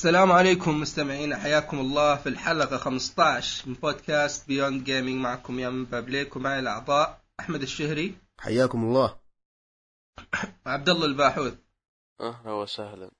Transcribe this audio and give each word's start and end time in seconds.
السلام 0.00 0.32
عليكم 0.32 0.80
مستمعين 0.80 1.36
حياكم 1.36 1.80
الله 1.80 2.16
في 2.16 2.28
الحلقة 2.28 2.76
15 2.76 3.68
من 3.68 3.74
بودكاست 3.74 4.48
بيوند 4.48 4.84
جيمنج 4.84 5.14
معكم 5.14 5.58
يا 5.58 5.70
من 5.70 5.84
بابليك 5.84 6.36
ومعي 6.36 6.58
الأعضاء 6.58 7.20
أحمد 7.40 7.62
الشهري. 7.62 8.14
حياكم 8.38 8.82
الله. 8.84 9.18
وعبد 10.66 10.88
الله 10.88 11.06
الباحوث. 11.06 11.54
أهلا 12.20 12.52
وسهلا. 12.52 13.10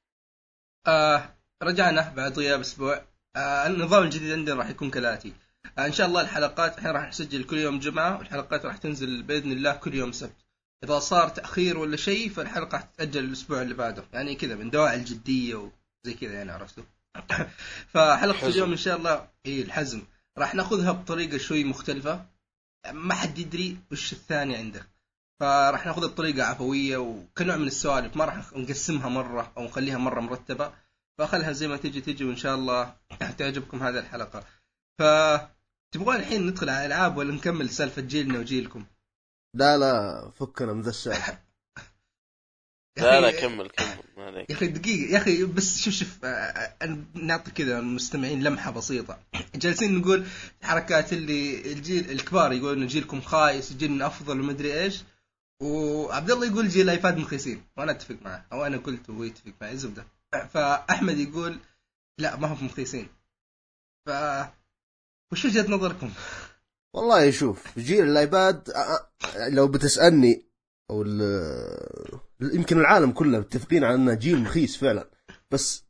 آه 0.86 1.34
رجعنا 1.62 2.12
بعد 2.16 2.38
غياب 2.38 2.60
أسبوع. 2.60 3.02
آه 3.36 3.66
النظام 3.66 4.02
الجديد 4.02 4.32
عندنا 4.32 4.56
راح 4.56 4.70
يكون 4.70 4.90
كالآتي. 4.90 5.32
آه 5.78 5.86
إن 5.86 5.92
شاء 5.92 6.06
الله 6.06 6.20
الحلقات 6.20 6.78
إحنا 6.78 6.92
راح 6.92 7.08
نسجل 7.08 7.44
كل 7.44 7.58
يوم 7.58 7.78
جمعة 7.78 8.18
والحلقات 8.18 8.66
راح 8.66 8.76
تنزل 8.76 9.22
بإذن 9.22 9.52
الله 9.52 9.74
كل 9.74 9.94
يوم 9.94 10.12
سبت. 10.12 10.46
إذا 10.84 10.98
صار 10.98 11.28
تأخير 11.28 11.78
ولا 11.78 11.96
شيء 11.96 12.28
فالحلقة 12.30 12.72
راح 12.72 12.82
تتأجل 12.82 13.24
الأسبوع 13.24 13.62
اللي 13.62 13.74
بعده. 13.74 14.04
يعني 14.12 14.34
كذا 14.34 14.54
من 14.54 14.70
دواعي 14.70 14.96
الجدية 14.96 15.79
وزي 16.04 16.14
كذا 16.14 16.32
يعني 16.32 16.52
عرفتوا؟ 16.52 16.84
فحلقة 17.92 18.30
الحزم. 18.30 18.48
اليوم 18.48 18.70
إن 18.70 18.76
شاء 18.76 18.96
الله 18.96 19.28
إيه 19.46 19.62
الحزم. 19.62 20.02
راح 20.38 20.54
ناخذها 20.54 20.92
بطريقة 20.92 21.38
شوي 21.38 21.64
مختلفة. 21.64 22.26
ما 22.92 23.14
حد 23.14 23.38
يدري 23.38 23.78
وش 23.92 24.12
الثاني 24.12 24.56
عنده 24.56 24.86
فراح 25.40 25.86
ناخذها 25.86 26.08
بطريقة 26.08 26.44
عفوية 26.44 26.96
وكنوع 26.96 27.56
من 27.56 27.66
السوالف. 27.66 28.16
ما 28.16 28.24
راح 28.24 28.52
نقسمها 28.52 29.08
مرة 29.08 29.52
أو 29.56 29.64
نخليها 29.64 29.98
مرة 29.98 30.20
مرتبة. 30.20 30.72
فخلها 31.18 31.52
زي 31.52 31.68
ما 31.68 31.76
تجي 31.76 32.00
تجي 32.00 32.24
وإن 32.24 32.36
شاء 32.36 32.54
الله 32.54 32.96
تعجبكم 33.38 33.82
هذه 33.82 33.98
الحلقة. 33.98 34.44
ف 34.98 35.02
تبغون 35.92 36.16
الحين 36.16 36.46
ندخل 36.46 36.68
على 36.68 36.86
الألعاب 36.86 37.16
ولا 37.16 37.32
نكمل 37.32 37.70
سالفة 37.70 38.02
جيلنا 38.02 38.38
وجيلكم؟ 38.38 38.84
لا 39.54 39.78
لا 39.78 40.30
فكنا 40.30 40.72
من 40.72 40.82
ذا 40.82 41.14
يا 41.14 41.38
لا 42.96 43.02
أخي- 43.18 43.22
لا 43.22 43.40
كمل 43.40 43.68
كمل 43.70 43.88
ما 44.16 44.24
عليك. 44.26 44.50
يا 44.50 44.54
أخي 44.54 44.66
دقيقة 44.66 45.12
يا 45.12 45.18
أخي 45.18 45.44
بس 45.44 45.80
شوف 45.82 45.94
شوف 45.94 46.24
آه، 46.24 46.28
آه، 46.28 46.98
نعطي 47.14 47.50
كذا 47.50 47.78
المستمعين 47.78 48.42
لمحة 48.44 48.70
بسيطة. 48.70 49.18
جالسين 49.54 49.98
نقول 49.98 50.26
حركات 50.62 51.12
اللي 51.12 51.72
الجيل 51.72 52.10
الكبار 52.10 52.52
يقولون 52.52 52.82
إن 52.82 52.86
جيلكم 52.88 53.20
خايس 53.20 53.72
جيلنا 53.72 54.06
أفضل 54.06 54.40
ومدري 54.40 54.80
إيش. 54.82 55.02
وعبد 55.62 56.30
الله 56.30 56.46
يقول 56.46 56.68
جيل 56.68 56.90
iPad 56.90 57.16
مخيسين 57.18 57.62
وأنا 57.76 57.92
أتفق 57.92 58.16
معه 58.22 58.46
أو 58.52 58.66
أنا 58.66 58.76
قلت 58.76 59.10
وهو 59.10 59.24
يتفق 59.24 59.52
معي 59.60 59.72
الزبدة 59.72 60.06
فأحمد 60.54 61.18
يقول 61.18 61.58
لا 62.18 62.36
ما 62.36 62.48
هم 62.48 62.66
مخيسين 62.66 63.08
ف 64.06 64.10
وش 65.32 65.44
وجهة 65.44 65.70
نظركم؟ 65.70 66.10
والله 66.94 67.30
شوف 67.30 67.78
جيل 67.78 68.04
ال 68.04 68.17
iPad 68.17 68.70
آه، 68.70 69.08
لو 69.48 69.68
بتسألني 69.68 70.42
أو 70.90 71.02
يمكن 72.40 72.78
العالم 72.78 73.10
كله 73.10 73.38
متفقين 73.38 73.84
على 73.84 73.94
إنه 73.94 74.14
جيل 74.14 74.38
مخيس 74.38 74.76
فعلا 74.76 75.10
بس 75.50 75.84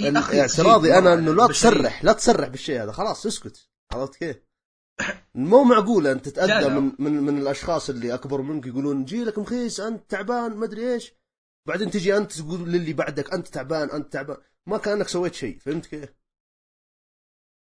اعتراضي 0.00 0.98
أنا 0.98 1.14
إنه 1.14 1.34
لا. 1.34 1.46
تصرح 1.46 2.04
لا 2.04 2.12
تصرح 2.12 2.48
بالشيء 2.48 2.82
هذا 2.82 2.92
خلاص 2.92 3.26
اسكت 3.26 3.68
عرفت 3.92 4.14
كيف؟ 4.14 4.36
مو 5.34 5.64
معقولة 5.64 6.12
أنت 6.12 6.28
تتأذى. 6.28 6.68
من 6.68 6.92
من 6.98 7.12
من 7.12 7.38
الأشخاص 7.38 7.90
اللي 7.90 8.14
أكبر 8.14 8.42
منك 8.42 8.66
يقولون 8.66 9.04
جيلك 9.04 9.38
مخيس 9.38 9.80
أنت 9.80 10.10
تعبان 10.10 10.56
ما 10.56 10.64
أدري 10.64 10.94
إيش 10.94 11.12
بعدين 11.68 11.90
تجي 11.90 12.16
أنت 12.16 12.32
تقول 12.32 12.72
للي 12.72 12.92
بعدك 12.92 13.32
أنت 13.32 13.48
تعبان 13.48 13.90
أنت 13.90 14.12
تعبان 14.12 14.36
ما 14.66 14.78
كأنك 14.78 15.08
سويت 15.08 15.34
شيء 15.34 15.58
فهمت 15.58 15.86
كيف؟ 15.86 16.08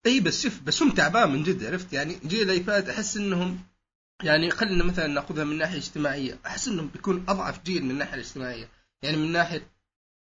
إي 0.06 0.20
بس 0.20 0.42
شوف 0.42 0.62
بس 0.62 0.82
هم 0.82 0.92
تعبان 0.92 1.32
من 1.32 1.44
جد 1.44 1.64
عرفت 1.66 1.94
يعني 1.94 2.20
جيل 2.26 2.42
الأيباد 2.42 2.90
أحس 2.90 3.18
إنهم 3.18 3.60
يعني 4.24 4.52
خلينا 4.52 4.84
مثلا 4.84 5.08
نأخذها 5.08 5.44
من 5.44 5.58
ناحية 5.58 5.78
اجتماعية. 5.78 6.40
أحس 6.46 6.68
انهم 6.68 6.88
بيكون 6.88 7.26
أضعف 7.30 7.64
جيل 7.64 7.86
من 7.86 7.92
الناحية 7.92 8.14
الاجتماعية. 8.14 8.70
يعني 9.04 9.18
من 9.18 9.32
ناحية 9.32 9.68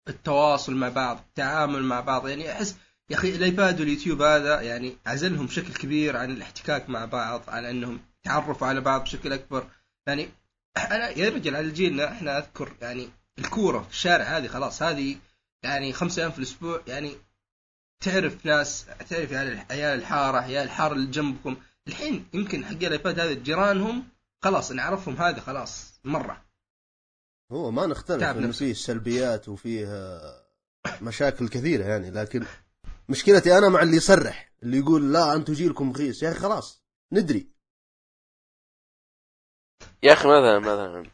التواصل 0.08 0.74
مع 0.74 0.88
بعض 0.88 1.16
التعامل 1.16 1.82
مع 1.82 2.00
بعض. 2.00 2.28
يعني 2.28 2.52
أحس 2.52 2.76
يا 3.10 3.16
أخي 3.16 3.36
الايباد 3.36 3.80
واليوتيوب 3.80 4.22
هذا 4.22 4.60
يعني 4.60 4.96
عزلهم 5.06 5.46
بشكل 5.46 5.72
كبير 5.72 6.16
عن 6.16 6.30
الاحتكاك 6.30 6.90
مع 6.90 7.04
بعض 7.04 7.42
على 7.48 7.70
إنهم 7.70 8.00
تعرفوا 8.22 8.66
على 8.66 8.80
بعض 8.80 9.02
بشكل 9.02 9.32
أكبر. 9.32 9.70
يعني 10.06 10.28
أنا 10.76 11.08
يا 11.08 11.28
رجل 11.28 11.56
على 11.56 11.70
جيلنا 11.70 12.12
إحنا 12.12 12.38
أذكر 12.38 12.76
يعني 12.80 13.08
الكورة 13.38 13.82
في 13.82 13.90
الشارع 13.90 14.24
هذه 14.24 14.46
خلاص. 14.46 14.82
هذه 14.82 15.16
يعني 15.62 15.92
خمسة 15.92 16.22
أيام 16.22 16.30
في 16.30 16.38
الأسبوع. 16.38 16.82
يعني 16.86 17.12
تعرف 18.00 18.46
ناس 18.46 18.86
تعرف 19.10 19.32
عيال 19.32 19.64
عيال 19.70 19.98
الحارة 19.98 20.38
عيال 20.38 20.64
الحارة 20.64 20.92
اللي 20.92 21.10
جنبكم. 21.10 21.56
الحين 21.88 22.28
يمكن 22.34 22.64
حق 22.64 22.70
الإيباد 22.72 23.20
هذا 23.20 23.32
جيرانهم 23.32 24.08
خلاص 24.44 24.72
نعرفهم 24.72 25.16
هذا 25.16 25.40
خلاص 25.40 26.00
مرة. 26.04 26.44
هو 27.52 27.70
ما 27.70 27.86
نختلف 27.86 28.22
انه. 28.22 28.52
فيه 28.52 28.72
سلبيات 28.72 29.48
وفيه 29.48 29.86
آه، 29.86 30.48
مشاكل 31.02 31.48
كثيرة 31.48 31.84
يعني 31.84 32.10
لكن 32.10 32.46
مشكلتي 33.08 33.58
أنا 33.58 33.68
مع 33.68 33.82
اللي 33.82 33.96
يصرح 33.96 34.52
اللي 34.62 34.78
يقول 34.78 35.12
لا 35.12 35.34
أنتم 35.34 35.52
جيلكم 35.52 35.90
رخيص 35.90 36.22
يا 36.22 36.30
أخي 36.30 36.38
خلاص 36.38 36.82
ندري. 37.12 37.50
يا 40.02 40.12
أخي 40.12 40.28
مثلا 40.28 40.58
مثلا 40.58 41.10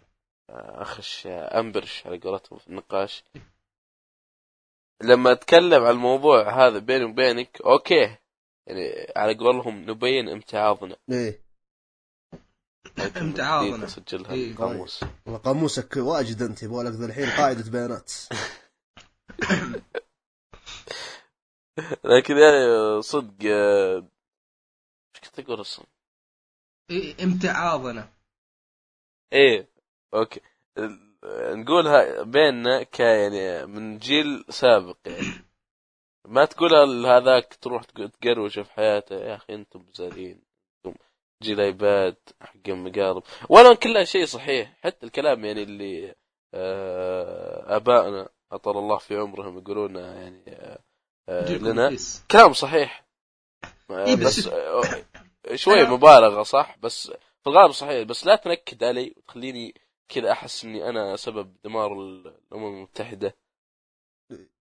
آه، 0.51 0.83
اخش 0.83 1.27
آه، 1.27 1.61
أنبرش 1.61 2.07
على 2.07 2.19
قولتهم 2.19 2.59
في 2.59 2.67
النقاش؟ 2.67 3.25
لما 5.03 5.33
أتكلم 5.33 5.85
عن 5.85 5.91
الموضوع 5.91 6.67
هذا 6.67 6.79
بيني 6.79 7.05
وبينك 7.05 7.61
أوكي. 7.61 8.24
يعني 8.67 9.13
على 9.17 9.35
قولهم 9.35 9.91
نبين 9.91 10.29
امتعاضنا. 10.29 10.97
إيه. 11.11 11.45
امتعاضنا. 13.17 13.71
جديد 13.71 13.85
نسجلها. 13.85 14.33
إيه. 14.33 14.49
بالقاموس 14.49 15.05
والله 15.27 15.39
قاموسك 15.39 15.97
واجد 15.97 16.43
أنت 16.43 16.63
يبغى 16.63 16.85
لك 16.85 16.93
ذا 16.93 17.07
الحين 17.07 17.31
قاعدة 17.31 17.71
بيانات. 17.71 18.13
لكن 22.05 22.37
يعني 22.37 23.03
صدق 23.03 23.47
آه، 23.47 23.97
إيش 23.97 25.31
كنت 25.31 25.39
أقول 25.39 25.61
أصلا؟ 25.61 25.87
إيه، 26.91 27.25
امتعاضنا. 27.25 28.09
إيه 29.33 29.69
okay. 30.15 30.41
نقولها 31.55 32.23
بيننا 32.23 32.83
ك 32.83 33.01
يعني 33.01 33.67
من 33.67 33.99
جيل 33.99 34.45
سابق 34.49 34.97
يعني. 35.07 35.44
ما 36.29 36.45
تقولها 36.45 36.87
لهذاك 36.87 37.55
تروح 37.55 37.83
تق- 37.85 38.07
تقروش 38.21 38.59
في 38.59 38.73
حياته؟ 38.73 39.15
يا 39.17 39.35
أخي 39.35 39.55
أنتم 39.55 39.79
بزارين 39.83 40.43
أنتم 40.87 40.99
جيل 41.43 41.61
iPad 41.61 42.17
حق 42.41 42.69
مقارب 42.69 43.23
ولو 43.49 43.75
كلها 43.75 44.05
شيء 44.05 44.25
صحيح. 44.27 44.77
حتى 44.83 45.07
الكلام 45.07 45.45
يعني 45.45 45.63
اللي 45.63 46.15
آه، 46.55 47.77
آبائنا 47.77 48.29
أطال 48.53 48.77
الله 48.79 48.99
في 48.99 49.17
عمرهم 49.17 49.59
يقولون 49.59 49.97
يعني 49.97 50.43
آه، 50.49 50.79
آه، 51.29 51.53
لنا. 51.53 51.97
كلام 52.31 52.53
صحيح. 52.53 53.05
إيه، 53.91 54.17
بس 54.17 54.51
شوي 55.55 55.85
مبالغة 55.85 56.43
صح؟ 56.43 56.77
بس 56.79 57.07
في 57.43 57.47
الغالب 57.47 57.71
صحيح. 57.73 58.03
بس 58.07 58.27
لا 58.27 58.37
تنكد 58.37 58.85
علي 58.85 59.15
وتخليني 59.17 59.75
كذا 60.09 60.33
أحس 60.33 60.65
إني 60.65 60.89
أنا 60.89 61.17
سبب 61.17 61.57
دمار 61.65 61.93
الأمم 61.93 62.67
المتحدة. 62.77 63.35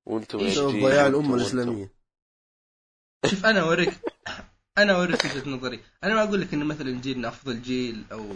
وأنتم 0.06 0.40
إيه، 0.40 0.53
جيل 0.53 0.81
ضياع 0.84 1.07
الأمة. 1.07 1.35
الإسلامية. 1.35 1.91
شوف 3.25 3.46
أنا 3.46 3.62
أوريك 3.62 3.94
أنا 4.78 4.94
أوريك 4.96 5.25
وجهة 5.25 5.50
نظري. 5.50 5.84
أنا 6.03 6.16
ما 6.16 6.24
أقول 6.24 6.41
لك 6.41 6.53
إن 6.53 6.66
مثلا 6.66 7.01
جيلنا 7.01 7.28
أفضل 7.28 7.62
جيل 7.62 8.03
أو 8.12 8.34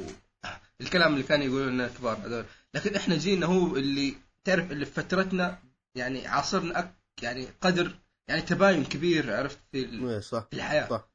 الكلام 0.82 1.14
اللي 1.14 1.24
كانوا 1.24 1.46
يقولون 1.46 1.74
لنا 1.74 1.86
الكبار 1.86 2.18
هذول. 2.18 2.46
لكن 2.74 2.96
إحنا 2.96 3.18
جيلنا 3.18 3.46
هو 3.46 3.76
اللي 3.78 4.16
تعرف 4.44 4.72
اللي 4.72 4.86
في 4.86 4.92
فترتنا 4.92 5.60
يعني 5.96 6.28
عاصرنا 6.28 6.80
أك 6.80 6.94
يعني 7.22 7.48
قدر 7.62 8.00
يعني 8.28 8.42
تباين 8.42 8.86
كبير 8.86 9.36
عرفت؟ 9.36 9.60
في 9.72 9.82
ال- 9.84 10.10
إيه 10.10 10.20
صح 10.20 10.48
في 10.52 10.56
الحياة. 10.56 10.90
صح. 10.90 11.10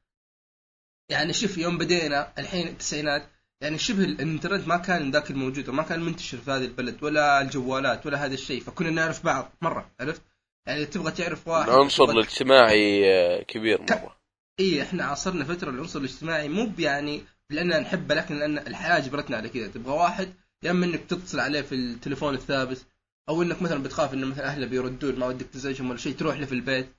يعني 1.09 1.33
شوف 1.33 1.57
يوم 1.57 1.77
بدينا 1.77 2.33
الحين 2.37 2.67
التسعينات 2.67 3.29
يعني 3.63 3.77
شبه 3.77 4.03
الانترنت 4.03 4.67
ما 4.67 4.77
كان 4.77 5.11
ذاك 5.11 5.31
الموجود 5.31 5.69
وما 5.69 5.83
كان 5.83 5.99
منتشر 5.99 6.37
في 6.37 6.51
هذه 6.51 6.65
البلد 6.65 7.03
ولا 7.03 7.41
الجوالات 7.41 8.05
ولا 8.05 8.25
هذا 8.25 8.33
الشيء 8.33 8.61
فكنا 8.61 8.89
نعرف 8.89 9.25
بعض 9.25 9.51
مرة 9.61 9.91
عرفت؟ 9.99 10.21
يعني 10.67 10.85
تبغى 10.85 11.11
تعرف 11.11 11.47
واحد 11.47 11.69
العنصر 11.69 12.03
الاجتماعي 12.03 13.13
آه، 13.13 13.43
كبير 13.43 13.81
مرة. 13.81 14.15
إي 14.59 14.81
إحنا 14.81 15.05
عاصرنا 15.05 15.45
فترة 15.45 15.69
العنصر 15.69 15.99
الاجتماعي 15.99 16.49
مو 16.49 16.71
يعني 16.79 17.21
لأننا 17.49 17.79
نحبه 17.79 18.15
لكن 18.15 18.39
لأن 18.39 18.57
الحياة 18.57 18.99
جبرتنا 18.99 19.37
على 19.37 19.49
كذا. 19.49 19.67
تبغى 19.67 19.93
واحد 19.93 20.33
يا 20.63 20.71
إما 20.71 20.85
إنك 20.85 20.99
تتصل 20.99 21.39
عليه 21.39 21.61
في 21.61 21.75
التليفون 21.75 22.33
الثابت 22.33 22.85
أو 23.29 23.41
إنك 23.41 23.61
مثلا 23.61 23.83
بتخاف 23.83 24.13
انه 24.13 24.27
مثلا 24.27 24.45
أهله 24.45 24.65
بيردون 24.65 25.19
ما 25.19 25.25
ودك 25.27 25.45
تزعجهم 25.45 25.89
ولا 25.89 25.99
شيء 25.99 26.15
تروح 26.15 26.37
له 26.37 26.45
في 26.45 26.55
البيت. 26.55 26.89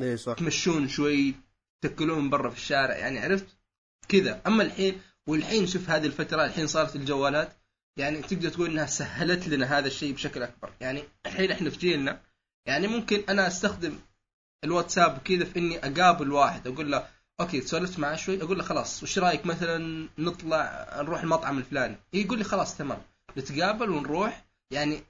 إيه 0.00 0.16
صح. 0.16 0.34
تمشون 0.34 0.88
شوي 0.88 1.34
تأكلون 1.80 2.30
برا 2.30 2.50
في 2.50 2.56
الشارع 2.56 2.96
يعني 2.96 3.18
عرفت؟ 3.18 3.46
كذا. 4.08 4.42
أما 4.46 4.62
الحين 4.62 5.00
والحين 5.28 5.66
شوف 5.66 5.90
هذه 5.90 6.06
الفترة 6.06 6.44
الحين 6.44 6.66
صارت 6.66 6.96
الجوالات 6.96 7.52
يعني 7.98 8.22
تقدر 8.22 8.48
تقول 8.48 8.70
إنها 8.70 8.86
سهلت 8.86 9.48
لنا 9.48 9.78
هذا 9.78 9.86
الشيء 9.86 10.14
بشكل 10.14 10.42
أكبر. 10.42 10.72
يعني 10.80 11.02
الحين 11.26 11.50
إحنا 11.50 11.70
في 11.70 11.78
جيلنا 11.78 12.20
يعني 12.66 12.86
ممكن 12.86 13.22
أنا 13.28 13.46
أستخدم 13.46 13.98
الواتساب 14.64 15.18
كذا 15.18 15.44
في 15.44 15.58
إني 15.58 15.78
أقابل 15.78 16.32
واحد 16.32 16.66
أقول 16.66 16.92
له 16.92 17.08
okay 17.40 17.60
سولفت 17.60 17.98
معاه 17.98 18.16
شوي. 18.16 18.42
أقول 18.42 18.58
له 18.58 18.64
خلاص 18.64 19.02
وش 19.02 19.18
رأيك 19.18 19.46
مثلا 19.46 20.08
نطلع 20.18 20.88
نروح 21.02 21.22
المطعم 21.22 21.58
الفلاني؟ 21.58 21.96
يقول 22.12 22.38
لي 22.38 22.44
خلاص 22.44 22.76
تمام. 22.76 23.02
نتقابل 23.36 23.90
ونروح 23.90 24.44
يعني 24.70 25.02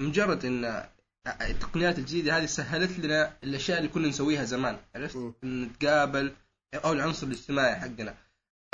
مجرد 0.00 0.44
إن 0.44 0.84
التقنيات 1.26 1.98
الجديده 1.98 2.38
هذه 2.38 2.46
سهلت 2.46 2.98
لنا 2.98 3.36
الأشياء 3.44 3.78
اللي 3.78 3.88
كنا 3.88 4.08
نسويها 4.08 4.44
زمان 4.44 4.78
عرفت؟ 4.94 5.34
نتقابل 5.44 6.32
أو 6.74 6.92
العنصر 6.92 7.26
الاجتماعي 7.26 7.76
حقنا. 7.76 8.14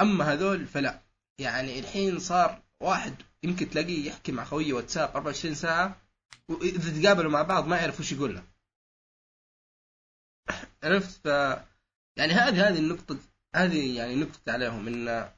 أما 0.01 0.33
هذول 0.33 0.67
فلا. 0.67 1.01
يعني 1.39 1.79
الحين 1.79 2.19
صار 2.19 2.63
واحد 2.81 3.15
يمكن 3.43 3.71
تلاقيه 3.71 4.09
يحكي 4.09 4.33
مع 4.33 4.45
خويه 4.45 4.73
واتساب 4.73 5.09
24 5.09 5.55
ساعة 5.55 5.97
وإذا 6.49 7.03
تقابلوا 7.03 7.31
مع 7.31 7.43
بعض 7.43 7.67
ما 7.67 7.77
يعرف 7.77 8.01
وش 8.01 8.13
يقول 8.13 8.35
له. 8.35 8.43
عرفت؟ 10.83 11.21
ف 11.21 11.27
يعني 12.17 12.33
هذه 12.33 12.69
هذه 12.69 12.79
النقطة 12.79 13.17
هذه 13.55 13.97
يعني 13.97 14.17
نقطة 14.17 14.53
عليهم 14.53 14.89
إن 14.89 15.29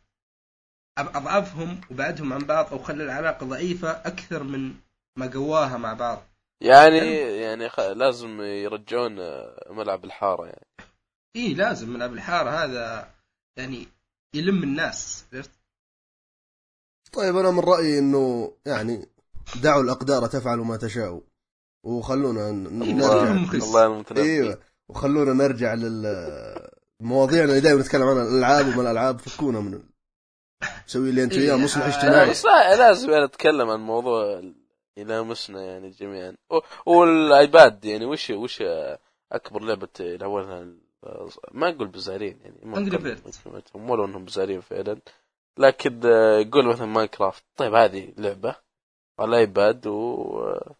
أضعفهم 0.98 1.80
وبعدهم 1.90 2.32
عن 2.32 2.38
بعض 2.38 2.72
أو 2.72 2.78
خلى 2.78 3.04
العلاقة 3.04 3.46
ضعيفة 3.46 3.90
أكثر 3.90 4.42
من 4.42 4.74
ما 5.18 5.30
قواها 5.30 5.76
مع 5.76 5.92
بعض. 5.92 6.22
يعني 6.60 6.98
يعني 7.16 7.68
خ... 7.68 7.80
لازم 7.80 8.40
يرجعون 8.40 9.16
ملعب 9.70 10.04
الحارة 10.04 10.46
يعني. 10.46 10.66
اي 11.36 11.54
لازم 11.54 11.92
ملعب 11.92 12.12
الحارة 12.12 12.50
هذا 12.50 13.10
يعني 13.56 13.88
يلم 14.34 14.62
الناس 14.62 15.24
عرفت؟ 15.32 15.50
طيب 17.12 17.36
أنا 17.36 17.50
من 17.50 17.60
رأيي 17.60 17.98
إنه 17.98 18.52
يعني 18.66 19.08
دعوا 19.62 19.82
الأقدار 19.82 20.26
تفعل 20.26 20.58
ما 20.58 20.76
تشاء 20.76 21.22
وخلونا. 21.84 22.50
نرجع. 22.50 23.66
الله 23.66 23.86
المتنبي 23.86 24.22
إيوه 24.22 24.58
وخلونا 24.88 25.32
نرجع 25.32 25.74
لل 25.74 26.04
مواضيعنا 27.00 27.50
اللي 27.50 27.60
دائما 27.60 27.80
نتكلم 27.80 28.02
عنها 28.02 28.22
الألعاب 28.22 28.66
وما 28.66 28.82
الألعاب 28.82 29.18
فكونا 29.20 29.60
من 29.60 29.82
نسوي 30.88 31.10
اللي 31.10 31.24
أنت 31.24 31.32
إيه، 31.32 31.40
وياه 31.52 31.56
مصلح 31.64 31.84
آه، 31.84 31.88
اجتماعي 31.88 32.30
بس 32.30 32.44
لازم 32.44 33.10
يعني 33.10 33.24
نتكلم 33.24 33.70
عن 33.70 33.80
موضوع 33.80 34.42
يلامسنا 34.96 35.62
يعني 35.64 35.90
جميعا 35.90 36.36
وال 36.86 37.19
iPad 37.19 37.84
يعني 37.84 38.04
وش 38.04 38.30
وش 38.30 38.62
أكبر 39.32 39.62
لعبة 39.62 39.88
يلعبونها 40.00 40.58
ال- 40.62 40.83
ما 41.52 41.68
أقول 41.68 41.88
بزارين 41.88 42.40
يعني 42.40 42.60
ما 42.64 42.98
أبزرهم 42.98 43.90
ولو 43.90 44.04
انهم 44.04 44.24
بزارين 44.24 44.60
فعلا. 44.60 45.00
لكن 45.58 46.00
آه، 46.06 46.38
يقول 46.38 46.66
مثلا 46.66 46.86
Minecraft 46.86 47.44
طيب 47.56 47.74
هذه 47.74 48.12
لعبة 48.18 48.56
على 49.18 49.28
ال 49.28 49.40
iPad 49.40 49.86
وما 49.86 50.74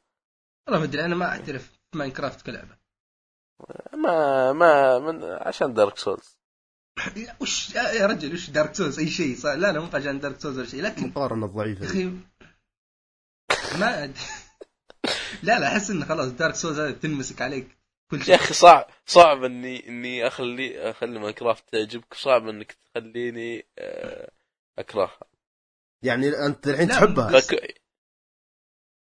والله 0.67 0.79
ما 0.81 0.85
أدري 0.85 1.05
أنا 1.05 1.15
ما 1.15 1.27
أعترف 1.27 1.73
Minecraft 1.95 2.47
كلعبة. 2.47 2.77
ما 3.95 4.99
من 4.99 5.25
عشان 5.25 5.75
Dark 5.75 5.99
Souls 5.99 6.39
لا، 7.17 7.37
وش 7.41 7.75
يا 7.75 7.83
يا 7.83 8.07
رجل 8.07 8.35
وش 8.35 8.51
Dark 8.51 8.75
Souls 8.75 8.99
أي 8.99 9.11
شيء 9.11 9.37
صار. 9.37 9.55
لا 9.57 9.73
لا 9.73 9.81
مو 9.81 9.89
عشان 9.95 10.21
Dark 10.21 10.41
Souls 10.41 10.59
ولا 10.59 10.67
شيء 10.67 10.83
لكن 10.83 11.07
مقارنة 11.09 11.47
يا 11.47 11.53
ضعيفه 11.53 11.85
أخي 11.87 12.05
ما 13.79 14.05
أدري. 14.05 14.21
لا 15.43 15.61
لا 15.61 15.67
أحس 15.69 15.91
انه 15.91 16.07
خلاص 16.07 16.29
Dark 16.33 16.55
Souls 16.55 16.79
هذه 16.79 16.91
تنمسك 16.93 17.43
عليك. 17.43 17.84
كل 18.11 18.23
يا 18.29 18.35
أخي 18.35 18.55
صعب 18.55 18.87
صعب 19.07 19.45
إني 19.45 19.89
إني 19.89 20.27
أخلي 20.27 20.91
أخلي 20.91 21.19
Minecraft 21.19 21.65
تعجبك 21.73 22.15
صعب 22.15 22.49
إنك 22.49 22.73
تخليني 22.73 23.67
آه، 23.79 24.31
أكرهها. 24.79 25.19
يعني 26.03 26.29
أنت 26.47 26.69
الحين 26.69 26.89
تحبها. 26.89 27.33
بس- 27.33 27.53
لك... 27.53 27.81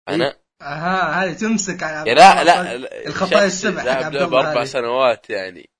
أنا؟ 0.08 0.36
أها 0.62 1.24
هذه 1.24 1.32
تمسك 1.32 1.82
على 1.82 2.14
لا 2.14 2.44
لا, 2.44 2.76
لا 2.76 3.06
الخطايا 3.06 3.46
السبع 3.46 3.82
لعبة 3.82 4.24
الله 4.24 4.50
أربع. 4.50 4.64
سنوات 4.64 5.30
يعني. 5.30 5.70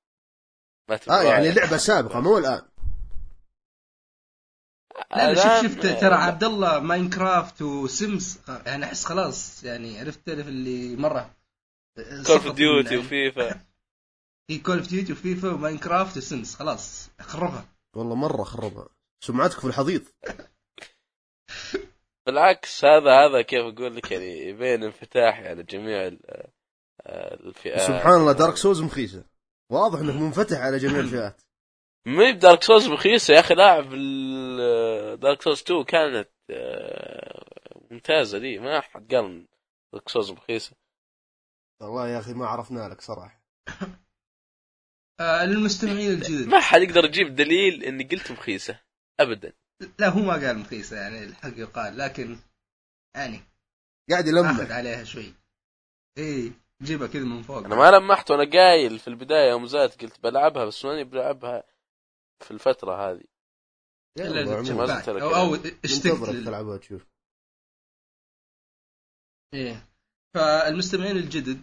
ما 0.88 0.98
آه 1.10 1.22
يعني 1.22 1.52
لعبة 1.52 1.76
سابقة 1.76 2.20
مو 2.20 2.38
الآن. 2.38 2.62
لا 5.16 5.34
شوف 5.34 5.62
شفت 5.72 5.86
ترى 5.86 6.14
عبد 6.14 6.44
الله 6.44 6.80
ماينكرافت 6.80 7.62
وسيمز 7.62 8.38
يعني 8.66 8.84
أحس 8.84 9.04
خلاص 9.04 9.64
يعني 9.64 10.00
عرفت 10.00 10.26
تعرف 10.26 10.48
اللي 10.48 10.96
مرة. 10.96 11.34
كول 11.96 12.36
اوف 12.36 12.52
ديوتي 12.52 12.96
وفيفا. 12.96 13.60
في 14.50 14.58
كول 14.58 14.78
اوف 14.78 14.88
ديوتي 14.88 15.12
وفيفا 15.12 15.52
وماينكرافت 15.52 16.16
وسيمز 16.16 16.54
خلاص 16.54 17.10
خربها. 17.20 17.68
والله 17.96 18.14
مرة 18.14 18.42
خربها. 18.42 18.88
سمعتك 19.24 19.60
في 19.60 19.66
الحضيض؟ 19.66 20.02
بالعكس 22.26 22.84
هذا 22.84 23.10
هذا 23.26 23.42
كيف 23.42 23.60
أقول 23.60 23.96
لك 23.96 24.12
يعني 24.12 24.38
يبين 24.48 24.84
انفتاح 24.84 25.40
على 25.40 25.62
جميع 25.62 26.06
آه، 26.06 27.34
الفئات. 27.34 27.80
سبحان 27.80 28.20
الله 28.20 28.32
Dark 28.32 28.56
Souls 28.56 28.82
مخيسة. 28.82 29.24
واضح 29.72 29.98
إنك 30.00 30.14
منفتح 30.14 30.58
على 30.58 30.78
جميع 30.78 31.00
الفئات. 31.06 31.40
مي 32.06 32.32
ب 32.32 32.38
Dark 32.38 32.62
Souls 32.62 32.88
رخيصه 32.88 33.34
يا 33.34 33.40
أخي 33.40 33.54
لاعب 33.54 33.84
Dark 35.20 35.42
Souls 35.42 35.60
2 35.62 35.84
كانت 35.84 36.28
آه، 36.50 37.44
ممتازة 37.90 38.38
لي 38.38 38.58
ما 38.58 38.80
حد 38.80 39.14
قال 39.14 39.46
Dark 39.92 40.08
Souls 40.08 40.30
رخيصه 40.30 40.76
والله 41.80 42.08
يا 42.08 42.18
أخي 42.18 42.34
ما 42.34 42.46
عرفنا 42.46 42.88
لك 42.88 43.00
صراحة. 43.00 43.42
آه 45.20 45.44
للمستمعين 45.44 46.10
الجدد. 46.10 46.48
ما 46.48 46.60
حد 46.60 46.80
يقدر 46.80 47.04
يجيب 47.04 47.34
دليل 47.34 47.84
إني 47.84 48.04
قلت 48.04 48.30
رخيصه 48.30 48.80
ابدا. 49.20 49.52
لا 49.98 50.08
هو 50.08 50.20
ما 50.20 50.32
قال 50.32 50.58
مخيسة 50.58 50.96
يعني 50.96 51.24
الحق 51.24 51.58
يقال 51.58 51.98
لكن 51.98 52.36
يعني 53.16 53.40
قاعد 54.10 54.28
آخذ 54.28 54.36
يلمح 54.36 54.70
عليها 54.70 55.04
شوي. 55.04 55.34
إيه 56.18 56.52
جيبها 56.82 57.08
كذا 57.08 57.24
من 57.24 57.42
فوق. 57.42 57.64
أنا 57.64 57.74
ما 57.74 57.90
لمحت 57.90 58.30
وأنا 58.30 58.50
قايل 58.50 58.98
في 58.98 59.08
البداية 59.08 59.50
يوم 59.50 59.66
زادت 59.66 60.02
قلت 60.02 60.20
بلعبها 60.20 60.64
بس 60.64 60.84
ماني 60.84 61.04
بلعبها 61.04 61.62
في 62.40 62.50
الفترة 62.50 63.10
هذه؟ 63.10 63.24
إلا 64.18 64.56
أو 64.56 65.50
منتظرك 65.50 65.84
اشتقت 65.84 66.30
تلعبها 66.30 66.76
تشوف. 66.76 67.06
إيه. 69.54 69.95
فالمستمعين 70.36 71.16
الجدد 71.16 71.60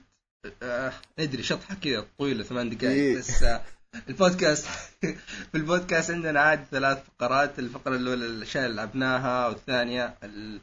آه 0.63 0.93
ندري 1.19 1.43
شطحه 1.43 1.75
كذا 1.75 2.05
طويله 2.17 2.43
ثمان 2.43 2.69
دقائق 2.69 2.93
إيه. 2.93 3.17
بس 3.17 3.43
آه 3.43 3.61
البودكاست 4.09 4.65
في 5.01 5.17
البودكاست 5.55 6.11
عندنا 6.11 6.39
عاد 6.41 6.65
ثلاث 6.71 7.03
فقرات 7.05 7.59
الفقرة 7.59 7.95
الأولى 7.95 8.25
الأشياء 8.25 8.65
اللي 8.65 8.75
لعبناها 8.75 9.47
والثانية 9.47 10.15
ال- 10.23 10.59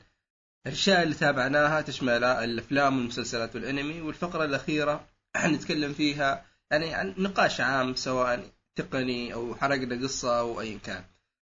الأشياء 0.67 1.03
اللي 1.03 1.15
تابعناها 1.15 1.81
تشمل 1.81 2.25
الأفلام 2.25 2.97
والمسلسلات 2.99 3.55
والأنمي 3.55 4.01
والفقرة 4.01 4.45
الأخيرة 4.45 5.05
حنتكلم 5.37 5.93
فيها 5.93 6.45
يعني 6.71 6.95
عن 6.95 7.15
نقاش 7.19 7.61
عام 7.61 7.95
سواء 7.95 8.51
تقني 8.77 9.35
أو 9.35 9.55
حرقنا 9.55 10.03
قصة 10.03 10.39
أو 10.39 10.61
ايا 10.61 10.79
كان. 10.79 11.05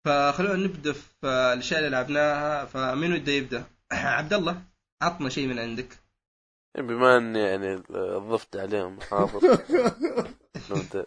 فخلونا 0.04 0.56
نبدأ 0.64 0.92
في 0.92 1.26
الأشياء 1.26 1.78
اللي 1.80 1.90
لعبناها. 1.90 2.64
فمين 2.64 3.12
وده 3.12 3.32
يبدا 3.32 3.64
عبد 3.92 4.32
الله 4.32 4.62
عطنا 5.02 5.28
شيء 5.28 5.46
من 5.46 5.58
عندك. 5.58 6.01
بما 6.74 7.16
إني 7.16 7.38
يعني 7.38 7.76
ضفت 8.18 8.56
عليهم 8.56 9.00
حاضر 9.00 9.40
نبدأ. 10.70 11.06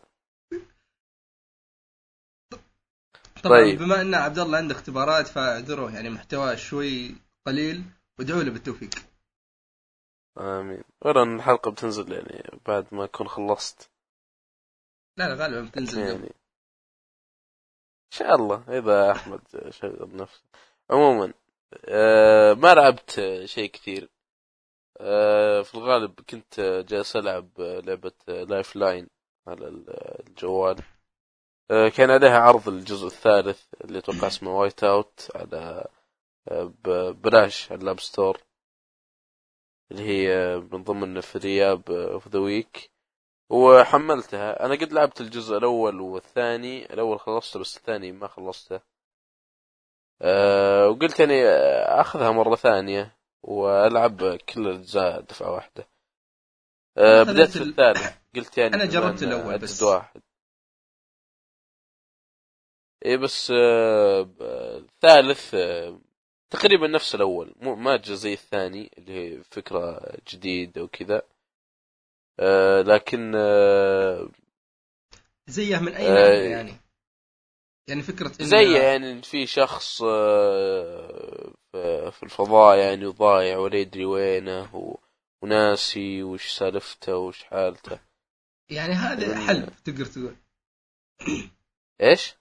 طبعا 3.43 3.57
طيب. 3.57 3.79
بما 3.79 4.01
إن 4.01 4.13
عبد 4.13 4.39
الله 4.39 4.57
عنده 4.57 4.75
اختبارات 4.75 5.27
فاعذروه 5.27 5.95
يعني 5.95 6.09
محتواه 6.09 6.55
شوي 6.55 7.15
قليل 7.47 7.83
وادعوا 8.19 8.43
له 8.43 8.51
بالتوفيق 8.51 8.89
آمين 10.37 10.83
ورا 11.01 11.23
الحلقة 11.23 11.71
بتنزل 11.71 12.11
يعني 12.11 12.59
بعد 12.65 12.85
ما 12.91 13.03
اكون 13.03 13.27
خلصت 13.27 13.89
لا 15.17 15.29
لا 15.29 15.43
غالبا 15.43 15.61
بتنزل. 15.69 15.99
يعني 15.99 16.27
إن 18.05 18.11
شاء 18.11 18.35
الله 18.35 18.63
إذا 18.79 19.11
أحمد 19.11 19.41
شغل 19.69 20.15
نفسه 20.15 20.43
عموما 20.89 21.33
آه 21.85 22.53
ما 22.53 22.73
لعبت 22.73 23.21
شيء 23.45 23.69
كثير 23.71 24.09
في 25.63 25.75
الغالب 25.75 26.19
كنت 26.29 26.59
جالس 26.89 27.15
ألعب 27.15 27.49
لعبة 27.59 28.11
Lifeline 28.27 29.07
على 29.47 29.67
الجوال. 30.27 30.81
آه 31.71 31.89
كان 31.89 32.11
عليها 32.11 32.39
عرض 32.39 32.67
الجزء 32.69 33.07
الثالث 33.07 33.63
اللي 33.83 33.99
أتوقع 33.99 34.27
اسمه 34.27 34.59
Whiteout 34.59 35.31
على 35.35 35.87
آه، 36.47 36.73
ببلاش 36.85 37.71
على 37.71 37.81
ال 37.81 37.86
App 37.86 37.99
Store. 37.99 38.37
اللي 39.91 40.03
هي 40.03 40.57
من 40.57 40.83
ضمن 40.83 41.21
Free 41.21 41.37
App 41.37 41.91
of 41.91 42.27
the 42.27 42.39
Week 42.39 42.91
وحملتها. 43.49 44.65
أنا 44.65 44.75
قد 44.75 44.93
لعبت 44.93 45.21
الجزء 45.21 45.57
الأول 45.57 46.01
والثاني. 46.01 46.93
الأول 46.93 47.19
خلصته 47.19 47.59
بس 47.59 47.77
الثاني 47.77 48.11
ما 48.11 48.27
خلصته. 48.27 48.79
أه 50.21 50.89
وقلت 50.89 51.19
يعني 51.19 51.45
أخذها 52.01 52.31
مرة 52.31 52.55
ثانية. 52.55 53.14
وألعب 53.47 54.35
كل 54.35 54.67
الاجزاء 54.67 55.21
دفعة 55.21 55.51
واحدة. 55.51 55.87
أه 56.97 57.23
بديت 57.23 57.49
في 57.49 57.63
ال- 57.63 57.69
الثالث 57.69 58.15
قلت 58.35 58.57
يعني 58.57 58.71
بما 58.75 58.85
جربت 58.85 59.23
عدد 59.23 59.63
بس. 59.63 59.83
واحد. 59.83 60.21
اي 63.05 63.17
بس 63.17 63.51
آه، 63.51 64.29
الثالث 64.77 65.53
آه، 65.53 65.99
تقريبا 66.49 66.87
نفس 66.87 67.15
الأول. 67.15 67.55
مو 67.61 67.75
ما 67.75 67.97
جاء 67.97 68.15
زي 68.15 68.33
الثاني 68.33 68.91
اللي 68.97 69.11
هي 69.13 69.43
فكرة 69.43 70.01
جديدة 70.29 70.83
وكذا. 70.83 71.21
آه، 72.39 72.81
لكن 72.81 73.33
آه، 73.35 74.29
زيه 75.47 75.79
من 75.79 75.93
أي 75.93 76.07
آه، 76.07 76.13
ناحيه 76.13 76.51
يعني. 76.51 76.73
يعني 77.87 78.01
فكرة 78.01 78.29
إن- 78.29 78.43
زي 78.43 78.73
يعني 78.77 79.21
في 79.21 79.47
شخص 79.47 80.01
آه، 80.05 81.53
في 81.71 82.11
في 82.11 82.23
الفضاء 82.23 82.77
يعني 82.77 83.05
وضايع 83.05 83.57
ولا 83.57 83.75
يدري 83.77 84.05
وينه 84.05 84.75
و- 84.75 84.99
وناسي 85.41 86.23
وش 86.23 86.47
سالفته 86.57 87.17
وش 87.17 87.43
حالته. 87.43 87.99
يعني 88.71 88.93
هذا 88.93 89.47
حلب 89.47 89.69
تقدر 89.85 90.05
تقول. 90.05 90.35
إيش؟ 92.01 92.33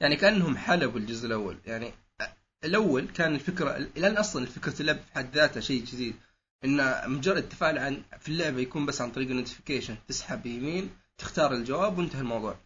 يعني 0.00 0.16
كأنهم 0.16 0.56
حلبوا 0.56 1.00
الجزء 1.00 1.26
الأول. 1.26 1.58
يعني 1.66 1.92
الأول 2.64 3.08
كان 3.08 3.34
الفكرة 3.34 3.78
لأن 3.96 4.16
أصلا 4.16 4.46
فكرة 4.46 4.80
اللعبه 4.80 5.00
في 5.00 5.12
حد 5.14 5.34
ذاتها 5.34 5.60
شيء 5.60 5.84
جديد. 5.84 6.16
إن 6.64 7.10
مجرد 7.10 7.36
التفاعل 7.36 7.78
عن 7.78 8.02
في 8.20 8.28
اللعبة 8.28 8.60
يكون 8.60 8.86
بس 8.86 9.00
عن 9.00 9.10
طريق 9.10 9.28
النوتيفيكيشن 9.28 9.96
تسحب 10.08 10.46
يمين 10.46 10.96
تختار 11.18 11.52
الجواب 11.52 11.98
وانتهى 11.98 12.20
الموضوع. 12.20 12.56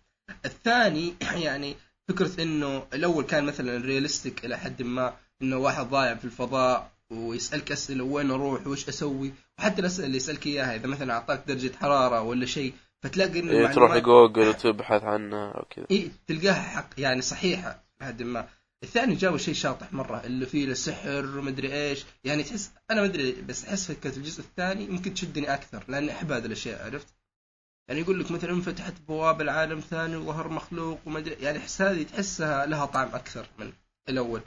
الثاني 0.44 1.14
يعني 1.46 1.76
فكرة 2.08 2.42
إنه 2.42 2.86
الأول 2.94 3.24
كان 3.24 3.44
مثلا 3.44 3.84
ريالستيك 3.84 4.44
إلى 4.44 4.58
حد 4.58 4.82
ما 4.82 5.14
إنه 5.42 5.56
واحد 5.56 5.90
ضايع 5.90 6.14
في 6.14 6.24
الفضاء 6.24 6.90
ويسألك 7.10 7.72
أسئلة 7.72 8.04
وين 8.04 8.30
أروح 8.30 8.66
وش 8.66 8.88
أسوي 8.88 9.32
وحتى 9.58 9.80
الأسئلة 9.80 10.06
اللي 10.06 10.16
يسألك 10.16 10.46
إياها 10.46 10.76
إذا 10.76 10.86
مثلا 10.86 11.12
أعطاك 11.14 11.42
درجة 11.46 11.76
حرارة 11.76 12.22
ولا 12.22 12.46
شيء 12.46 12.74
فتلاقي 13.02 13.40
إنه 13.40 13.52
إيه 13.52 13.66
تروح 13.66 13.96
جوجل 13.96 14.48
وتبحث 14.48 15.04
عنها 15.04 15.60
وكذا 15.60 15.86
اي 15.90 16.10
تلقاها 16.26 16.62
حق 16.62 16.88
يعني 16.98 17.22
صحيحة 17.22 17.84
لحد 18.00 18.22
ما. 18.22 18.48
الثاني 18.82 19.14
جابوا 19.14 19.38
شيء 19.38 19.54
شاطح 19.54 19.92
مرة 19.92 20.22
اللي 20.24 20.46
فيه 20.46 20.64
السحر 20.64 21.38
ومدري 21.38 21.72
إيش. 21.72 22.04
يعني 22.24 22.42
تحس 22.42 22.70
أنا 22.90 23.02
مدري 23.02 23.32
بس 23.32 23.64
أحس 23.64 23.92
فكرة 23.92 24.16
الجزء 24.16 24.40
الثاني 24.40 24.86
ممكن 24.86 25.14
تشدني 25.14 25.54
أكثر 25.54 25.84
لأني 25.88 26.12
أحب 26.12 26.32
هذه 26.32 26.46
الأشياء 26.46 26.84
عرفت؟ 26.86 27.06
يعني 27.88 28.00
يقول 28.00 28.20
لك 28.20 28.30
مثلا 28.30 28.50
انفتحت 28.50 28.94
بواب 29.08 29.40
العالم 29.40 29.80
ثاني 29.80 30.16
وظهر 30.16 30.48
مخلوق 30.48 30.98
ومدري 31.06 31.34
يعني 31.44 31.58
احس 31.58 31.82
هذه 31.82 32.02
تحسها 32.02 32.66
لها 32.66 32.86
طعم 32.86 33.14
أكثر 33.14 33.46
من 33.58 33.72
الأول. 34.08 34.42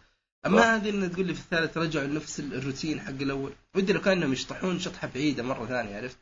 أما 0.46 0.62
صح. 0.62 0.68
هذه 0.68 0.90
ان 0.90 1.12
تقول 1.12 1.26
لي 1.28 1.34
في 1.34 1.40
الثالث 1.40 1.78
رجعوا 1.78 2.08
لنفس 2.08 2.40
الروتين 2.40 3.00
حق 3.02 3.10
الأول. 3.10 3.54
ودي 3.76 3.94
لو 3.94 4.02
كانهم 4.02 4.34
يشطحون 4.34 4.80
شطحة 4.80 5.08
بعيدة 5.16 5.44
مرة 5.44 5.66
ثانية 5.66 5.98
عرفت؟ 5.98 6.20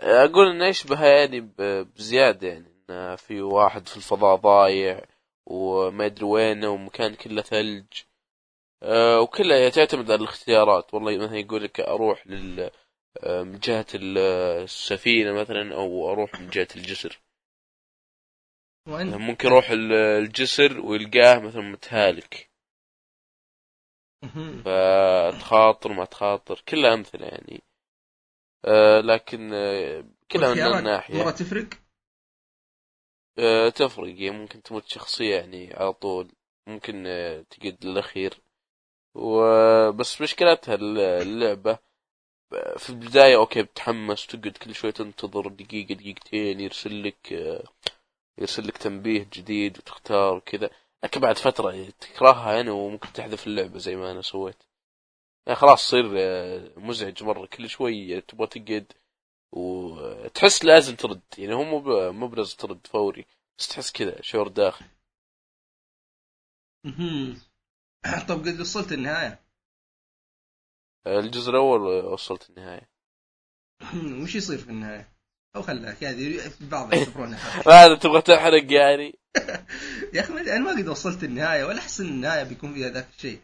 أقول 0.00 0.46
إنه 0.48 0.66
يشبه 0.66 1.04
يعني 1.04 1.40
ب- 1.40 1.88
بزيادة 1.96 2.48
يعني 2.48 2.66
انه 2.90 3.16
في 3.16 3.40
واحد 3.40 3.88
في 3.88 3.96
الفضاء 3.96 4.36
ضايع 4.36 5.04
وما 5.46 6.06
ادري 6.06 6.24
وينه 6.24 6.68
ومكان 6.68 7.14
كله 7.14 7.42
ثلج. 7.42 7.86
آه، 8.82 9.20
وكلها 9.20 9.68
تعتمد 9.68 10.10
على 10.10 10.20
الاختيارات. 10.20 10.94
والله 10.94 11.16
مثلا 11.18 11.36
يقول 11.38 11.64
لك 11.64 11.80
أروح 11.80 12.26
لل 12.26 12.70
من 13.24 13.58
جهة 13.58 13.86
ال- 13.94 14.18
السفينة 14.64 15.32
مثلا 15.32 15.74
أو 15.74 16.12
أروح 16.12 16.40
من 16.40 16.50
جهة 16.50 16.68
الجسر. 16.76 17.20
وانت 18.88 19.14
ممكن 19.14 19.48
يروح 19.48 19.70
ال- 19.70 19.92
الجسر 19.92 20.80
ويلقاه 20.80 21.38
مثلا 21.38 21.62
متهالك. 21.62 22.50
فتخاطر 24.64 25.92
ما 25.92 26.04
تخاطر 26.04 26.62
كلها 26.68 26.94
أمثلة 26.94 27.26
يعني. 27.26 27.62
آه، 28.64 29.00
لكن 29.00 29.50
آه، 29.54 30.04
كلها 30.30 30.54
من 30.54 30.78
الناحية. 30.78 31.22
مره 31.22 31.30
تفرق؟ 31.30 31.68
آه، 33.38 33.68
تفرق 33.68 34.08
يعني 34.08 34.30
ممكن 34.30 34.62
تموت 34.62 34.86
شخصية 34.88 35.36
يعني 35.36 35.74
على 35.74 35.92
طول. 35.92 36.32
ممكن 36.66 37.06
آه، 37.06 37.40
تقعد 37.42 37.84
للأخير. 37.84 38.40
وبس 39.14 40.20
مشكلتها 40.20 40.74
الل- 40.74 40.98
اللعبة 40.98 41.78
في 42.78 42.90
البداية 42.90 43.36
okay 43.36 43.62
بتحمس 43.62 44.26
تقعد 44.26 44.56
كل 44.56 44.74
شوي 44.74 44.92
تنتظر 44.92 45.48
دقيقة 45.48 45.94
دقيقتين 45.94 46.60
يرسل 46.60 47.02
لك 47.04 47.32
يرسل 48.38 48.68
لك 48.68 48.76
تنبيه 48.78 49.28
جديد 49.32 49.78
وتختار 49.78 50.34
وكذا. 50.34 50.70
لكن 51.04 51.20
بعد 51.20 51.38
فترة 51.38 51.90
تكرهها 52.00 52.52
يعني 52.54 52.70
وممكن 52.70 53.12
تحذف 53.12 53.46
اللعبة 53.46 53.78
زي 53.78 53.96
ما 53.96 54.10
أنا 54.12 54.22
سويت. 54.22 54.56
يعني 55.46 55.58
خلاص 55.58 55.86
تصير 55.88 56.12
آه، 56.18 56.70
مزعج 56.76 57.22
مرة. 57.24 57.46
كل 57.46 57.68
شوي 57.70 58.20
تبغى 58.20 58.46
تقعد 58.46 58.92
وتحس 59.52 60.64
لازم 60.64 60.96
ترد. 60.96 61.20
يعني 61.38 61.54
هو 61.54 61.64
مو 61.64 62.12
مو 62.12 62.28
بلازم 62.28 62.56
ترد 62.56 62.86
فوري. 62.86 63.26
بس 63.58 63.68
تحس 63.68 63.92
كذا 63.92 64.22
شعور 64.22 64.48
داخل 64.48 64.86
مهم. 66.84 67.40
طب 68.28 68.40
قد 68.40 68.60
وصلت 68.60 68.92
النهاية؟ 68.92 69.45
الجزء 71.06 71.50
الأول 71.50 71.80
وصلت 72.04 72.50
النهاية 72.50 72.90
وش 74.22 74.34
يصير 74.34 74.58
في 74.58 74.70
النهاية؟ 74.70 75.08
أو 75.56 75.62
خلاك 75.62 76.02
يعني 76.02 76.38
بعض 76.60 76.92
يعتبرونها. 76.94 77.60
هذا 77.68 77.94
تبغى 78.02 78.22
تحرق 78.22 78.72
يعني 78.72 79.18
يا 80.14 80.20
أخي 80.20 80.32
أنا 80.32 80.58
ما 80.58 80.70
قد 80.70 80.88
وصلت 80.88 81.24
النهاية 81.24 81.64
ولا 81.64 81.78
أحس 81.78 82.00
إن 82.00 82.06
النهاية 82.06 82.42
بيكون 82.42 82.74
فيها 82.74 82.88
ذاك 82.88 83.08
الشيء 83.16 83.40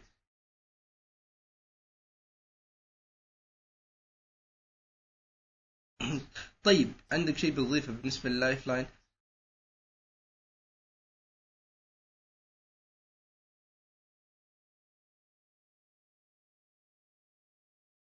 طيب 6.63 6.93
عندك 7.11 7.37
شيء 7.37 7.51
بتضيفه 7.51 7.93
بالنسبة 7.93 8.29
لل 8.29 8.67
Lifeline؟ 8.67 8.85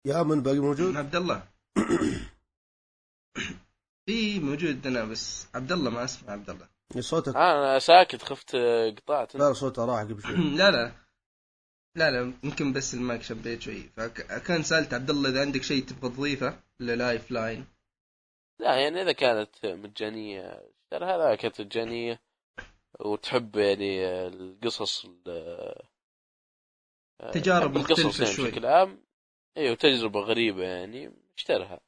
يا 0.08 0.24
من 0.24 0.42
باقي 0.44 0.60
موجود؟ 0.60 0.96
عبد 0.96 1.16
الله. 1.16 1.44
اي 4.10 4.40
موجود 4.40 4.88
أنا 4.88 5.04
بس 5.06 5.48
عبد 5.56 5.72
الله 5.72 5.90
ما 5.90 6.04
أسمع 6.04 6.32
عبد 6.34 6.50
الله. 6.50 6.68
صوتك. 7.00 7.36
أنا 7.36 7.80
ساكت 7.80 8.22
خفت 8.24 8.56
قطعت. 8.98 9.36
لا 9.36 9.54
صوته 9.54 9.86
راح 9.86 10.02
قبل 10.02 10.22
شوي. 10.22 10.36
لا 10.36 10.72
لا. 10.72 10.92
لا 11.96 12.12
لا 12.12 12.34
يمكن 12.44 12.74
بس 12.74 12.94
المايك 12.94 13.22
شبيت 13.22 13.62
شوي. 13.62 13.82
فكان 13.98 14.64
سألت 14.64 14.94
عبد 14.94 15.10
الله 15.10 15.30
إذا 15.30 15.42
عندك 15.42 15.64
شيء 15.64 15.84
تبغى 15.86 16.10
تضيفه 16.10 16.60
ل 16.80 17.32
Lifeline. 17.32 17.66
لا 18.60 18.76
يعني 18.76 19.02
إذا 19.02 19.12
كانت 19.12 19.66
مجانية 19.66 20.72
ترى 20.92 21.06
هذا 21.06 21.36
كانت 21.36 21.62
مجانية. 21.62 22.22
وتحب 23.00 23.56
يعني 23.56 24.08
القصص 24.28 25.06
ال- 25.06 25.88
تجارب 27.34 27.78
مختلفة 27.78 28.24
يعني 28.24 28.36
شوي. 28.36 28.52
بشكل 28.52 28.66
عام. 28.66 29.07
أيوه 29.58 29.76
تجربه 29.76 30.20
غريبة 30.20 30.64
يعني 30.64 31.12
اشترها. 31.38 31.80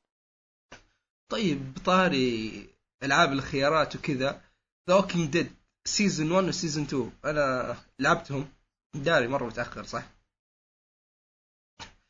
طيب 1.32 1.74
بطاري 1.74 2.70
ألعاب 3.04 3.34
الخيارات 3.34 3.96
وكذا 3.96 4.42
The 4.90 4.96
Walking 4.96 5.30
Dead 5.30 5.56
season 5.86 6.32
1 6.32 6.48
و 6.48 6.53
season 6.53 6.84
2 6.84 7.12
أنا 7.26 7.78
لعبتهم 8.00 8.54
داري 8.96 9.28
مرة 9.28 9.46
متأخر 9.46 9.84
صح؟ 9.84 10.04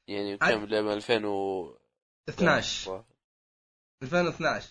يعني 0.08 0.38
كم 0.38 0.66
لعبة؟ 0.66 0.94
2000 0.94 1.26
و 1.26 1.74
12 2.30 3.04
2012 4.04 4.70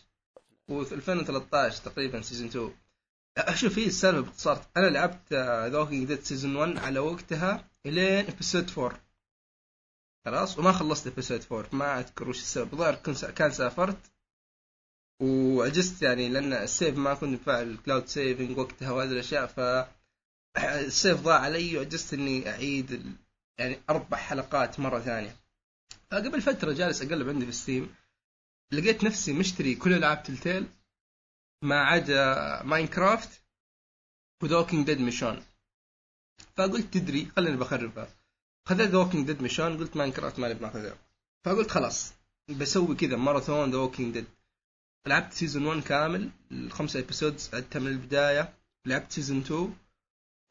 و 0.69 0.83
2013 0.83 1.85
تقريبا 1.85 2.21
season 2.21 2.49
2 2.49 2.75
أه، 3.39 3.55
شوف 3.55 3.79
هي 3.79 3.87
السالفة 3.87 4.21
باختصار. 4.21 4.67
أنا 4.77 4.87
لعبت 4.87 5.33
The 5.33 5.79
Walking 5.79 6.07
Dead 6.07 6.21
season 6.21 6.57
1 6.57 6.77
على 6.79 6.99
وقتها 6.99 7.71
إلين 7.87 8.27
episode 8.27 8.71
4 8.79 9.08
خلاص 10.25 10.59
وما 10.59 10.73
خلصت 10.73 11.07
episode 11.07 11.45
4 11.53 11.69
ما 11.73 11.99
أذكر 12.01 12.29
وش 12.29 12.39
السبب. 12.39 12.73
الظاهر 12.73 12.95
كان 13.33 13.51
سافرت 13.51 14.13
وعجزت 15.23 16.03
يعني 16.03 16.29
لأن 16.29 16.53
ال 16.53 16.62
save 16.62 16.97
ما 16.97 17.15
كنت 17.15 17.41
مفعل 17.41 17.79
cloud 17.87 18.07
saving 18.07 18.59
وقتها 18.59 18.91
وهذه 18.91 19.11
الأشياء 19.11 19.47
ف 19.47 19.61
ال 20.59 20.71
save 20.71 21.21
ضاع 21.21 21.41
علي 21.41 21.77
وعجزت 21.79 22.15
إني 22.15 22.51
أعيد. 22.51 23.17
يعني 23.59 23.81
أربع 23.91 24.17
حلقات 24.17 24.81
مرة 24.81 25.01
ثانية. 25.01 25.37
فقبل 26.11 26.41
فترة 26.41 26.73
جالس 26.73 27.03
أقلب 27.03 27.29
عندي 27.29 27.47
في 27.47 27.53
Steam 27.53 27.95
لقيت 28.73 29.05
نفسي 29.05 29.33
مشتري 29.33 29.75
كل 29.75 29.93
ألعاب 29.93 30.23
Telltale 30.23 30.67
ما 31.63 31.81
عدا 31.85 32.63
Minecraft 32.63 33.43
و 34.43 34.46
The 34.46 34.57
Walking 34.57 34.87
Dead 34.87 35.01
Michonne 35.01 35.45
فقلت 36.57 36.95
تدري 36.95 37.27
خليني 37.27 37.57
بخربها. 37.57 38.18
خذيت 38.69 38.91
The 38.91 38.99
Walking 38.99 39.27
Dead 39.27 39.43
Michonne 39.43 39.79
قلت 39.79 39.97
Minecraft 39.97 40.39
ما 40.39 40.49
نبي 40.49 40.65
ناخذها 40.65 40.97
فقلت 41.45 41.71
خلاص 41.71 42.13
بسوي 42.49 42.95
كذا 42.97 43.17
ماراثون 43.17 43.71
The 43.71 43.77
Walking 43.77 44.15
Dead 44.15 44.27
لعبت 45.07 45.33
season 45.33 45.67
1 45.67 45.83
كامل 45.83 46.31
الخمسة 46.53 47.01
episodes 47.01 47.51
عدتها 47.55 47.81
من 47.81 47.87
البداية. 47.87 48.55
لعبت 48.87 49.13
season 49.13 49.39
2 49.39 49.77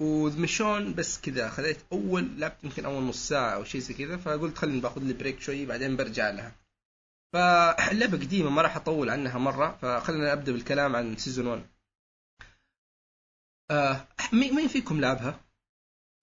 و 0.01 0.12
Michonne 0.12 0.93
بس 0.93 1.21
كذا 1.21 1.49
خذيت 1.49 1.77
أول 1.91 2.39
لعبت 2.39 2.63
يمكن 2.63 2.85
أول 2.85 3.03
نص 3.03 3.27
ساعة 3.27 3.55
أو 3.55 3.63
شيء 3.63 3.81
زي 3.81 3.93
كذا. 3.93 4.17
فقلت 4.17 4.57
خليني 4.57 4.79
باخذ 4.79 5.01
لي 5.01 5.13
break 5.13 5.39
شوي 5.41 5.65
بعدين 5.65 5.95
برجع 5.95 6.29
لها. 6.29 6.55
فاللعبة 7.33 8.17
قديمة 8.17 8.49
ما 8.49 8.61
راح 8.61 8.75
أطول 8.75 9.09
عنها 9.09 9.37
مرة. 9.37 9.77
فخلينا 9.81 10.33
أبدأ 10.33 10.51
بالكلام 10.51 10.95
عن 10.95 11.17
season 11.17 11.47
1 11.47 11.65
آه 13.71 14.07
مين 14.33 14.67
فيكم 14.67 15.01
لعبها؟ 15.01 15.39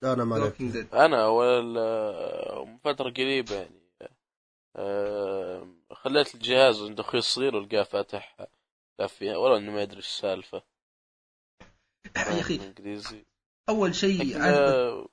أنا 0.04 0.24
ما 0.24 0.52
أنا 0.92 1.24
أول 1.24 1.64
من 2.66 2.78
فترة 2.78 3.10
قريبة 3.10 3.54
يعني 3.54 3.84
آه، 4.76 5.68
خليت 5.92 6.34
الجهاز 6.34 6.82
عند 6.82 7.00
أخوي 7.00 7.18
الصغير 7.20 7.56
ولقاه 7.56 7.82
فاتح 7.82 8.46
فيها 9.08 9.36
ولا 9.36 9.56
إنه 9.56 9.72
ما 9.72 9.82
يدري 9.82 9.96
إيش 9.96 10.06
السالفة. 10.06 10.62
يا 12.16 12.40
أخي 12.40 12.54
انجليزي 12.54 13.24
أول 13.68 13.94
شيء 13.94 14.42
آه، 14.42 15.08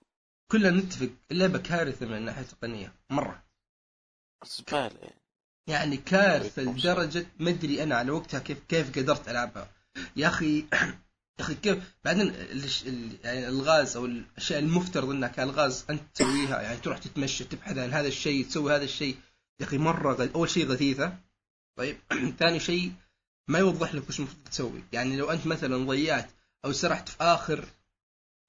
كلنا 0.51 0.69
نتفق 0.69 1.09
اللعبة 1.31 1.59
كارثة 1.59 2.05
من 2.05 2.17
الناحية 2.17 2.41
التقنية 2.41 2.93
مرة. 3.09 3.43
زبالة 4.45 4.99
يعني. 5.01 5.21
يعني 5.67 5.97
كارثة. 5.97 6.61
لدرجة 6.61 7.25
ما 7.39 7.49
أدري 7.49 7.83
أنا 7.83 7.95
على 7.95 8.11
وقتها 8.11 8.39
كيف 8.39 8.63
كيف 8.69 8.99
قدرت 8.99 9.29
ألعبها. 9.29 9.69
يا 10.15 10.27
أخي 10.27 10.65
أخي 11.41 11.55
كيف؟ 11.55 11.77
بعدين 12.05 12.33
يعني 13.23 13.47
الغاز 13.47 13.97
أو 13.97 14.05
الأشياء 14.05 14.59
المفترض 14.59 15.09
انها 15.09 15.29
كالغاز 15.29 15.85
أنت 15.89 16.01
تسويها 16.13 16.61
يعني 16.61 16.77
تروح 16.77 16.97
تتمشى 16.97 17.43
تبحث 17.43 17.77
عن 17.77 17.93
هذا 17.93 18.07
الشيء 18.07 18.45
تسوي 18.45 18.75
هذا 18.75 18.83
الشيء. 18.83 19.15
يا 19.59 19.65
أخي 19.65 19.77
مرة 19.77 20.13
غ... 20.13 20.27
أول 20.35 20.49
شيء 20.49 20.67
غثيثة. 20.67 21.17
طيب 21.77 21.97
ثاني 22.39 22.59
شيء 22.59 22.93
ما 23.47 23.59
يوضح 23.59 23.95
لك 23.95 24.09
وش 24.09 24.19
المفروض 24.19 24.43
تسوي. 24.43 24.83
يعني 24.91 25.17
لو 25.17 25.31
أنت 25.31 25.47
مثلا 25.47 25.85
ضيعت 25.85 26.29
أو 26.65 26.71
سرحت 26.71 27.09
في 27.09 27.17
آخر 27.23 27.65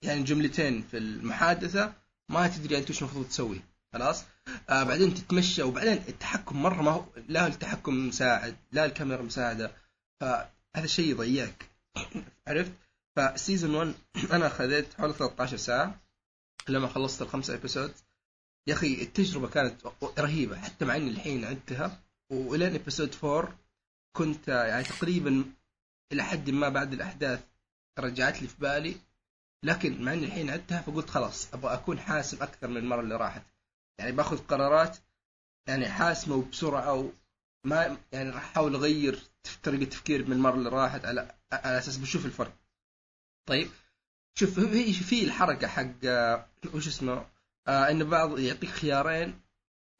يعني 0.03 0.23
جملتين 0.23 0.83
في 0.83 0.99
المحادثة 0.99 1.93
ما 2.29 2.49
تدري 2.49 2.79
أنت 2.79 2.91
وش 2.91 3.03
المفروض 3.03 3.29
تسوي. 3.29 3.61
خلاص؟ 3.93 4.25
آه 4.71 4.83
بعدين 4.83 5.15
تتمشى 5.15 5.63
وبعدين 5.63 6.03
التحكم 6.09 6.63
مرة 6.63 6.83
ما 6.83 6.91
هو 6.91 7.05
لا 7.29 7.47
التحكم 7.47 8.09
مساعد 8.09 8.57
لا 8.73 8.85
الكاميرا 8.85 9.23
مساعدة. 9.23 9.73
فهذا 10.21 10.85
الشيء 10.85 11.11
يضيعك. 11.11 11.72
عرفت؟ 12.49 12.73
ف 13.17 13.25
season 13.25 13.75
1 13.75 13.95
أنا 14.37 14.49
خذيت 14.49 14.95
حوالي 14.95 15.13
13 15.13 15.57
ساعة 15.57 16.01
لما 16.69 16.89
خلصت 16.89 17.23
الخمسه 17.23 17.55
episode 17.55 17.95
يا 18.67 18.75
أخي 18.75 19.03
التجربة 19.03 19.49
كانت 19.49 19.87
رهيبة 20.19 20.57
حتى 20.57 20.85
مع 20.85 20.97
إني 20.97 21.11
الحين 21.11 21.45
عدتها. 21.45 22.03
وإلين 22.33 22.75
episode 22.75 23.17
4 23.25 23.59
كنت 24.17 24.49
يعني 24.49 24.85
تقريبا 24.85 25.45
إلى 26.13 26.23
حد 26.23 26.51
ما 26.51 26.69
بعد 26.69 26.93
الأحداث 26.93 27.45
رجعت 27.99 28.43
لي 28.43 28.49
في 28.49 28.57
بالي. 28.61 28.97
لكن 29.65 30.03
مع 30.03 30.13
إني 30.13 30.25
الحين 30.25 30.51
عدتها 30.51 30.83
فقلت 30.83 31.11
خلاص 31.11 31.55
أبغى 31.55 31.75
أكون 31.75 31.99
حاسم 31.99 32.43
أكثر 32.43 32.69
من 32.69 32.77
المرة 32.77 33.01
اللي 33.01 33.17
راحت. 33.17 33.43
يعني 33.99 34.13
باخذ 34.13 34.39
قرارات 34.39 34.99
يعني 35.69 35.89
حاسمة 35.89 36.37
وبسرعة 36.37 37.13
وما 37.65 37.99
يعني 38.13 38.31
راح 38.31 38.45
أحاول 38.45 38.75
أغير 38.75 39.23
طريقة 39.63 39.91
تفكيري 39.91 40.25
من 40.25 40.33
المرة 40.33 40.55
اللي 40.55 40.69
راحت. 40.69 41.05
على 41.05 41.35
على 41.53 41.79
أساس 41.79 41.97
بشوف 41.97 42.27
الفرق. 42.27 42.53
طيب 43.49 43.71
شوف 44.39 44.61
في 44.61 44.93
في 44.93 45.25
الحركة 45.25 45.67
حق 45.69 45.87
آه، 46.05 46.47
وش 46.75 46.89
اسمه 46.89 47.27
آه 47.69 47.91
إن 47.91 48.05
بعض 48.05 48.39
يعطيك 48.39 48.71
خيارين 48.71 49.41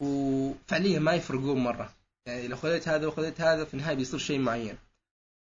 وفعليا 0.03 0.99
ما 0.99 1.13
يفرقون 1.15 1.59
مرة. 1.59 1.95
يعني 2.27 2.49
لو 2.49 2.57
خذيت 2.57 2.89
هذا 2.89 3.07
وخذيت 3.07 3.41
هذا 3.41 3.65
في 3.65 3.75
النهاية 3.75 3.95
بيصير 3.97 4.19
شيء 4.21 4.39
معين. 4.39 4.79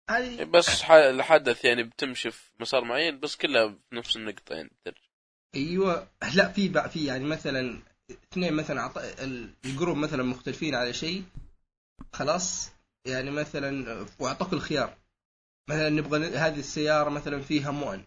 هذه 0.10 0.44
بس 0.44 0.82
ح- 0.82 0.92
الحدث 0.92 1.66
يعني 1.66 1.84
بتمشي 1.84 2.32
في 2.32 2.42
مسار 2.60 2.84
معين 2.84 3.20
بس 3.20 3.36
كلها 3.36 3.68
في 3.68 3.96
نفس 3.96 4.16
النقطة 4.18 4.56
يعني 4.56 4.70
بترجع 4.82 5.08
أيوه. 5.56 6.08
لا 6.36 6.52
في 6.52 6.70
بقى 6.70 6.90
في 6.90 7.06
يعني 7.06 7.26
مثلا 7.26 7.80
اثنين 8.12 8.54
مثلا 8.54 8.82
عط... 8.82 8.98
ال- 8.98 9.54
ال 9.65 9.71
group 9.71 9.98
مثلا 9.98 10.24
مختلفين 10.24 10.76
على 10.76 10.94
شيء 10.94 11.24
خلاص. 12.14 12.72
يعني 13.06 13.32
مثلا 13.32 14.06
وأعطوك 14.20 14.54
الخيار. 14.54 14.98
مثلا 15.70 15.89
نبغى 15.89 16.27
هذه 16.27 16.60
السيارة 16.60 17.10
مثلا 17.10 17.41
فيها 17.41 17.72
مؤن 17.72 18.03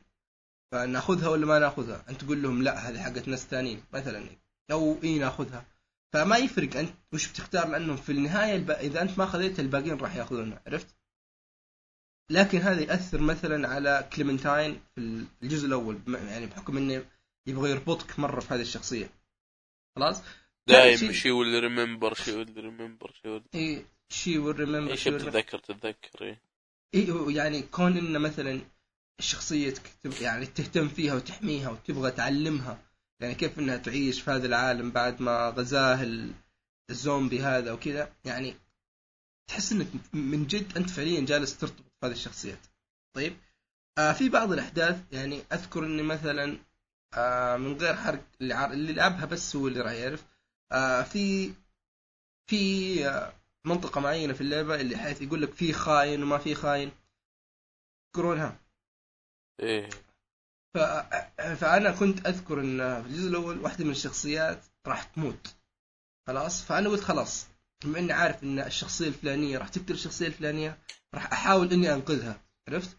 فنأخذها 0.73 1.29
ولا 1.29 1.47
ما 1.47 1.59
نأخذها؟ 1.59 2.05
أنت 2.09 2.25
تقول 2.25 2.43
لهم 2.43 2.63
لا 2.63 2.89
هذه 2.89 3.03
حقت 3.03 3.29
ناس 3.29 3.47
ثانيين 3.47 3.83
مثلا. 3.93 4.27
أو 4.71 4.99
اي 5.05 5.19
نأخذها. 5.19 5.65
فما 6.13 6.37
يفرق 6.37 6.77
أنت 6.77 6.91
وش 7.13 7.29
بتختار؟ 7.29 7.69
لانهم 7.69 7.97
في 7.97 8.13
النهاية 8.13 8.57
الب... 8.57 8.71
إذا 8.71 9.03
أنت 9.03 9.19
ما 9.19 9.27
خذيت 9.27 9.61
الباقيين 9.61 9.99
راح 9.99 10.17
يأخذونها. 10.17 10.63
عرفت؟ 10.67 10.97
لكن 12.31 12.59
هذا 12.59 12.81
يأثر 12.81 13.21
مثلا 13.21 13.69
على 13.69 14.09
كليمنتاين 14.13 14.81
في 14.95 15.27
الجزء 15.43 15.67
الأول 15.67 16.01
يعني 16.09 16.47
بحكم 16.47 16.77
إنه 16.77 17.05
يبغى 17.47 17.71
يربطك 17.71 18.19
مرة 18.19 18.41
في 18.41 18.55
هذه 18.55 18.61
الشخصية. 18.61 19.11
خلاص؟ 19.97 20.23
دايم 20.69 21.13
she 21.13 21.31
will 21.31 21.65
remember 21.65 22.15
she 22.15 22.33
will 22.33 22.57
remember 22.57 23.13
she 23.23 23.29
will 23.29 23.43
اي 23.55 23.87
she 24.09 24.39
will 24.39 24.61
remember 24.61 24.91
إيش 24.91 25.09
بتتذكر 25.09 25.59
تتذكر 25.59 26.37
إيه. 26.95 27.37
يعني 27.37 27.63
كون 27.63 27.97
إن 27.99 28.21
مثلا 28.21 28.61
شخصيتك 29.21 29.83
تب- 30.03 30.23
يعني 30.23 30.47
تهتم 30.47 30.89
فيها 30.89 31.15
وتحميها 31.15 31.71
وتبغى 31.71 32.11
تعلمها 32.11 32.83
يعني 33.21 33.35
كيف 33.35 33.59
إنها 33.59 33.77
تعيش 33.77 34.21
في 34.21 34.31
هذا 34.31 34.47
العالم 34.47 34.91
بعد 34.91 35.23
ما 35.23 35.49
غزاه 35.49 36.03
ال- 36.03 36.33
الزومبي 36.91 37.41
هذا 37.43 37.73
وكذا 37.73 38.13
يعني 38.25 38.55
تحس 39.49 39.73
إنك 39.73 39.87
من 40.13 40.47
جد 40.47 40.77
أنت 40.77 40.91
فعليا 40.91 41.21
جالس 41.21 41.59
ترتبط 41.59 41.85
بهذه 42.03 42.13
الشخصيات 42.13 42.59
طيب 43.17 43.37
آه 43.99 44.13
في 44.13 44.29
بعض 44.29 44.53
الأحداث 44.53 45.03
يعني 45.13 45.43
أذكر 45.53 45.85
إني 45.87 46.03
مثلا 46.03 46.59
آه 47.15 47.57
من 47.57 47.73
غير 47.77 47.97
حرق 47.97 48.25
اللي. 48.41 48.65
اللي 48.67 48.93
لعبها 48.93 49.25
بس 49.25 49.57
هو 49.57 49.69
اللي 49.69 49.81
راح 49.81 49.93
يعرف 49.93 50.25
آه 50.73 51.03
في 51.03 51.53
في 52.47 53.09
آه 53.09 53.33
منطقة 53.67 54.01
معينة 54.01 54.33
في 54.33 54.41
اللعبة 54.41 54.75
اللي 54.81 54.97
حيث 54.97 55.23
يقول 55.23 55.43
لك 55.43 55.53
في 55.55 55.73
خاين 55.73 56.23
وما 56.23 56.39
في 56.39 56.55
خاين. 56.55 56.93
تذكرونها 58.13 58.61
إيه. 59.61 59.91
ف... 60.75 60.79
فأنا 61.39 61.91
كنت 61.91 62.27
أذكر 62.27 62.61
أن 62.61 63.03
في 63.03 63.09
الجزء 63.09 63.29
الأول 63.29 63.59
واحدة 63.59 63.85
من 63.85 63.91
الشخصيات 63.91 64.65
راح 64.87 65.03
تموت. 65.03 65.55
خلاص؟ 66.27 66.65
فأنا 66.65 66.89
قلت 66.89 67.01
خلاص. 67.01 67.47
بما 67.85 67.99
إني 67.99 68.13
عارف 68.13 68.43
أن 68.43 68.59
الشخصية 68.59 69.09
الفلانية 69.09 69.59
راح 69.59 69.69
تقتل 69.69 69.95
الشخصية 69.95 70.27
الفلانية 70.27 70.79
راح 71.15 71.33
أحاول 71.33 71.73
إني 71.73 71.95
أنقذها. 71.95 72.41
عرفت؟ 72.69 72.97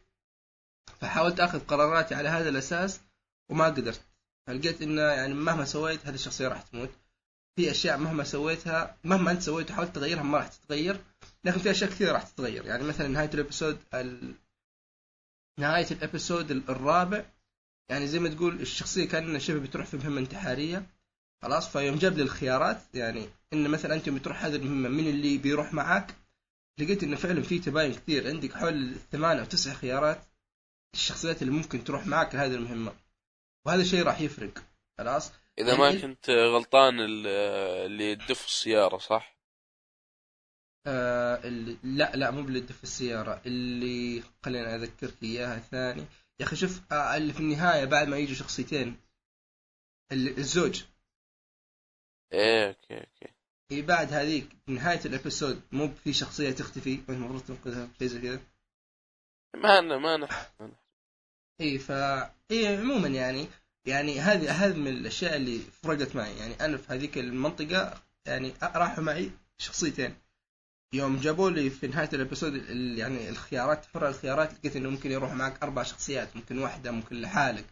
فحاولت 1.00 1.40
أخذ 1.40 1.60
قراراتي 1.60 2.16
على 2.16 2.30
هذا 2.30 2.50
الأساس 2.50 3.02
وما 3.50 3.66
قدرت. 3.66 4.02
فلقيت 4.48 4.82
إنه 4.82 5.02
يعني 5.02 5.34
مهما 5.34 5.66
سويت 5.66 6.06
هذه 6.06 6.16
الشخصية 6.16 6.48
راح 6.48 6.62
تموت. 6.62 6.90
في 7.58 7.72
أشياء 7.72 7.98
مهما 7.98 8.24
سويتها 8.24 8.98
مهما 9.04 9.32
أنت 9.32 9.42
سويت 9.42 9.72
وحاولت 9.72 9.96
تغيرها 9.96 10.24
ما 10.24 10.38
راح 10.38 10.48
تتغير 10.48 11.02
لكن 11.44 11.60
في 11.60 11.72
أشياء 11.72 11.90
كثيرة 11.90 12.12
راح 12.12 12.24
تتغير. 12.24 12.66
يعني 12.66 12.84
مثلا 12.84 13.08
نهاية 13.08 13.30
الإبسود 13.34 13.78
ال... 13.94 14.34
نهاية 15.60 15.88
الإبسود 15.92 16.52
الرابع 16.52 17.26
يعني 17.90 18.08
زي 18.08 18.20
ما 18.20 18.30
تقول 18.30 18.62
الشخصية 18.62 19.08
كأنها 19.08 19.40
شبه 19.40 19.60
بتروح 19.60 19.86
في 19.86 19.98
مهمة 19.98 20.20
انتحارية 20.20 20.86
خلاص؟ 21.42 21.70
فيوم 21.70 21.96
جاب 21.96 22.18
لي 22.18 22.24
الخيارات 22.24 22.82
يعني 22.94 23.30
إن 23.54 23.70
مثلا 23.70 23.96
أنت 23.96 24.10
بتروح 24.10 24.46
هذه 24.46 24.56
المهمة 24.56 24.90
من 24.90 25.08
اللي 25.08 25.38
بيروح 25.38 25.74
معاك؟ 25.74 26.16
لقيت 26.80 27.04
انه 27.04 27.16
فعلا 27.16 27.42
في 27.42 27.60
تباين 27.60 27.94
كثير 27.94 28.28
عندك 28.28 28.54
حول 28.54 28.96
ثمان 29.12 29.40
أو 29.40 29.46
تسع 29.46 29.74
خيارات 29.74 30.22
الشخصيات 30.94 31.42
اللي 31.42 31.54
ممكن 31.54 31.84
تروح 31.84 32.08
معك 32.08 32.36
لهذه 32.36 32.56
المهمة. 32.56 32.94
وهذا 33.66 33.82
الشيء 33.82 34.04
راح 34.04 34.22
يفرق 34.22 34.64
خلاص؟ 34.98 35.32
إذا 35.60 35.78
ما 35.78 35.86
يعني- 35.90 36.02
كنت 36.02 36.30
غلطان 36.30 37.00
ال- 37.00 37.28
اللي 37.86 38.12
يدف 38.12 38.46
السيارة 38.46 38.98
صح؟ 38.98 39.38
آه 40.88 41.44
اللي 41.48 41.78
لا 41.84 42.16
لا 42.16 42.32
مو 42.32 42.42
باللي 42.42 42.62
في 42.62 42.84
السيارة 42.84 43.42
اللي 43.46 44.24
خليني 44.46 44.76
اذكرك 44.76 45.24
إياها 45.24 45.60
ثاني. 45.60 46.06
يا 46.40 46.46
أخي 46.46 46.56
شوف 46.56 46.82
آه 46.92 47.18
اللي 47.18 47.34
في 47.34 47.40
النهاية 47.40 47.86
بعد 47.86 48.08
ما 48.08 48.18
يجوا 48.18 48.36
شخصيتين 48.36 48.98
اللي- 50.12 50.38
الزوج. 50.38 50.84
إيه 52.34 52.68
okay 52.68 52.98
okay. 52.98 53.34
هي 53.72 53.82
بعد 53.82 54.14
هذيك 54.14 54.50
نهاية 54.68 55.06
ال 55.06 55.13
episode 55.13 55.62
مو 55.72 55.88
في 56.04 56.14
شخصية 56.14 56.52
تختفي 56.52 57.00
المفروض 57.10 57.42
تنقذها 57.46 57.90
شيء 58.00 58.08
زي 58.08 58.22
كذا. 58.22 58.40
ما 59.56 59.80
أنا 59.80 59.98
ما 59.98 60.18
نح 60.18 60.52
اي 61.62 61.78
ف 61.80 61.92
اي 62.52 62.78
عموما 62.78 63.08
يعني 63.08 63.48
يعني 63.88 64.20
هذه 64.20 64.52
هذه 64.66 64.78
من 64.78 64.88
الأشياء 64.88 65.36
اللي 65.36 65.60
فرقت 65.84 66.16
معي. 66.16 66.38
يعني 66.38 66.66
أنا 66.66 66.78
في 66.78 66.94
هذيك 66.94 67.18
المنطقة 67.18 68.02
يعني 68.26 68.54
راحوا 68.64 69.04
معي 69.04 69.32
شخصيتين. 69.58 70.16
يوم 70.94 71.18
جابوا 71.18 71.50
لي 71.50 71.70
في 71.70 71.88
نهاية 71.88 72.10
ال 72.14 72.19
episode 72.19 72.54
ال- 72.56 72.98
يعني 73.00 73.30
الخيارات 73.30 73.86
فرع 73.86 74.10
الخيارات 74.10 74.54
لقيت 74.54 74.76
إنه 74.76 74.90
ممكن 74.90 75.12
يروح 75.12 75.34
معك 75.34 75.64
أربع 75.64 75.84
شخصيات 75.84 76.36
ممكن 76.36 76.58
واحدة 76.60 76.92
ممكن 76.92 77.22
لحالك. 77.22 77.66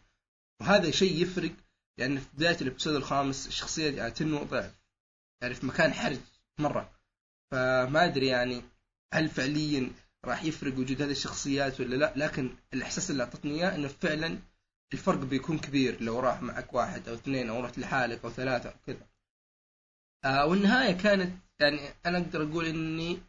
وهذا 0.62 0.92
شيء 0.92 1.22
يفرق 1.22 1.52
لأن 1.98 2.20
في 2.20 2.26
بداية 2.34 2.58
الإبيسود 2.62 2.96
الخامس 2.96 3.48
الشخصية 3.48 3.92
يعني 3.98 4.12
تنمو 4.12 4.44
ضعف. 4.44 4.72
يعني 5.42 5.54
في 5.56 5.66
مكان 5.66 5.94
حرج 5.94 6.18
مرة. 6.60 6.92
فما 7.52 8.06
أدري 8.06 8.28
يعني 8.28 8.62
هل 9.14 9.30
فعليا 9.30 9.92
راح 10.26 10.44
يفرق 10.44 10.74
وجود 10.80 11.02
هذه 11.02 11.12
الشخصيات 11.12 11.80
ولا 11.80 11.96
لا 11.96 12.14
لكن 12.16 12.50
الإحساس 12.74 13.12
اللي 13.12 13.24
أعطتني 13.24 13.54
إياه 13.54 13.76
إنه 13.76 13.88
فعلا 13.88 14.38
الفرق 14.94 15.20
بيكون 15.20 15.60
كبير 15.60 16.02
لو 16.02 16.20
راح 16.20 16.42
معك 16.42 16.74
واحد 16.74 17.08
أو 17.08 17.14
اثنين 17.14 17.50
أو 17.50 17.60
رحت 17.60 17.78
لحالك 17.78 18.26
أو 18.26 18.30
ثلاثة 18.30 18.70
أو 18.70 18.76
كذا. 18.86 19.08
آه 20.26 20.46
والنهاية 20.46 20.92
كانت 20.98 21.38
يعني 21.60 21.80
أنا 22.06 22.18
أقدر 22.18 22.44
أقول 22.44 22.66
إني 22.66 23.20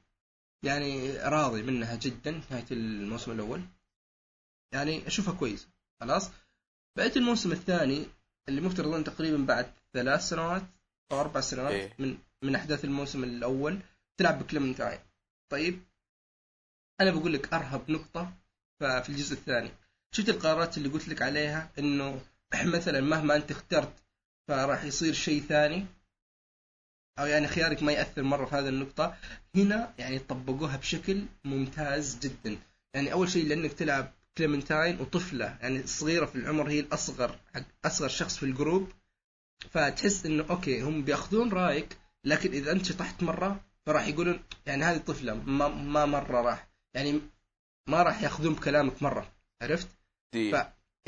يعني 0.64 1.18
راضي 1.18 1.62
منها 1.62 1.96
جدا 1.96 2.30
نهاية 2.30 2.66
الموسم 2.70 3.32
الأول. 3.32 3.62
يعني 4.72 5.06
أشوفها 5.06 5.34
كويسة 5.34 5.68
خلاص؟ 6.00 6.30
بقيت 6.96 7.16
الموسم 7.16 7.52
الثاني 7.52 8.06
اللي 8.48 8.60
مفترض 8.60 8.94
انه 8.94 9.04
تقريبا 9.04 9.44
بعد 9.44 9.72
ثلاث 9.92 10.20
سنوات 10.20 10.62
أو 11.12 11.20
أربع 11.20 11.40
سنوات 11.40 11.72
إيه. 11.72 11.94
من 11.98 12.18
من 12.42 12.54
أحداث 12.54 12.84
الموسم 12.84 13.24
الأول 13.24 13.80
تلعب 14.16 14.38
بكليمنتاين 14.38 14.98
طيب؟ 15.52 15.82
أنا 17.00 17.10
بقول 17.10 17.32
لك 17.32 17.54
أرهب 17.54 17.90
نقطة 17.90 18.32
في 18.78 19.08
الجزء 19.08 19.32
الثاني. 19.32 19.70
شفت 20.16 20.28
القرارات 20.28 20.78
اللي 20.78 20.88
قلت 20.88 21.08
لك 21.08 21.22
عليها؟ 21.22 21.70
إنه 21.78 22.20
مثلا 22.74 23.00
مهما 23.00 23.36
أنت 23.36 23.50
اخترت 23.50 23.92
فراح 24.48 24.84
يصير 24.84 25.12
شيء 25.12 25.42
ثاني. 25.42 25.86
أو 27.18 27.26
يعني 27.26 27.48
خيارك 27.48 27.82
ما 27.82 27.92
يأثر 27.92 28.22
مرة 28.22 28.44
في 28.44 28.54
هذه 28.54 28.68
النقطة. 28.68 29.16
هنا 29.54 29.94
يعني 29.98 30.18
طبقوها 30.18 30.76
بشكل 30.76 31.24
ممتاز 31.44 32.18
جدا. 32.18 32.58
يعني 32.94 33.12
أول 33.12 33.28
شيء 33.28 33.46
لأنك 33.46 33.72
تلعب 33.72 34.12
كليمنتاين 34.38 35.00
وطفلة. 35.00 35.58
يعني 35.60 35.86
صغيرة 35.86 36.26
في 36.26 36.34
العمر 36.36 36.68
هي 36.70 36.80
الأصغر 36.80 37.38
حق 37.54 37.62
أصغر 37.84 38.08
شخص 38.08 38.36
في 38.36 38.42
ال 38.42 38.49
group. 38.49 38.92
فتحس 39.70 40.26
إنه 40.26 40.46
okay 40.50 40.82
هم 40.82 41.04
بيأخذون 41.04 41.52
رأيك 41.52 41.96
لكن 42.24 42.52
إذا 42.52 42.72
أنت 42.72 42.84
شطحت 42.84 43.22
مرة 43.22 43.64
فراح 43.86 44.06
يقولون 44.06 44.40
يعني 44.66 44.84
هذه 44.84 44.98
طفلة 44.98 45.34
ما, 45.34 45.68
ما 45.68 46.06
مرة 46.06 46.40
راح. 46.40 46.68
يعني 46.94 47.20
ما 47.88 48.02
راح 48.02 48.22
يأخذون 48.22 48.54
بكلامك 48.54 49.02
مرة. 49.02 49.32
عرفت؟ 49.62 49.95
دي 50.36 50.52
ف 50.52 50.56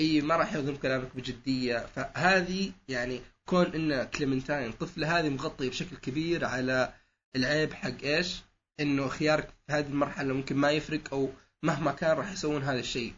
إي 0.00 0.20
ما 0.20 0.36
راح 0.36 0.52
ياخذون 0.52 0.76
كلامك 0.76 1.16
بجدية. 1.16 1.86
فهذه 1.86 2.72
يعني 2.88 3.20
كون 3.46 3.66
إن 3.66 4.04
كليمنتاين 4.04 4.72
طفله 4.72 5.18
هذه 5.18 5.28
مغطية 5.28 5.68
بشكل 5.68 5.96
كبير 5.96 6.44
على 6.44 6.94
العيب 7.36 7.72
حق 7.72 8.02
إيش؟ 8.02 8.40
إنه 8.80 9.08
خيارك 9.08 9.48
في 9.66 9.72
هذه 9.72 9.86
المرحلة 9.86 10.34
ممكن 10.34 10.56
ما 10.56 10.70
يفرق 10.70 11.14
أو 11.14 11.30
مهما 11.62 11.92
كان 11.92 12.16
راح 12.16 12.32
يسوون 12.32 12.62
هذا 12.62 12.80
الشيء. 12.80 13.14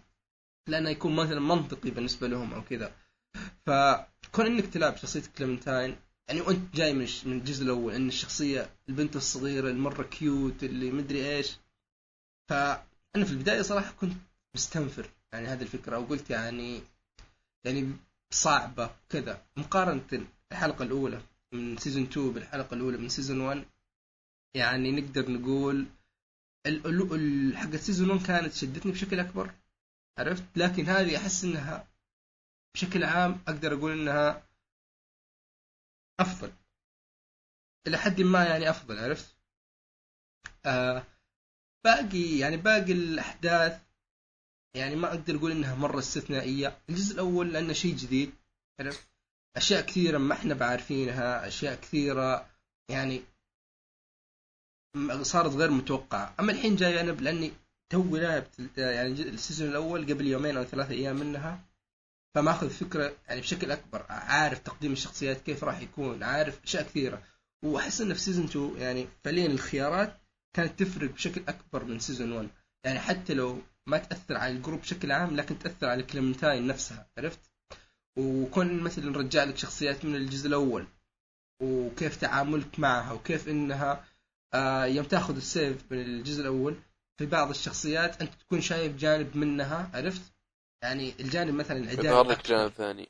لأنه 0.69 0.91
يكون 0.91 1.17
مثلا 1.17 1.41
منطقي 1.41 1.91
بالنسبة 1.91 2.29
لهم 2.29 2.55
أو 2.55 2.63
كذا. 2.63 2.93
فكون 3.67 4.47
إنك 4.47 4.67
تلعب 4.67 4.97
شخصية 4.97 5.23
كليمنتاين 5.39 5.97
يعني 6.29 6.41
وأنت 6.41 6.75
جاي 6.75 6.93
من 6.93 7.07
من 7.25 7.39
الجزء 7.39 7.65
الأول 7.65 7.95
إن 7.95 8.09
الشخصية 8.09 8.71
البنت 8.89 9.17
الصغيرة 9.17 9.71
المرة 9.71 10.03
cute 10.03 10.65
اللي 10.65 10.91
مدري 10.91 11.37
إيش. 11.37 11.57
فانا 12.49 13.25
في 13.25 13.31
البداية 13.33 13.63
صراحة 13.63 13.93
كنت 13.93 14.13
مستنفر. 14.55 15.11
يعني 15.33 15.47
هذه 15.47 15.63
الفكرة 15.63 15.99
وقلت 15.99 16.31
يعني 16.31 16.83
يعني 17.65 17.97
صعبة 18.31 18.91
كذا. 19.09 19.47
مقارنة 19.57 20.27
الحلقة 20.53 20.83
الأولى 20.83 21.23
من 21.53 21.77
season 21.77 22.03
2 22.03 22.33
بالحلقة 22.33 22.75
الأولى 22.75 22.97
من 22.97 23.09
season 23.09 23.41
1 23.41 23.65
يعني 24.55 24.93
نقدر 24.93 25.31
نقول 25.31 25.87
حق 27.57 27.77
season 27.77 28.11
1 28.11 28.27
كانت 28.27 28.53
شدتني 28.53 28.93
بشكل 28.93 29.21
أكبر 29.21 29.55
عرفت؟ 30.19 30.45
لكن 30.57 30.85
هذه 30.85 31.17
أحس 31.17 31.45
إنها 31.45 31.89
بشكل 32.75 33.05
عام 33.05 33.41
أقدر 33.49 33.75
أقول 33.75 33.93
إنها 33.93 34.47
أفضل. 36.21 36.53
إلى 37.87 37.97
حد 37.99 38.21
ما 38.21 38.45
يعني 38.45 38.71
أفضل 38.71 38.99
عرفت؟ 38.99 39.37
آه 40.67 41.05
باقي 41.85 42.39
يعني 42.39 42.57
باقي 42.57 42.93
الأحداث 42.93 43.83
يعني 44.75 44.97
ما 44.97 45.09
أقدر 45.09 45.37
أقول 45.37 45.51
إنها 45.51 45.75
مرة 45.75 45.99
استثنائية. 45.99 46.79
الجزء 46.89 47.15
الأول 47.15 47.53
لأنه 47.53 47.73
شيء 47.73 47.97
جديد 47.97 48.33
عرفت؟ 48.81 49.09
أشياء 49.57 49.81
كثيرة 49.87 50.19
ما 50.19 50.35
إحنا 50.35 50.55
بعارفينها 50.55 51.49
أشياء 51.49 51.75
كثيرة 51.75 52.47
يعني 52.89 53.23
صارت 55.23 55.55
غير 55.55 55.71
متوقعة. 55.71 56.35
أما 56.41 56.53
الحين 56.53 56.77
جاي 56.77 57.01
أنا 57.01 57.11
لأني 57.11 57.53
توي 57.91 58.21
لاعب 58.21 58.45
يعني 58.77 59.23
ال 59.23 59.29
season 59.29 59.69
الأول 59.69 60.13
قبل 60.13 60.27
يومين 60.27 60.57
أو 60.57 60.65
ثلاثة 60.65 60.91
أيام 60.91 61.17
منها 61.17 61.65
فماخذ 62.35 62.71
فكرة 62.71 63.17
يعني 63.29 63.41
بشكل 63.41 63.71
أكبر. 63.71 64.07
عارف 64.09 64.59
تقديم 64.59 64.93
الشخصيات 64.93 65.41
كيف 65.41 65.65
راح 65.65 65.81
يكون 65.81 66.23
عارف 66.23 66.65
أشياء 66.65 66.83
كثيرة. 66.83 67.23
وأحس 67.65 68.01
انه 68.01 68.15
في 68.15 68.21
season 68.21 68.45
2 68.45 68.77
يعني 68.77 69.09
فعليا 69.25 69.47
الخيارات 69.47 70.17
كانت 70.57 70.83
تفرق 70.83 71.11
بشكل 71.11 71.43
أكبر 71.49 71.85
من 71.85 71.99
season 71.99 72.33
1 72.33 72.49
يعني 72.85 72.99
حتى 72.99 73.35
لو 73.35 73.63
ما 73.91 73.99
تأثر 73.99 74.37
على 74.37 74.53
ال 74.53 74.57
group 74.57 74.81
بشكل 74.81 75.13
عام 75.13 75.37
لكن 75.37 75.59
تأثر 75.59 75.87
على 75.87 76.03
كليمنتاين 76.03 76.67
نفسها 76.67 77.07
عرفت؟ 77.19 77.41
وكون 78.19 78.83
مثلا 78.83 79.19
رجع 79.19 79.45
لك 79.45 79.57
شخصيات 79.57 80.05
من 80.05 80.17
الجزء 80.17 80.49
الأول 80.49 80.87
وكيف 81.63 82.17
تعاملك 82.17 82.79
معها 82.79 83.13
وكيف 83.13 83.49
إنها 83.49 84.05
آه 84.55 84.85
يوم 84.85 85.05
تأخذ 85.05 85.37
ال 85.37 85.48
save 85.48 85.93
من 85.93 86.01
الجزء 86.01 86.41
الأول 86.41 86.77
في 87.19 87.27
بعض 87.27 87.51
الشخصيات 87.51 88.23
أنت 88.23 88.35
تكون 88.35 88.61
شايف 88.61 88.97
جانب 88.97 89.37
منها 89.37 89.91
عرفت؟ 89.95 90.23
يعني 90.83 91.15
الجانب 91.21 91.55
مثلا 91.55 91.93
يظهر 91.93 92.27
لك. 92.27 92.47
جانب 92.47 92.71
ثاني. 92.71 93.09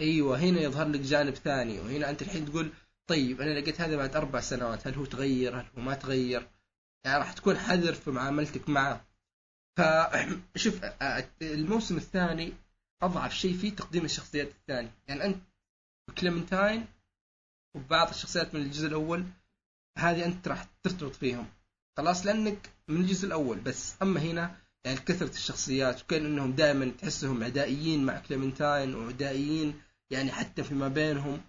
أيوه 0.00 0.38
هنا 0.38 0.60
يظهر 0.60 0.88
لك 0.88 1.00
جانب 1.00 1.34
ثاني 1.34 1.80
وهنا 1.80 2.10
أنت 2.10 2.22
الحين 2.22 2.46
تقول 2.46 2.72
طيب 3.06 3.40
أنا 3.40 3.60
لقيت 3.60 3.80
هذا 3.80 3.96
بعد 3.96 4.16
أربع 4.16 4.40
سنوات 4.40 4.86
هل 4.86 4.94
هو 4.94 5.04
تغير 5.04 5.60
هل 5.60 5.66
هو 5.76 5.82
ما 5.82 5.94
تغير؟ 5.94 6.48
يعني 7.04 7.18
راح 7.18 7.32
تكون 7.32 7.56
حذر 7.56 7.92
في 7.92 8.10
معاملتك 8.10 8.68
معه. 8.68 9.11
فشوف 9.76 10.80
الموسم 11.42 11.96
الثاني 11.96 12.52
أضعف 13.02 13.34
شيء 13.34 13.56
فيه 13.56 13.70
تقديم 13.76 14.04
الشخصيات 14.04 14.48
الثاني 14.48 14.90
يعني 15.08 15.24
أنت 15.24 15.42
كليمنتاين 16.18 16.86
وبعض 17.74 18.08
الشخصيات 18.08 18.54
من 18.54 18.62
الجزء 18.62 18.86
الأول 18.86 19.24
هذه 19.98 20.24
أنت 20.24 20.48
راح 20.48 20.66
ترتبط 20.82 21.14
فيهم. 21.14 21.46
خلاص 21.96 22.26
لأنك 22.26 22.70
من 22.88 23.00
الجزء 23.00 23.26
الأول 23.26 23.60
بس. 23.60 23.94
أما 24.02 24.20
هنا 24.20 24.56
يعني 24.84 24.98
كثرة 24.98 25.30
الشخصيات 25.30 26.02
وكأن 26.02 26.26
إنهم 26.26 26.52
دائما 26.52 26.90
تحسهم 26.90 27.44
عدائيين 27.44 28.04
مع 28.04 28.18
كليمنتاين 28.18 28.94
وعدائيين 28.94 29.80
يعني 30.10 30.32
حتى 30.32 30.64
فيما 30.64 30.88
بينهم. 30.88 31.40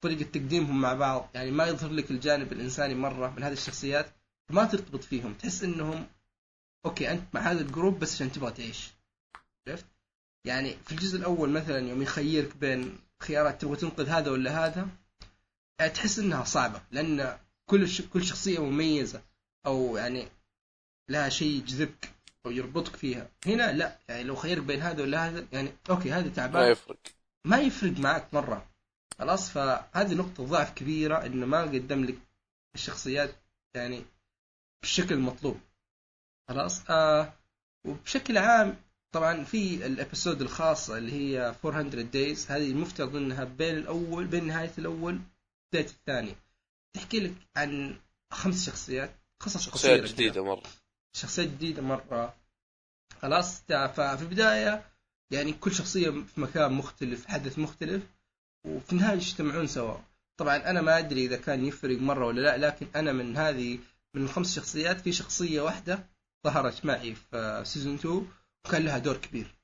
طريقة 0.00 0.22
تقديمهم 0.22 0.80
مع 0.80 0.94
بعض 0.94 1.30
يعني 1.34 1.50
ما 1.50 1.66
يظهر 1.66 1.90
لك 1.90 2.10
الجانب 2.10 2.52
الإنساني 2.52 2.94
مرة 2.94 3.30
من 3.30 3.42
هذه 3.42 3.52
الشخصيات 3.52 4.06
ما 4.50 4.64
ترتبط 4.64 5.04
فيهم. 5.04 5.34
تحس 5.34 5.64
إنهم 5.64 6.06
okay 6.86 7.10
أنت 7.10 7.22
مع 7.34 7.40
هذا 7.40 7.60
ال 7.60 7.66
group 7.66 7.98
بس 7.98 8.14
عشان 8.14 8.32
تبغى 8.32 8.52
تعيش. 8.52 8.90
عرفت؟ 9.68 9.86
يعني 10.44 10.76
في 10.86 10.92
الجزء 10.92 11.18
الأول 11.18 11.50
مثلا 11.50 11.78
يوم 11.88 12.02
يخيرك 12.02 12.56
بين 12.56 12.98
خيارات 13.22 13.60
تبغى 13.60 13.76
تنقذ 13.76 14.08
هذا 14.08 14.30
ولا 14.30 14.66
هذا 14.66 14.88
يعني 15.80 15.92
تحس 15.92 16.18
إنها 16.18 16.44
صعبة 16.44 16.82
لأن 16.90 17.38
كل. 17.66 17.88
كل 18.12 18.24
شخصية 18.24 18.58
مميزة 18.58 19.22
أو 19.66 19.96
يعني 19.96 20.28
لها 21.08 21.28
شيء 21.28 21.48
يجذبك 21.48 22.10
أو 22.46 22.50
يربطك 22.50 22.96
فيها. 22.96 23.28
هنا 23.46 23.72
لا 23.72 23.98
يعني 24.08 24.22
لو 24.22 24.36
خيرك 24.36 24.62
بين 24.62 24.82
هذا 24.82 25.02
ولا 25.02 25.28
هذا 25.28 25.46
يعني 25.52 25.72
okay 25.90 26.12
هذا 26.12 26.28
تعبان. 26.28 26.62
ما 26.62 26.68
يفرق. 26.68 26.98
ما 27.44 27.58
يفرق 27.58 27.98
معك 27.98 28.34
مرة. 28.34 28.66
خلاص؟ 29.18 29.50
فهذه 29.50 30.14
نقطة 30.14 30.46
ضعف 30.46 30.70
كبيرة 30.74 31.26
إنه 31.26 31.46
ما 31.46 31.62
قدم 31.62 32.04
لك 32.04 32.18
الشخصيات 32.74 33.34
يعني 33.74 34.04
بالشكل 34.82 35.14
المطلوب 35.14 35.60
خلاص. 36.50 36.90
آه 36.90 37.32
وبشكل 37.86 38.38
عام 38.38 38.76
طبعا 39.12 39.44
في 39.44 39.86
الإبيسود 39.86 40.42
الخاصة 40.42 40.98
اللي 40.98 41.12
هي 41.12 41.54
400 41.64 42.02
دايز 42.02 42.50
هذه 42.50 42.70
المفترض 42.70 43.16
إنها 43.16 43.44
بين 43.44 43.76
الأول 43.76 44.26
بين 44.26 44.46
نهاية 44.46 44.72
الأول 44.78 45.20
بداية 45.72 45.86
الثاني 45.86 46.34
تحكي 46.96 47.20
لك 47.20 47.34
عن 47.56 47.96
خمس 48.32 48.66
شخصيات 48.66 49.10
قصص 49.40 49.62
شخصيات 49.62 50.02
جديدة 50.02 50.44
مرة. 50.44 50.62
شخصيات 51.16 51.48
جديدة 51.48 51.82
مرة. 51.82 52.34
خلاص 53.22 53.62
ففي 53.68 54.22
البداية 54.22 54.84
يعني 55.30 55.52
كل 55.52 55.72
شخصية 55.72 56.10
في 56.10 56.40
مكان 56.40 56.72
مختلف 56.72 57.26
حدث 57.26 57.58
مختلف 57.58 58.02
وفي 58.66 58.92
النهاية 58.92 59.16
يجتمعون 59.16 59.66
سوا. 59.66 59.96
طبعا 60.36 60.56
أنا 60.56 60.80
ما 60.80 60.98
أدري 60.98 61.24
إذا 61.26 61.36
كان 61.36 61.64
يفرق 61.66 61.98
مرة 61.98 62.26
ولا 62.26 62.40
لا 62.40 62.66
لكن 62.66 62.86
أنا 62.96 63.12
من 63.12 63.36
هذه 63.36 63.78
من 64.14 64.22
الخمس 64.22 64.56
شخصيات 64.56 65.00
في 65.00 65.12
شخصية 65.12 65.60
واحدة 65.60 66.06
ظهرت 66.44 66.84
معي 66.84 67.14
في 67.14 67.62
سيزون 67.66 67.94
2 67.94 68.28
وكان 68.66 68.84
لها 68.84 68.98
دور 68.98 69.16
كبير. 69.16 69.54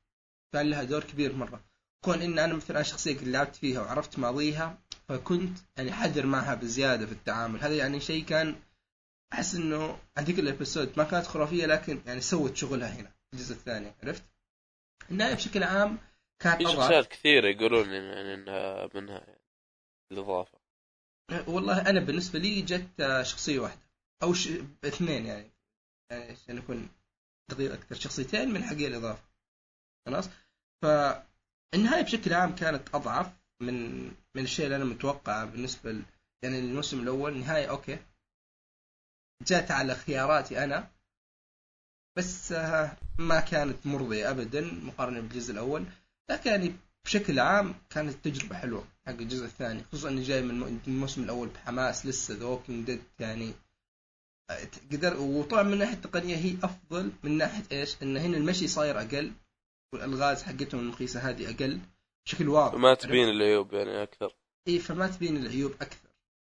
كان 0.52 0.70
لها 0.70 0.82
دور 0.84 1.04
كبير 1.04 1.32
مرة. 1.36 1.64
كون 2.04 2.22
إن 2.22 2.38
أنا 2.38 2.54
مثلا 2.54 2.82
شخصية 2.82 3.18
لعبت 3.20 3.56
فيها 3.56 3.80
وعرفت 3.80 4.18
ماضيها 4.18 4.78
فكنت 5.08 5.58
يعني 5.76 5.92
حذر 5.92 6.26
معها 6.26 6.54
بزيادة 6.54 7.06
في 7.06 7.12
التعامل. 7.12 7.60
هذا 7.60 7.76
يعني 7.76 8.00
شيء 8.00 8.24
كان 8.24 8.56
أحس 9.32 9.54
إنه 9.54 9.98
هذيك 10.18 10.38
الابيسود 10.38 10.92
ما 10.96 11.04
كانت 11.04 11.26
خرافية 11.26 11.66
لكن 11.66 12.00
يعني 12.06 12.20
سوت 12.20 12.56
شغلها 12.56 12.88
هنا 12.88 13.08
في 13.08 13.32
الجزء 13.32 13.54
الثاني. 13.54 13.94
عرفت؟ 14.02 14.22
النهاية 15.10 15.34
بشكل 15.34 15.62
عام 15.62 15.98
كان 16.38 16.58
في 16.58 16.64
شخصيات 16.64 17.06
كثيرة 17.06 17.48
يقولون 17.48 17.92
يعني 17.92 18.34
إنها 18.34 18.88
منها 18.94 19.18
يعني 19.18 19.40
الإضافة. 20.12 20.58
والله 21.46 21.90
أنا 21.90 22.00
بالنسبة 22.00 22.38
لي 22.38 22.62
جت 22.62 23.22
شخصية 23.22 23.58
واحدة 23.58 23.80
أو 24.22 24.34
ش... 24.34 24.48
اثنين 24.84 25.26
يعني. 25.26 25.55
عشان 26.10 26.58
اكون 26.58 26.88
دقيق 27.50 27.72
أكثر. 27.72 27.94
شخصيتين 27.94 28.48
من 28.50 28.64
حقي 28.64 28.86
الإضافة. 28.86 29.22
خلاص؟ 30.06 30.28
فالنهايه 30.82 32.02
بشكل 32.02 32.34
عام 32.34 32.54
كانت 32.54 32.94
أضعف 32.94 33.32
من 33.60 34.04
من 34.06 34.42
الشيء 34.42 34.64
اللي 34.64 34.76
أنا 34.76 34.84
متوقعه 34.84 35.44
بالنسبة 35.44 35.92
ل... 35.92 36.02
يعني 36.42 36.58
الموسم 36.58 37.00
الأول 37.00 37.38
نهاية 37.38 37.66
okay. 37.70 37.98
جات 39.42 39.70
على 39.70 39.94
خياراتي 39.94 40.64
أنا. 40.64 40.90
بس 42.16 42.52
آه، 42.52 42.96
ما 43.18 43.40
كانت 43.40 43.86
مرضية 43.86 44.30
ابدا 44.30 44.60
مقارنة 44.60 45.20
بالجزء 45.20 45.52
الأول. 45.52 45.84
لكن 46.30 46.50
يعني 46.50 46.76
بشكل 47.04 47.38
عام 47.38 47.74
كانت 47.90 48.24
تجربة 48.24 48.56
حلوة 48.56 48.84
حق 49.06 49.12
الجزء 49.12 49.44
الثاني. 49.44 49.84
خصوصا 49.84 50.08
إني 50.08 50.22
جاي 50.22 50.42
من 50.42 50.80
الموسم 50.86 51.22
الأول 51.22 51.48
بحماس 51.48 52.06
لسه 52.06 52.34
The 52.34 52.44
Walking 52.44 52.86
Dead 52.86 53.02
يعني 53.18 53.54
قدر 54.92 55.20
وطبعا 55.20 55.62
من 55.62 55.72
الناحية 55.72 55.94
التقنية 55.94 56.36
هي 56.36 56.56
أفضل 56.62 57.12
من 57.22 57.38
ناحية 57.38 57.62
إيش؟ 57.72 58.02
إن 58.02 58.16
هنا 58.16 58.36
المشي 58.36 58.68
صاير 58.68 59.00
أقل 59.00 59.32
والألغاز 59.92 60.42
حقتهم 60.42 60.80
المخيسة 60.80 61.20
هذه 61.20 61.50
أقل 61.50 61.80
بشكل 62.26 62.48
واضح. 62.48 62.74
ما 62.74 62.94
تبين 62.94 63.28
العيوب 63.28 63.72
يعني 63.72 64.02
أكثر. 64.02 64.36
إي 64.68 64.78
فما 64.78 65.06
تبين 65.06 65.36
العيوب 65.36 65.72
أكثر. 65.80 66.08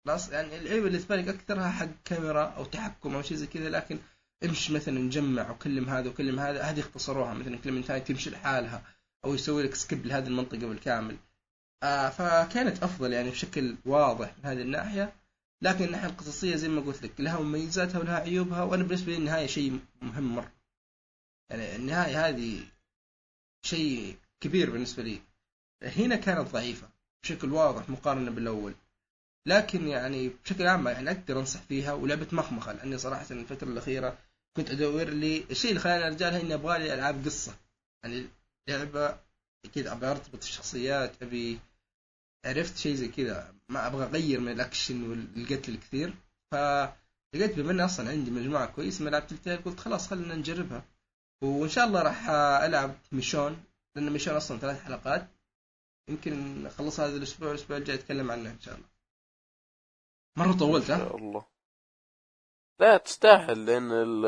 خلاص 0.06 0.30
يعني 0.30 0.58
العيب 0.58 0.86
اللي 0.86 0.98
تبالغ 0.98 1.30
اكثرها 1.30 1.70
حق 1.72 1.90
كاميرا 2.06 2.44
أو 2.44 2.66
تحكم 2.66 3.16
أو 3.16 3.22
شيء 3.22 3.38
زي 3.38 3.48
كذا 3.48 3.70
لكن 3.70 4.00
امشي 4.44 4.74
مثلا 4.74 5.00
نجمع 5.00 5.52
وكلم 5.52 5.90
هذا 5.90 6.10
وكلم 6.10 6.40
هذا 6.40 6.62
هذه 6.62 6.80
اختصروها. 6.80 7.34
مثلا 7.34 7.58
كل 7.58 7.72
من 7.72 7.84
ثاني 7.84 8.00
تمشي 8.00 8.30
لحالها 8.30 8.84
أو 9.26 9.34
يسوي 9.34 9.64
لك 9.64 9.76
سكيب 9.76 10.06
لهذه 10.06 10.28
المنطقة 10.28 10.68
بالكامل. 10.68 11.18
آه 11.84 12.10
فكانت 12.10 12.84
أفضل 12.84 13.14
يعني 13.14 13.30
بشكل 13.30 13.76
واضح 13.86 14.34
من 14.38 14.46
هذه 14.46 14.62
الناحية. 14.62 15.14
لكن 15.62 15.86
الناحيه 15.86 16.08
القصصية 16.08 16.56
زي 16.56 16.68
ما 16.68 16.82
قلت 16.82 17.04
لك 17.04 17.22
لها 17.22 17.40
مميزاتها 17.40 18.00
ولها 18.00 18.20
عيوبها 18.20 18.64
وأنا 18.64 18.84
بالنسبة 18.84 19.12
لي 19.12 19.18
النهاية 19.18 19.48
شيء 19.48 19.80
مهم 20.02 20.36
مرة. 20.36 20.52
يعني 21.50 21.76
النهاية 21.76 22.28
هذه 22.28 22.64
شيء 23.66 24.18
كبير 24.42 24.72
بالنسبة 24.72 25.04
لي. 25.04 25.22
هنا 25.84 26.16
كانت 26.16 26.50
ضعيفة 26.50 26.90
بشكل 27.24 27.54
واضح 27.54 27.90
مقارنة 27.90 28.32
بالأول. 28.32 28.76
لكن 29.46 29.88
يعني 29.88 30.30
بشكل 30.30 30.68
عام 30.68 30.88
يعني 30.88 31.12
أقدر 31.12 31.40
أنصح 31.40 31.62
فيها 31.62 31.94
ولعبه 31.94 32.28
مخمخه 32.32 32.74
لأني 32.74 32.98
صراحة 32.98 33.26
الفترة 33.32 33.68
الأخيرة 33.68 34.18
كنت 34.58 34.72
أدور 34.72 35.04
لي 35.04 35.46
الشيء 35.52 35.70
اللي 35.70 35.82
خلاني 35.82 36.08
أرجع 36.08 36.28
إني 36.28 36.54
أبغى 36.54 36.80
لي 36.80 36.94
ألعاب 36.94 37.26
قصة. 37.26 37.56
يعني 38.04 38.26
لعبه 38.70 39.20
كذا 39.76 39.92
أبغى 39.92 40.12
أرتبط 40.12 40.44
الشخصيات 40.44 41.24
أبي 41.24 41.60
عرفت 42.46 42.78
شيء 42.78 42.96
زي 42.96 43.08
كذا. 43.08 43.56
ما 43.70 43.88
أبغى 43.88 44.06
أغير 44.06 44.40
من 44.40 44.52
الأكشن 44.52 45.10
والقتل 45.10 45.74
الكثير. 45.74 46.14
فلقيت 46.52 47.56
بما 47.60 47.72
اني 47.72 47.86
أصلا 47.86 48.10
عندي 48.10 48.32
مجموعة 48.32 48.66
كويسة 48.66 49.02
من 49.02 49.08
العاب 49.08 49.28
Telltale 49.28 49.58
قلت 49.58 49.80
خلاص 49.80 50.08
خلينا 50.08 50.36
نجربها. 50.36 50.86
وإن 51.44 51.70
شاء 51.70 51.86
الله 51.88 52.02
راح 52.02 52.30
ألعب 52.66 52.96
Michonne 53.12 53.64
لأن 53.96 54.10
Michonne 54.10 54.36
أصلا 54.36 54.58
ثلاث 54.58 54.84
حلقات. 54.84 55.28
يمكن 56.10 56.66
اخلص 56.66 57.00
هذا 57.00 57.18
الأسبوع 57.18 57.52
الأسبوع 57.52 57.78
الجاي 57.78 57.96
أتكلم 57.96 58.32
عنه 58.32 58.52
إن 58.52 58.60
شاء 58.60 58.76
الله. 58.76 58.88
مرة 60.38 60.58
طولت 60.58 60.92
ها؟ 60.92 61.16
الله. 61.16 61.46
لا 62.80 62.98
تستاهل 62.98 63.66
لأن 63.66 63.92
ال 63.92 64.26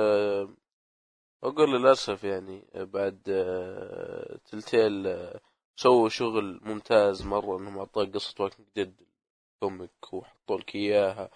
أقول 1.44 1.72
للأسف 1.72 2.24
يعني 2.24 2.68
بعد 2.76 3.22
آه، 3.30 4.40
Telltale 4.46 5.08
آه، 5.08 5.40
سووا 5.82 6.10
شغل 6.10 6.60
ممتاز 6.64 7.26
مرة 7.26 7.58
إنهم 7.58 7.78
اعطوك 7.78 8.14
قصة 8.14 8.44
Walking 8.44 8.68
Dead 8.76 8.96
كوميك 9.60 10.14
وحطوا 10.14 10.58
لك 10.58 10.76
إياها. 10.76 11.30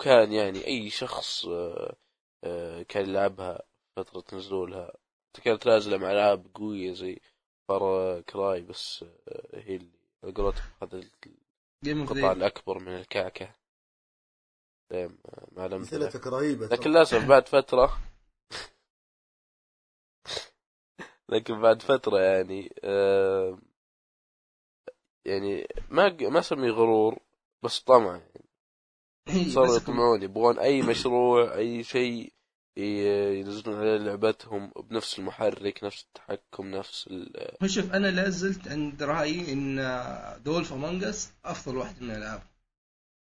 وكان 0.00 0.32
يعني 0.32 0.66
أي 0.66 0.90
شخص 0.90 1.46
آه، 1.46 1.96
آه، 2.44 2.82
كان 2.82 3.08
يلعبها 3.08 3.62
فترة 3.96 4.24
نزولها. 4.38 4.96
كانت 5.44 5.66
نازلة 5.66 5.96
مع 5.96 6.12
العاب 6.12 6.46
قوية 6.54 6.92
زي 6.92 7.20
فار 7.68 8.20
كراي 8.20 8.60
بس 8.60 9.04
آه، 9.28 9.60
هي 9.60 9.76
اللي 9.76 9.90
على 10.22 10.32
قولتهم 10.32 10.70
اوف 12.00 12.12
القطع 12.12 12.32
الأكبر 12.32 12.78
من 12.78 12.96
آه، 14.92 15.48
مع 15.52 15.66
امثلتك 15.66 16.26
رهيبه 16.26 16.66
لكن 16.66 16.90
للأسف 16.90 17.28
بعد 17.28 17.48
فترة 17.48 17.98
لكن 21.28 21.60
بعد 21.60 21.82
فترة 21.82 22.18
يعني 22.20 22.74
آه، 22.84 23.58
يعني 25.24 25.68
ما 25.90 26.16
ما 26.20 26.38
اسميه 26.38 26.70
غرور 26.70 27.18
بس 27.62 27.80
طمع. 27.80 28.20
هي 29.28 29.50
صاروا 29.50 29.76
يطمعون 29.76 30.22
يبغون 30.22 30.58
أي 30.58 30.82
مشروع 30.82 31.54
أي 31.54 31.84
شيء 31.84 32.32
ينزلون 32.76 33.76
عليه 33.76 33.96
لعبتهم 33.96 34.72
بنفس 34.76 35.18
المحرك 35.18 35.84
نفس 35.84 36.04
التحكم 36.04 36.66
نفس 36.66 37.06
ال... 37.10 37.70
شوف 37.70 37.92
أنا 37.92 38.06
لا 38.06 38.28
زلت 38.28 38.68
عند 38.68 39.02
رأيي 39.02 39.52
إن 39.52 39.76
دولف 40.44 40.72
امونج 40.72 41.04
اس 41.04 41.32
أفضل 41.44 41.76
واحد 41.76 42.02
من 42.02 42.10
الألعاب. 42.10 42.42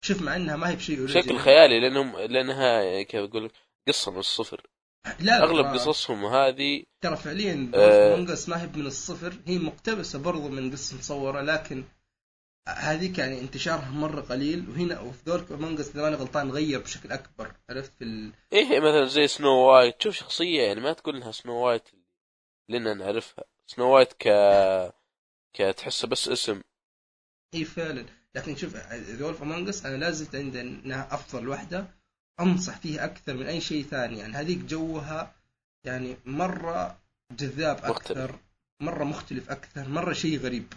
شوف 0.04 0.22
مع 0.22 0.36
إنها 0.36 0.56
ما 0.56 0.68
هي 0.68 0.76
بشيء 0.76 1.04
بشكل 1.04 1.38
خيالي 1.38 1.80
لانهم 1.80 2.18
لأنها 2.18 3.02
كيف 3.02 3.20
أقول 3.20 3.44
لك 3.44 3.52
قصة 3.88 4.12
من 4.12 4.18
الصفر. 4.18 4.66
لا 5.06 5.14
لا 5.20 5.44
أغلب 5.44 5.66
قصصهم 5.66 6.26
هذه 6.26 6.82
ترى 7.00 7.16
فعليا 7.16 7.70
Us 7.74 8.48
ما 8.48 8.62
هي 8.62 8.66
من 8.66 8.86
الصفر 8.86 9.36
هي 9.46 9.58
مقتبسة 9.58 10.18
برضو 10.18 10.48
من 10.48 10.72
قصه 10.72 10.98
مصورة 10.98 11.40
لكن 11.40 11.84
هذيك 12.68 13.18
يعني 13.18 13.40
انتشارها 13.40 13.90
مرة 13.90 14.20
قليل 14.20 14.70
وهنا 14.70 15.00
وفي 15.00 15.24
The 15.24 15.36
Wolf 15.36 15.52
Among 15.52 15.80
Us 15.80 15.90
إذا 15.90 16.02
ماني 16.02 16.16
غلطان 16.16 16.50
غير 16.50 16.80
بشكل 16.80 17.12
أكبر 17.12 17.52
عرفت؟ 17.70 17.92
في 17.98 18.04
ال... 18.04 18.32
إيه 18.52 18.80
مثلا 18.80 19.04
زي 19.06 19.28
Snow 19.28 19.50
White 19.50 20.02
شوف 20.02 20.14
شخصية 20.14 20.62
يعني 20.62 20.80
ما 20.80 20.92
تقول 20.92 21.16
إنها 21.16 21.32
Snow 21.32 21.54
White 21.54 21.88
لنا 22.68 22.94
نعرفها. 22.94 23.44
Snow 23.66 23.94
White 23.94 24.12
ك 24.12 24.28
كتحسه 25.52 26.08
بس 26.08 26.28
اسم. 26.28 26.60
اي 27.54 27.64
فعلا. 27.64 28.06
لكن 28.34 28.56
شوف 28.56 28.76
Among 29.42 29.68
Us 29.68 29.86
أنا 29.86 29.96
لا 29.96 30.10
زلت 30.10 30.34
عندي 30.34 30.60
إنها 30.60 31.14
أفضل 31.14 31.48
واحدة. 31.48 31.95
أنصح 32.40 32.78
فيها 32.78 33.04
أكثر 33.04 33.34
من 33.34 33.46
أي 33.46 33.60
شيء 33.60 33.84
ثاني. 33.84 34.18
يعني 34.18 34.34
هذيك 34.34 34.58
جوها 34.58 35.34
يعني 35.84 36.16
مرة 36.24 36.98
جذاب 37.32 37.76
أكثر 37.76 38.22
مختلف. 38.22 38.40
مرة 38.80 39.04
مختلف 39.04 39.50
أكثر 39.50 39.88
مرة 39.88 40.12
شيء 40.12 40.38
غريب. 40.38 40.72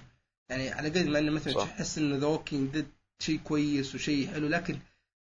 يعني 0.50 0.72
على 0.72 0.90
قد 0.90 1.08
ما 1.08 1.20
إنه 1.20 1.32
مثلا. 1.32 1.54
تحس 1.54 1.98
إنه 1.98 2.16
The 2.16 2.28
Walking 2.28 2.70
Dead 2.70 2.88
شيء 3.20 3.40
كويس 3.44 3.96
وشيء 3.96 4.32
حلو 4.32 4.48
لكن 4.48 4.80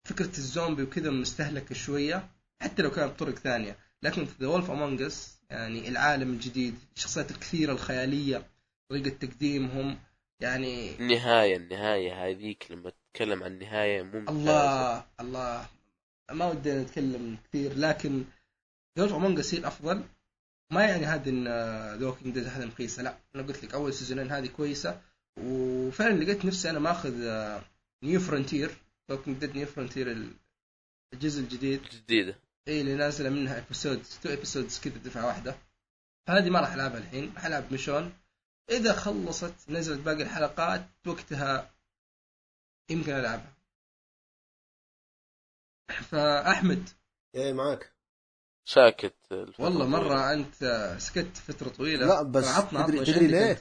فكرة 0.05 0.39
الزومبي 0.39 0.83
وكذا 0.83 1.11
مستهلكة 1.11 1.75
شوية 1.75 2.29
حتى 2.63 2.83
لو 2.83 2.91
كانت 2.91 3.13
بطرق 3.13 3.35
ثانية. 3.35 3.77
لكن 4.03 4.25
في 4.25 4.33
The 4.41 4.47
Wolf 4.47 4.71
Among 4.71 5.03
Us 5.03 5.37
يعني 5.51 5.89
العالم 5.89 6.33
الجديد 6.33 6.75
الشخصيات 6.97 7.31
الكثيرة 7.31 7.73
الخيالية 7.73 8.47
طريقة 8.91 9.09
تقديمهم 9.09 9.99
يعني 10.41 10.97
النهاية 11.01 11.57
النهاية 11.57 12.27
هذيك 12.27 12.67
لما 12.71 12.91
تتكلم 12.91 13.43
عن 13.43 13.53
النهاية 13.53 14.03
ممتازة. 14.03 14.31
الله 14.31 15.05
الله. 15.21 15.76
ما 16.33 16.47
ودي 16.47 16.73
نتكلم 16.73 17.39
كثير 17.49 17.79
لكن 17.79 18.25
The 18.97 19.04
Wolf 19.04 19.13
Among 19.13 19.39
Us 19.39 19.55
هي 19.55 19.61
الأفضل. 19.61 20.05
ما 20.73 20.85
يعني 20.85 21.07
هذا 21.07 21.31
ان 21.31 21.45
The 21.99 22.07
Walking 22.07 22.35
Dead 22.35 22.47
هذا 22.47 22.67
مخيسه 22.67 23.03
لا 23.03 23.19
أنا 23.35 23.43
قلت 23.43 23.65
لك 23.65 23.75
أول 23.75 23.95
season 23.95 24.23
ين 24.23 24.33
هذه 24.33 24.47
كويسة. 24.47 25.01
وفعلا 25.37 26.25
لقيت 26.25 26.45
نفسي 26.45 26.71
أنا 26.71 26.79
ماخذ 26.79 27.15
New 28.03 28.21
Frontier 28.21 28.77
Walking 29.11 29.39
Dead 29.39 29.57
New 29.57 29.67
Frontier 29.67 30.33
الجزء 31.13 31.41
الجديد. 31.41 31.83
جديدة. 31.83 32.37
اي 32.69 32.81
اللي 32.81 32.95
نازلة 32.95 33.31
منها 33.31 33.59
episode 33.59 34.03
two 34.23 34.29
episodes 34.29 34.81
كذا 34.81 34.99
دفعة 34.99 35.27
واحدة. 35.27 35.57
هذه 36.29 36.51
ما 36.51 36.61
راح 36.61 36.73
ألعبها 36.73 36.99
الحين. 36.99 37.33
راح 37.35 37.47
ألعب 37.47 37.73
Michonne 37.73 38.13
إذا 38.71 38.93
خلصت 38.93 39.55
نزلت 39.69 40.01
باقي 40.01 40.23
الحلقات 40.23 40.87
وقتها 41.07 41.71
يمكن 42.91 43.13
ألعبها. 43.13 43.56
فأحمد. 45.89 46.89
إيه 47.35 47.53
معك 47.53 47.93
ساكت. 48.69 49.15
الفترة 49.33 49.65
والله 49.65 49.85
الطويلة. 49.85 50.09
مرة 50.09 50.33
أنت 50.33 50.95
سكت 50.99 51.37
فترة 51.37 51.69
طويلة. 51.69 52.07
لا 52.07 52.23
بس 52.23 52.49
عطنا 52.49 52.87
تدري, 52.87 53.05
تدري 53.05 53.27
ليه؟ 53.27 53.51
أنت؟ 53.51 53.61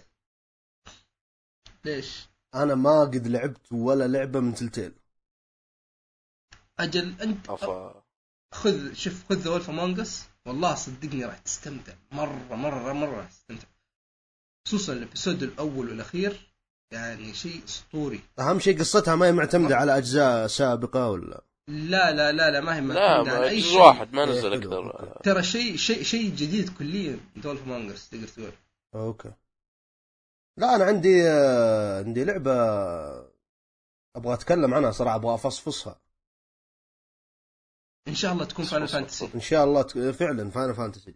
ليش؟ 1.86 2.28
أنا 2.56 2.76
ما 2.76 3.02
قد 3.02 3.28
لعبت 3.28 3.72
ولا 3.72 4.08
لعبة 4.08 4.40
من 4.40 4.56
Telltale. 4.56 4.94
أجل 6.80 7.22
أنت 7.22 7.50
أفا. 7.50 8.04
خذ 8.54 8.94
شوف 8.94 9.30
خذ 9.30 9.36
The 9.36 10.02
Us 10.02 10.26
والله 10.46 10.76
صدقني 10.76 11.26
راح 11.26 11.38
تستمتع. 11.38 11.94
مرة 12.12 12.56
مرة 12.56 12.94
مرة 12.94 13.18
راح 13.18 13.30
تستمتع. 13.30 13.68
خصوصا 14.68 14.94
ال 14.94 15.00
episode 15.00 15.44
الأول 15.44 15.90
والأخير. 15.90 16.52
يعني 16.92 17.34
شيء 17.34 17.64
أسطوري. 17.66 18.22
أهم 18.40 18.60
شيء 18.60 18.80
قصتها 18.80 19.16
ما 19.16 19.26
هي 19.26 19.32
معتمدة 19.32 19.76
على 19.76 19.98
أجزاء 19.98 20.48
سابقة 20.48 21.10
ولا؟ 21.10 21.44
لا 21.68 22.12
لا 22.12 22.32
لا 22.32 22.52
لا 22.52 22.62
ما 22.62 22.76
هي 22.76 22.82
لا 22.82 23.24
ما 23.24 23.44
أي 23.44 23.58
جزء 23.60 23.70
شيء. 23.70 23.80
واحد 23.82 24.14
ما 24.14 24.26
نزل 24.26 24.54
أكثر. 24.54 25.20
ترى 25.24 25.44
شيء 25.44 25.76
شيء 25.76 26.04
شيء 26.04 26.36
جديد 26.36 26.78
كليا. 26.78 27.20
The 27.36 27.50
Wolf 27.50 27.68
Us 27.70 28.10
تقدر 28.10 28.28
تقول. 28.28 28.52
okay. 28.96 29.32
لا 30.58 30.76
أنا 30.76 30.86
عندي 30.86 31.30
آه، 31.30 32.04
عندي 32.04 32.24
لعبة 32.24 32.52
أبغى 34.16 34.34
أتكلم 34.34 34.74
عنها 34.74 34.92
صراحة 34.92 35.16
أبغى 35.16 35.34
أفصفصها. 35.36 36.00
إن 38.08 38.16
شاء 38.16 38.34
الله 38.34 38.46
تكون 38.46 38.66
Final 38.66 38.88
Fantasy 38.88 39.30
إن 39.36 39.40
شاء 39.42 39.64
الله 39.64 39.82
ت- 39.82 39.98
فعلا 39.98 40.50
Final 40.52 40.76
Fantasy 40.76 41.16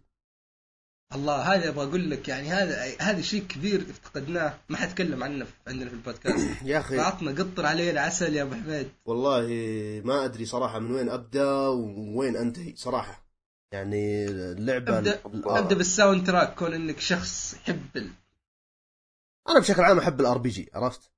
الله 1.14 1.54
هذا 1.54 1.68
أبغى 1.68 1.84
أقول 1.88 2.10
لك 2.10 2.28
يعني 2.28 2.48
هذا 2.48 2.96
هذا 3.00 3.20
شيء 3.22 3.42
كبير 3.46 3.80
افتقدناه. 3.90 4.58
ما 4.68 4.76
حتكلم 4.76 5.24
عنه 5.24 5.44
في- 5.44 5.52
عندنا 5.66 5.88
في 5.88 5.94
البودكاست. 5.96 6.48
يا 6.64 6.78
أخي. 6.78 6.96
فعطنا 6.96 7.30
قطر 7.42 7.66
علينا 7.66 7.90
العسل 7.90 8.34
يا 8.34 8.42
أبو 8.42 8.54
حميد. 8.54 8.90
والله 9.04 9.46
ما 10.04 10.24
أدري 10.24 10.46
صراحة 10.46 10.78
من 10.78 10.90
وين 10.94 11.08
أبدأ 11.08 11.52
ووين 11.68 12.36
أنتهي 12.36 12.76
صراحة. 12.76 13.24
يعني 13.72 14.24
اللعبة 14.28 14.98
أبدأ 14.98 15.20
ال- 15.26 15.48
أبدأ 15.48 15.74
بال 15.76 16.26
soundtrack 16.26 16.54
كون 16.54 16.74
إنك 16.74 17.00
شخص 17.00 17.54
يحب 17.54 17.96
ال... 17.96 18.10
أنا 19.48 19.60
بشكل 19.60 19.82
عام 19.82 19.98
أحب 19.98 20.20
ال 20.20 20.38
RPG 20.38 20.70
عرفت؟ 20.74 21.10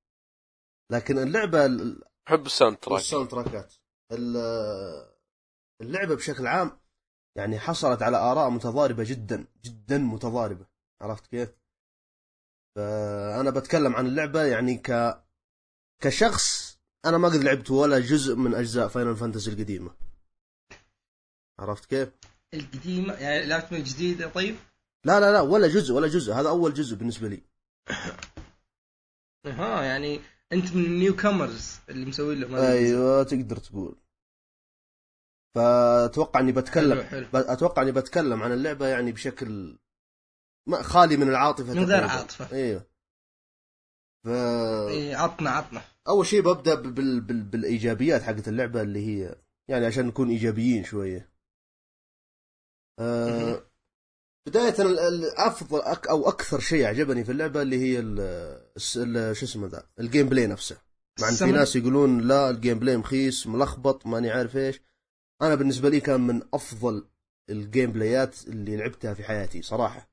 لكن 0.90 1.18
اللعبة 1.18 1.66
ال- 1.66 2.02
أحب 2.28 2.46
ال 2.46 2.76
soundtrack. 2.76 2.92
وال 2.92 3.28
soundtrack 3.28 3.66
ات. 3.66 3.74
ال- 4.12 5.06
اللعبة 5.80 6.14
بشكل 6.14 6.46
عام 6.46 6.81
يعني 7.36 7.58
حصلت 7.58 8.02
على 8.02 8.16
آراء 8.16 8.50
متضاربة 8.50 9.04
جدا 9.04 9.46
جدا 9.64 9.98
متضاربة. 9.98 10.66
عرفت 11.00 11.26
كيف؟ 11.26 11.48
فأنا 12.76 13.50
بتكلم 13.50 13.96
عن 13.96 14.06
اللعبة 14.06 14.42
يعني 14.42 14.74
ك 14.74 15.18
كشخص 16.02 16.78
أنا 17.04 17.18
ما 17.18 17.28
قد 17.28 17.36
لعبت 17.36 17.70
ولا 17.70 17.98
جزء 17.98 18.36
من 18.36 18.54
أجزاء 18.54 18.88
Final 18.88 19.16
Fantasy 19.16 19.50
القديمة. 19.50 19.94
عرفت 21.58 21.84
كيف؟ 21.84 22.08
القديمة؟ 22.54 23.14
يعني 23.14 23.46
لعبت 23.46 23.72
من 23.72 23.78
الجديده 23.78 24.28
طيب؟ 24.28 24.56
لا 25.04 25.20
لا 25.20 25.32
لا 25.32 25.40
ولا 25.40 25.68
جزء 25.68 25.94
ولا 25.94 26.08
جزء. 26.08 26.32
هذا 26.32 26.48
أول 26.48 26.74
جزء 26.74 26.96
بالنسبة 26.96 27.28
لي. 27.28 27.42
ها 29.46 29.82
يعني 29.82 30.20
أنت 30.52 30.74
من 30.74 30.84
ال 30.84 31.16
newcomers 31.16 31.78
اللي 31.88 32.06
مسوي 32.06 32.34
له 32.34 32.72
أيوه 32.72 33.22
تقدر 33.22 33.56
تقول. 33.56 34.01
فأتوقع 35.54 36.40
إني 36.40 36.52
بتكلم 36.52 37.02
حلو 37.02 37.26
حلو 37.26 37.26
أتوقع 37.34 37.82
إني 37.82 37.92
بتكلم 37.92 38.42
عن 38.42 38.52
اللعبة 38.52 38.86
يعني 38.86 39.12
بشكل 39.12 39.78
ما 40.68 40.82
خالي 40.82 41.16
من 41.16 41.28
العاطفة 41.28 41.74
من 41.74 41.84
غير. 41.84 42.04
عاطفة. 42.04 42.56
أيوه 42.56 42.86
ف 44.24 44.28
إيه 44.28 45.16
عطنا 45.16 45.50
عطنا 45.50 45.82
أول 46.08 46.26
شيء 46.26 46.40
ببدأ 46.40 46.74
بال... 46.74 47.20
بال... 47.20 47.42
بالإيجابيات 47.42 48.22
حقت 48.22 48.48
اللعبة 48.48 48.82
اللي 48.82 49.06
هي 49.06 49.36
يعني 49.68 49.86
عشان 49.86 50.06
نكون 50.06 50.30
إيجابيين 50.30 50.84
شوية. 50.84 51.32
مهم. 53.00 53.60
بداية 54.48 54.74
أفضل 55.36 55.80
أك... 55.80 56.08
أو 56.08 56.28
أكثر 56.28 56.60
شيء 56.60 56.84
عجبني 56.86 57.24
في 57.24 57.32
اللعبة 57.32 57.62
اللي 57.62 57.78
هي 57.78 57.98
ال... 57.98 58.20
ال... 58.96 59.36
شو 59.36 59.46
اسمه 59.46 59.66
ذا 59.66 59.86
ال 60.00 60.28
gameplay 60.28 60.46
نفسه 60.46 60.76
مع 61.20 61.28
إن 61.28 61.34
في. 61.34 61.52
ناس 61.52 61.76
يقولون 61.76 62.20
لا 62.20 62.50
ال 62.50 62.78
gameplay 62.78 62.96
مخيس 62.96 63.46
ملخبط 63.46 64.06
ماني 64.06 64.30
عارف 64.30 64.56
إيش 64.56 64.80
أنا 65.42 65.54
بالنسبة 65.54 65.88
لي 65.88 66.00
كان 66.00 66.20
من 66.20 66.42
أفضل 66.54 67.04
ال 67.50 67.92
gameplay 67.92 68.40
ات 68.40 68.46
اللي 68.46 68.76
لعبتها 68.76 69.14
في 69.14 69.24
حياتي 69.24 69.62
صراحة. 69.62 70.08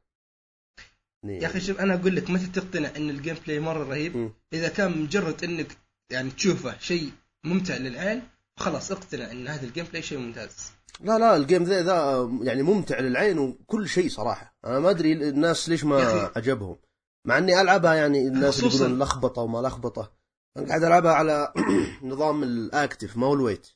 يعني 1.24 1.44
يا 1.44 1.48
أخي 1.48 1.60
شوف 1.60 1.80
أنا 1.80 1.94
أقول 1.94 2.16
لك 2.16 2.30
متى 2.30 2.48
تقتنع 2.48 2.92
إن 2.98 3.10
ال 3.10 3.36
gameplay 3.48 3.60
مرة 3.60 3.84
رهيب. 3.84 4.18
مم. 4.18 4.34
إذا 4.54 4.70
كان 4.70 5.02
مجرد 5.02 5.44
إنك 5.44 5.78
يعني 6.12 6.30
تشوفه 6.30 6.78
شيء 6.80 7.12
ممتع 7.44 7.78
للعين 7.78 8.22
خلاص 8.58 8.92
اقتنع 8.92 9.32
إن 9.32 9.48
هذا 9.48 9.66
ال 9.66 9.86
gameplay 9.86 10.02
شيء 10.02 10.18
ممتاز. 10.18 10.72
لا 11.02 11.18
لا 11.18 11.36
ال 11.36 11.41
game 11.41 11.64
ذا 11.64 11.84
ذا 11.84 12.30
يعني 12.42 12.64
ممتع 12.64 13.00
للعين 13.00 13.40
وكل 13.40 13.90
شيء 13.90 14.10
صراحة. 14.10 14.56
أنا 14.66 14.80
ما 14.80 14.90
أدري 14.90 15.14
الناس 15.14 15.70
ليش 15.70 15.84
ما. 15.84 16.32
عجبهم. 16.36 16.78
مع 17.26 17.38
إني 17.38 17.62
ألعبها 17.62 17.94
يعني 17.94 18.28
الناس 18.28 18.64
يقولون 18.64 19.00
لخبطة 19.00 19.42
وما 19.42 19.68
لخبطة. 19.68 20.12
أنا 20.58 20.68
قاعد 20.68 20.84
ألعبها 20.84 21.12
على 21.12 21.54
نظام 22.04 22.44
ال 22.44 22.54
active 22.54 23.18
ما 23.18 23.28
هو 23.28 23.34
ال 23.34 23.40
wait 23.40 23.68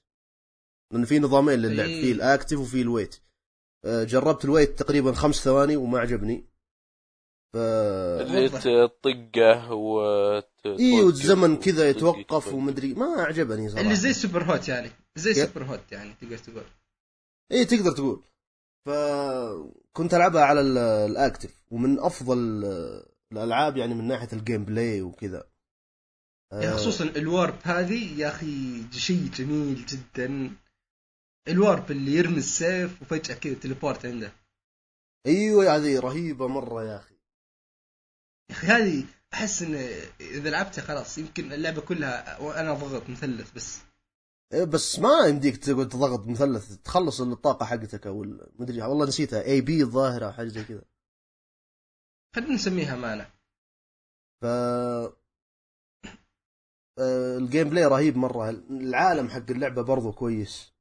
لأن 0.94 1.06
في 1.06 1.20
نظامين 1.20 1.60
للعب 1.60 1.88
إيه. 1.88 2.02
في 2.02 2.12
ال 2.12 2.18
active 2.18 2.58
وفي 2.58 2.82
ال 2.82 2.87
wait. 2.87 3.16
أه، 3.86 4.04
جربت 4.04 4.46
ال 4.46 4.53
wait 4.53 4.80
تقريبا 4.80 5.14
خمس 5.14 5.36
ثواني 5.36 5.76
وما 5.76 6.00
عجبني. 6.00 6.46
ف 7.54 7.58
اللي. 7.58 8.50
تطقه 8.50 9.72
وت... 9.72 10.66
اي 10.66 11.02
والزمن 11.02 11.56
كذا 11.58 11.90
يتوقف. 11.90 12.54
ومدري. 12.54 12.94
ما 12.94 13.06
عجبني 13.06 13.70
صراحة. 13.70 13.84
اللي 13.84 13.96
زي 13.96 14.14
Super 14.14 14.44
Hot 14.44 14.68
يعني. 14.68 14.90
زي. 15.16 15.34
Super 15.34 15.64
Hot 15.64 15.92
يعني 15.92 16.14
تقدر 16.22 16.38
تقول. 16.38 16.64
اي 17.52 17.66
تقدر 17.66 17.92
تقول. 17.92 18.24
فكنت 18.86 20.14
ألعبها 20.14 20.42
على 20.42 20.62
ال- 20.62 20.78
ال 21.12 21.18
active. 21.18 21.64
ومن 21.72 22.00
أفضل 22.00 22.64
الألعاب 23.32 23.78
يعني 23.78 23.94
من 23.94 24.08
ناحية 24.08 24.30
ال 24.34 24.66
gameplay 24.66 25.02
وكذا. 25.02 25.48
يعني 26.52 26.68
آه، 26.68 26.76
خصوصا 26.76 27.04
ال 27.04 27.14
warp 27.14 27.56
هذه 27.64 28.20
يا 28.20 28.28
أخي 28.28 28.84
شيء 28.92 29.30
جميل 29.36 29.86
جدا. 29.86 30.52
ال 31.48 31.57
warp 31.57 31.92
اللي 31.92 32.12
يرمي 32.12 32.38
السيف 32.38 33.02
وفجأة 33.02 33.36
كذا 33.36 33.54
teleport 33.54 34.06
عنده. 34.06 34.32
أيوه 35.26 35.76
هذه 35.76 36.00
رهيبة 36.00 36.48
مرة 36.48 36.84
يا 36.84 36.98
أخي. 36.98 37.16
يا 38.50 38.56
أخي 38.56 38.68
هذه 38.68 39.06
أحس 39.34 39.62
إن 39.62 39.76
إذا 40.20 40.50
لعبتها 40.50 40.82
خلاص 40.82 41.18
يمكن 41.18 41.54
اللعبة 41.54 41.82
كلها 41.82 42.40
وأنا 42.40 42.74
ضغط 42.74 43.10
مثلث 43.10 43.52
بس. 43.52 43.82
إيه، 44.54 44.64
بس 44.64 45.00
ما 45.00 45.28
يمديك 45.28 45.58
تقعد 45.58 45.90
تضغط 45.90 46.28
مثلث 46.28 46.78
تخلص 46.82 47.22
الطاقة 47.22 47.66
حقتك 47.66 48.08
أو 48.08 48.24
مدري 48.60 48.82
والله 48.82 49.06
نسيتها 49.06 49.44
AP 49.44 49.62
الظاهر 49.62 49.82
أو 49.82 50.32
حاجة 50.32 50.48
زي 50.48 50.64
كذا. 50.64 50.84
خلينا 52.36 52.54
نسميها 52.54 52.96
mana 52.96 53.30
ف 54.42 54.46
آه، 57.00 57.38
ال 57.38 57.70
gameplay 57.70 57.86
رهيب 57.86 58.18
مرة. 58.18 58.50
العالم 58.50 59.30
حق 59.30 59.52
اللعبة 59.52 59.82
برضو 59.82 60.12
كويس. 60.12 60.73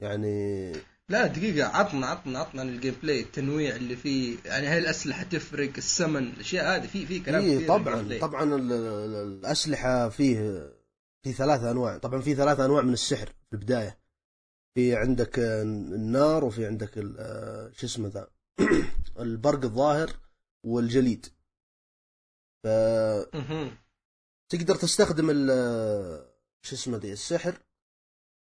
يعني 0.00 0.72
لا 1.08 1.26
دقيقة 1.26 1.68
عطنا 1.68 2.06
عطنا 2.06 2.38
عطنا 2.38 2.60
عن 2.60 2.68
ال 2.68 2.94
gameplay 3.02 3.20
التنويع 3.20 3.76
اللي 3.76 3.96
فيه 3.96 4.36
يعني 4.44 4.66
هل 4.66 4.78
الأسلحة 4.82 5.22
تفرق 5.22 5.72
السمن 5.76 6.22
الأشياء 6.22 6.76
هذه 6.76 6.86
في 6.86 7.06
في 7.06 7.20
كلام 7.20 7.42
إيه 7.42 7.66
طبعا. 7.66 8.18
طبعا 8.20 8.54
ال- 8.54 8.72
ال- 8.72 9.14
الأسلحة 9.14 10.08
فيه 10.08 10.38
في 11.22 11.32
ثلاثة 11.32 11.70
أنواع 11.70 11.98
طبعا 11.98 12.20
في 12.20 12.34
ثلاثة 12.34 12.64
أنواع 12.64 12.82
من 12.82 12.92
السحر 12.92 13.26
في 13.26 13.52
البداية 13.52 13.98
في 14.74 14.96
عندك 14.96 15.38
النار 15.38 16.44
وفي 16.44 16.66
عندك 16.66 16.98
آه، 17.18 17.70
شو 17.76 17.86
اسمه 17.86 18.08
ذا 18.08 18.28
البرق 19.20 19.64
الظاهر 19.64 20.10
والجليد 20.66 21.26
فتقدر 22.64 23.38
مهم. 23.40 23.76
تستخدم 24.80 25.30
ال- 25.30 25.50
آه، 25.50 26.34
شو 26.62 26.74
اسمه 26.76 26.96
ذي 26.98 27.12
السحر 27.12 27.58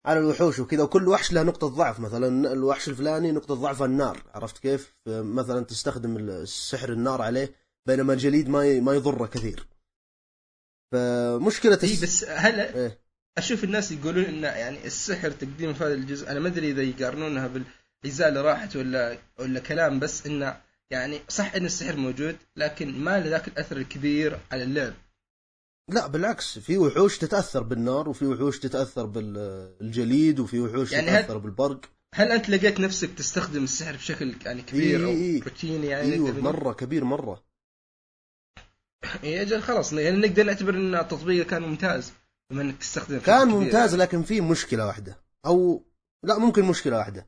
على 0.07 0.19
الوحوش 0.21 0.59
وكذا 0.59 0.83
وكل 0.83 1.09
وحش 1.09 1.33
له 1.33 1.43
نقطة 1.43 1.67
ضعف 1.69 2.01
مثلا 2.01 2.53
الوحش 2.53 2.89
الفلاني 2.89 3.33
نقطة 3.33 3.55
ضعفه 3.55 3.85
النار 3.85 4.23
عرفت 4.35 4.59
كيف؟ 4.59 4.95
مثلا 5.07 5.65
تستخدم 5.65 6.17
السحر 6.17 6.93
النار 6.93 7.23
عليه 7.23 7.55
بينما 7.87 8.13
الجليد 8.13 8.49
ما 8.49 8.81
ما 8.81 8.95
يضره 8.95 9.27
كثير. 9.27 9.67
فمشكلة 10.93 11.79
اي 11.83 11.93
الس- 11.93 12.03
بس 12.03 12.25
هل 12.29 12.61
إيه. 12.61 12.99
أشوف 13.39 13.65
الناس 13.65 13.93
يقولون 13.93 14.25
إن 14.25 14.43
يعني 14.43 14.87
السحر 14.87 15.31
تقديم 15.31 15.75
في 15.75 15.85
هذا 15.85 15.95
الجزء 15.95 16.31
أنا 16.31 16.41
ما 16.41 16.49
أدري 16.49 16.71
إذا 16.71 16.83
يقارنونها 16.83 17.47
بالاجزاء 18.03 18.29
اللي 18.29 18.41
راحت 18.41 18.77
ولا 18.77 19.19
ولا 19.39 19.61
كلام 19.61 19.99
بس 20.01 20.27
انه 20.27 20.61
يعني 20.91 21.21
صح 21.29 21.55
إن 21.55 21.65
السحر 21.67 21.97
موجود 21.97 22.37
لكن 22.57 22.99
ما 22.99 23.21
له 23.21 23.29
ذاك 23.31 23.49
الأثر 23.49 23.77
الكبير 23.77 24.39
على 24.53 24.63
اللعب 24.63 24.93
لا 25.89 26.07
بالعكس 26.07 26.59
في 26.59 26.79
وحوش 26.79 27.19
تتأثر 27.19 27.63
بالنار 27.63 28.09
وفي 28.09 28.27
وحوش 28.27 28.59
تتأثر 28.59 29.07
بالجليد 29.07 30.41
وفي 30.41 30.61
وحوش 30.61 30.93
يعني 30.93 31.11
هل- 31.11 31.23
تتأثر 31.23 31.39
بالبرق 31.39 31.81
هل 32.15 32.33
أنت 32.33 32.49
لقيت 32.49 32.81
نفسك 32.81 33.11
تستخدم 33.15 33.65
السحر 33.65 33.97
بشكل 33.97 34.35
يعني 34.47 34.63
كبير 34.63 35.05
أو 35.05 35.11
إي 35.11 35.15
إي. 35.35 35.39
روتيني 35.39 35.87
يعني 35.87 36.13
إيوه؟ 36.13 36.41
مرة 36.41 36.73
كبير 36.73 37.05
مرة 37.05 37.45
يا 39.23 39.43
أجل 39.43 39.63
خلاص 39.63 39.93
يعني 39.93 40.17
نقدر 40.17 40.43
نعتبر 40.45 40.75
إن 40.75 40.95
التطبيق 40.95 41.47
كان 41.47 41.63
ممتاز 41.63 42.13
بما 42.51 42.63
إنك 42.63 42.79
تستخدم 42.79 43.19
كان 43.19 43.49
ممتاز 43.49 43.91
يعني. 43.91 44.03
لكن 44.03 44.23
في 44.23 44.41
مشكلة 44.41 44.87
واحدة 44.87 45.17
أو 45.47 45.87
لا 46.23 46.39
ممكن 46.39 46.65
مشكلة 46.65 46.97
واحدة 46.99 47.27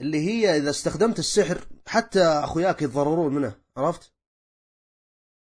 اللي 0.00 0.18
هي 0.20 0.56
إذا 0.56 0.70
استخدمت 0.70 1.18
السحر 1.18 1.66
حتى 1.86 2.22
أخوياك 2.22 2.82
يتضررون 2.82 3.34
منه 3.34 3.54
عرفت؟ 3.76 4.12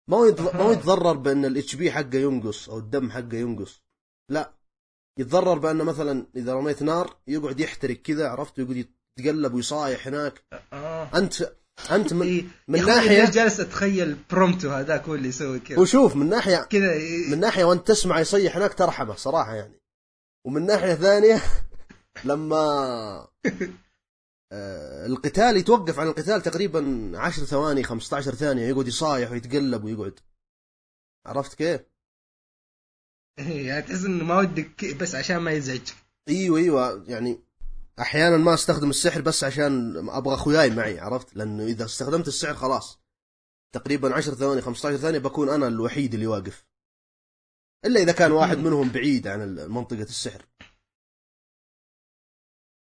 ما 0.09 0.17
هو 0.17 0.31
يتض- 0.31 0.55
ما 0.55 0.61
هو. 0.61 0.71
يتضرر 0.71 1.13
بأن 1.13 1.45
ال 1.45 1.75
HP 1.75 1.91
حقه 1.91 2.15
ينقص 2.17 2.69
أو 2.69 2.77
الدم 2.77 3.11
حقه 3.11 3.35
ينقص 3.37 3.81
لا 4.31 4.53
يتضرر 5.19 5.57
بأنه 5.59 5.83
مثلا 5.83 6.25
إذا 6.35 6.53
رميت 6.53 6.83
نار 6.83 7.17
يقعد 7.27 7.59
يحترق 7.59 7.95
كذا 7.97 8.27
عرفت 8.29 8.59
ويقعد 8.59 8.85
يتقلب 9.19 9.53
ويصايح 9.53 10.07
هناك 10.07 10.43
آه 10.73 11.09
أنت 11.15 11.51
أنت 11.91 12.13
من, 12.13 12.21
إيه. 12.27 12.45
من 12.67 12.79
أنا 12.89 13.29
جالس 13.29 13.59
أتخيل 13.59 14.17
برومتو 14.31 14.69
هذاك 14.69 15.03
هو 15.07 15.15
اللي 15.15 15.27
يسوي 15.29 15.59
كذا 15.59 15.79
وشوف 15.79 16.15
من 16.15 16.29
ناحية 16.29 16.57
كذا 16.63 16.91
إيه. 16.91 17.31
من 17.31 17.39
ناحية 17.39 17.63
وأنت 17.63 17.87
تسمع 17.87 18.19
يصيح 18.19 18.55
هناك 18.57 18.73
ترحمه 18.73 19.15
صراحة 19.15 19.55
يعني 19.55 19.81
ومن 20.47 20.65
ناحية 20.65 20.93
ثانية 20.93 21.41
لما 22.25 22.55
آه، 22.57 23.29
القتال 25.05 25.57
يتوقف 25.57 25.99
عن 25.99 26.07
القتال 26.07 26.41
تقريبا 26.41 27.11
10 27.15 27.45
ثواني 27.45 27.83
15 27.83 28.35
ثانية 28.35 28.67
يقعد 28.67 28.87
يصايح 28.87 29.31
ويتقلب 29.31 29.83
ويقعد. 29.83 30.19
عرفت 31.25 31.53
كيف؟ 31.53 31.81
إيه، 33.39 33.67
يعني 33.67 33.81
تحس 33.81 34.05
إنه 34.05 34.23
ما 34.23 34.39
ودك 34.39 34.95
بس 35.01 35.15
عشان 35.15 35.37
ما 35.37 35.51
يزعجك 35.51 35.95
إيوه 36.29 36.59
إيوه 36.59 37.03
يعني 37.07 37.39
أحيانا 37.99 38.37
ما 38.37 38.53
أستخدم 38.53 38.89
السحر 38.89 39.21
بس 39.21 39.43
عشان 39.43 39.97
أبغى 40.09 40.33
أخوياي 40.33 40.69
معي 40.69 40.99
عرفت؟ 40.99 41.35
لأنه 41.35 41.63
إذا 41.63 41.85
استخدمت 41.85 42.27
السحر 42.27 42.53
خلاص. 42.53 42.99
تقريبا 43.75 44.15
10 44.15 44.35
ثواني 44.35 44.61
15 44.61 44.97
ثانية 44.97 45.19
بكون 45.19 45.49
أنا 45.49 45.67
الوحيد 45.67 46.13
اللي 46.13 46.27
واقف. 46.27 46.65
إلا 47.85 47.99
إذا 47.99 48.11
كان 48.11 48.31
واحد 48.31 48.57
منهم 48.57 48.89
بعيد 48.89 49.27
عن 49.27 49.55
منطقة 49.55 50.01
السحر. 50.01 50.45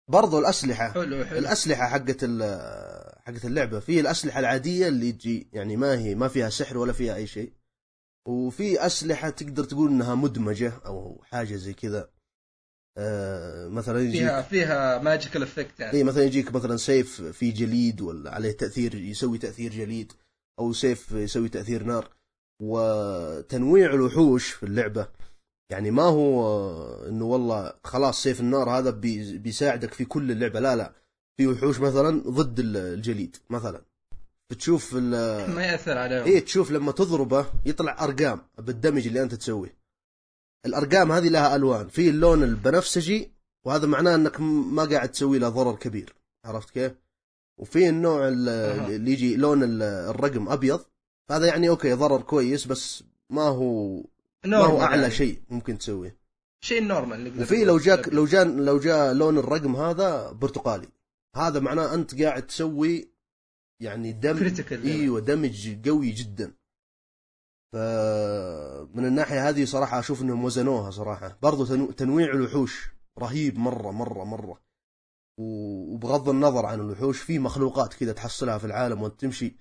برضو 0.08 0.38
الأسلحة. 0.38 0.92
حلو 0.92 1.24
حلو. 1.24 1.38
الأسلحة 1.38 1.86
حقت 1.88 2.16
ال- 2.22 3.14
حقت 3.22 3.44
اللعبة. 3.44 3.80
في 3.80 4.00
الأسلحة 4.00 4.40
العادية 4.40 4.88
اللي 4.88 5.12
تجي 5.12 5.48
يعني 5.52 5.76
ما 5.76 5.98
هي 5.98 6.14
ما 6.14 6.28
فيها 6.28 6.48
سحر 6.48 6.78
ولا 6.78 6.92
فيها 6.92 7.14
أي 7.14 7.26
شيء. 7.26 7.52
وفي 8.28 8.86
أسلحة 8.86 9.30
تقدر 9.30 9.64
تقول 9.64 9.90
إنها 9.90 10.14
مدمجة 10.14 10.72
أو 10.86 11.22
حاجة 11.24 11.54
زي 11.56 11.72
كذا. 11.72 12.08
آه 12.98 13.68
مثلا 13.68 14.00
يجيك 14.00 14.20
فيها 14.20 14.42
فيها 14.42 14.98
magical 14.98 15.42
effect 15.42 15.80
يعني. 15.80 15.98
إي 15.98 16.04
مثلا 16.04 16.22
يجيك 16.22 16.54
مثلا 16.54 16.76
سيف 16.76 17.22
فيه 17.22 17.54
جليد 17.54 18.00
ولا 18.00 18.34
عليه 18.34 18.52
تأثير 18.52 18.94
يسوي 18.94 19.38
تأثير 19.38 19.72
جليد 19.72 20.12
أو 20.58 20.72
سيف 20.72 21.12
يسوي 21.12 21.48
تأثير 21.48 21.82
نار. 21.82 22.10
وتنويع 22.62 23.94
الوحوش 23.94 24.50
في 24.50 24.62
اللعبة. 24.66 25.08
يعني 25.70 25.90
ما 25.90 26.02
هو 26.02 26.44
إنه 27.08 27.24
والله 27.24 27.72
خلاص 27.84 28.22
سيف 28.22 28.40
النار 28.40 28.70
هذا 28.70 28.90
بي- 28.90 29.38
بيساعدك 29.38 29.94
في 29.94 30.04
كل 30.04 30.30
اللعبة. 30.30 30.60
لا 30.60 30.76
لا 30.76 30.92
في 31.36 31.46
وحوش 31.46 31.80
مثلا 31.80 32.22
ضد 32.30 32.58
ال- 32.60 32.76
الجليد 32.76 33.36
مثلا. 33.50 33.82
بتشوف 34.50 34.94
ال- 34.96 35.50
ما 35.54 35.64
يأثر 35.66 35.98
عليهم. 35.98 36.24
إيه 36.24 36.44
تشوف 36.44 36.70
لما 36.70 36.92
تضربه 36.92 37.46
يطلع 37.66 38.04
أرقام 38.04 38.40
بال 38.58 38.70
damage 38.70 39.06
اللي 39.06 39.22
أنت 39.22 39.34
تسويه. 39.34 39.76
الأرقام 40.66 41.12
هذه 41.12 41.28
لها 41.28 41.56
ألوان. 41.56 41.88
في 41.88 42.08
اللون 42.08 42.42
البنفسجي 42.42 43.30
وهذا 43.64 43.86
معناه 43.86 44.14
إنك 44.14 44.40
ما 44.40 44.84
قاعد 44.84 45.08
تسوي 45.08 45.38
له 45.38 45.48
ضرر 45.48 45.74
كبير. 45.76 46.14
عرفت 46.44 46.70
كيف؟ 46.70 46.92
وفي 47.58 47.88
النوع. 47.88 48.28
اللي 48.28 49.12
يجي 49.12 49.36
لون 49.36 49.62
ال- 49.62 49.82
الرقم 49.82 50.48
أبيض. 50.48 50.80
هذا 51.30 51.46
يعني 51.46 51.68
أوكي 51.68 51.92
ضرر 51.92 52.20
كويس 52.22 52.66
بس 52.66 53.04
ما 53.30 53.42
هو 53.42 54.00
ما 54.46 54.56
هو 54.56 54.80
أعلى 54.80 55.02
يعني. 55.02 55.14
شيء 55.14 55.42
ممكن 55.50 55.78
تسويه. 55.78 56.16
شيء 56.64 56.82
normal 56.82 57.40
وفي. 57.42 57.64
لو 57.64 57.78
جاك 57.78 58.08
لو 58.08 58.26
جاء 58.26 58.48
لو 58.48 58.78
جاء 58.78 59.12
لون 59.12 59.38
الرقم 59.38 59.76
هذا 59.76 60.32
برتقالي. 60.32 60.88
هذا 61.36 61.60
معناه 61.60 61.94
أنت 61.94 62.22
قاعد 62.22 62.46
تسوي 62.46 63.14
يعني 63.80 64.12
damage 64.12 64.38
critical 64.38 64.84
إيوه 64.84 65.20
damage 65.20 65.88
قوي 65.88 66.10
جدا. 66.10 66.54
ف 67.72 67.76
من 68.94 69.06
الناحية 69.06 69.48
هذه 69.48 69.64
صراحة 69.64 69.98
أشوف 69.98 70.22
إنهم 70.22 70.44
وزنوها 70.44 70.90
صراحة. 70.90 71.38
برضو 71.42 71.64
تنو... 71.64 71.90
تنويع 71.90 72.32
الوحوش 72.32 72.88
رهيب 73.18 73.58
مره 73.58 73.90
مره 73.90 74.24
مرة. 74.24 74.64
وبغض 75.38 76.28
النظر 76.28 76.66
عن 76.66 76.80
الوحوش 76.80 77.20
في 77.20 77.38
مخلوقات 77.38 77.94
كذا 77.94 78.12
تحصلها 78.12 78.58
في 78.58 78.64
العالم 78.64 79.02
وانت 79.02 79.20
تمشي 79.20 79.56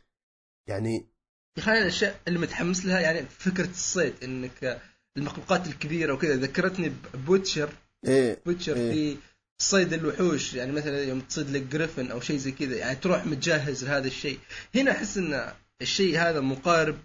يعني 0.70 1.13
يا 1.58 1.62
أخي 1.64 1.72
أنا 1.72 1.80
الأشياء 1.82 2.20
اللي 2.28 2.40
متحمس 2.40 2.86
لها 2.86 3.00
يعني 3.00 3.26
فكرة 3.26 3.70
الصيد 3.70 4.14
إنك 4.24 4.82
المخلوقات 5.18 5.68
الكبيرة 5.68 6.14
وكذا. 6.14 6.36
ذكرتني 6.36 6.94
ب 7.14 7.20
Witcher. 7.20 7.70
إيه 8.08 8.40
Witcher 8.46 8.76
إيه. 8.76 8.92
في 8.92 9.18
صيد 9.62 9.94
الوحوش 9.94 10.54
يعني 10.54 10.72
مثلا 10.72 11.04
يوم 11.04 11.20
تصيد 11.20 11.50
لك 11.50 11.62
griffin 11.62 12.12
أو 12.12 12.20
شيء 12.20 12.38
زي 12.38 12.52
كذا 12.52 12.78
يعني 12.78 12.96
تروح 12.96 13.26
متجهز 13.26 13.84
لهذا 13.84 14.08
الشيء. 14.08 14.40
هنا 14.76 14.92
أحس 14.92 15.18
إن 15.18 15.54
الشيء 15.82 16.20
هذا 16.20 16.40
مقارب. 16.40 16.98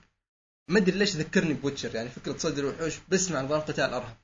ما 0.69 0.79
أدري 0.79 0.99
ليش 0.99 1.17
ذكرني 1.17 1.55
ب 1.55 1.60
Witcher 1.60 1.95
يعني 1.95 2.09
فكرة 2.09 2.37
صيد 2.37 2.59
الوحوش 2.59 2.95
بس 3.09 3.31
مع 3.31 3.43
نظام 3.43 3.61
قتال 3.61 3.91
ارهب 3.91 4.17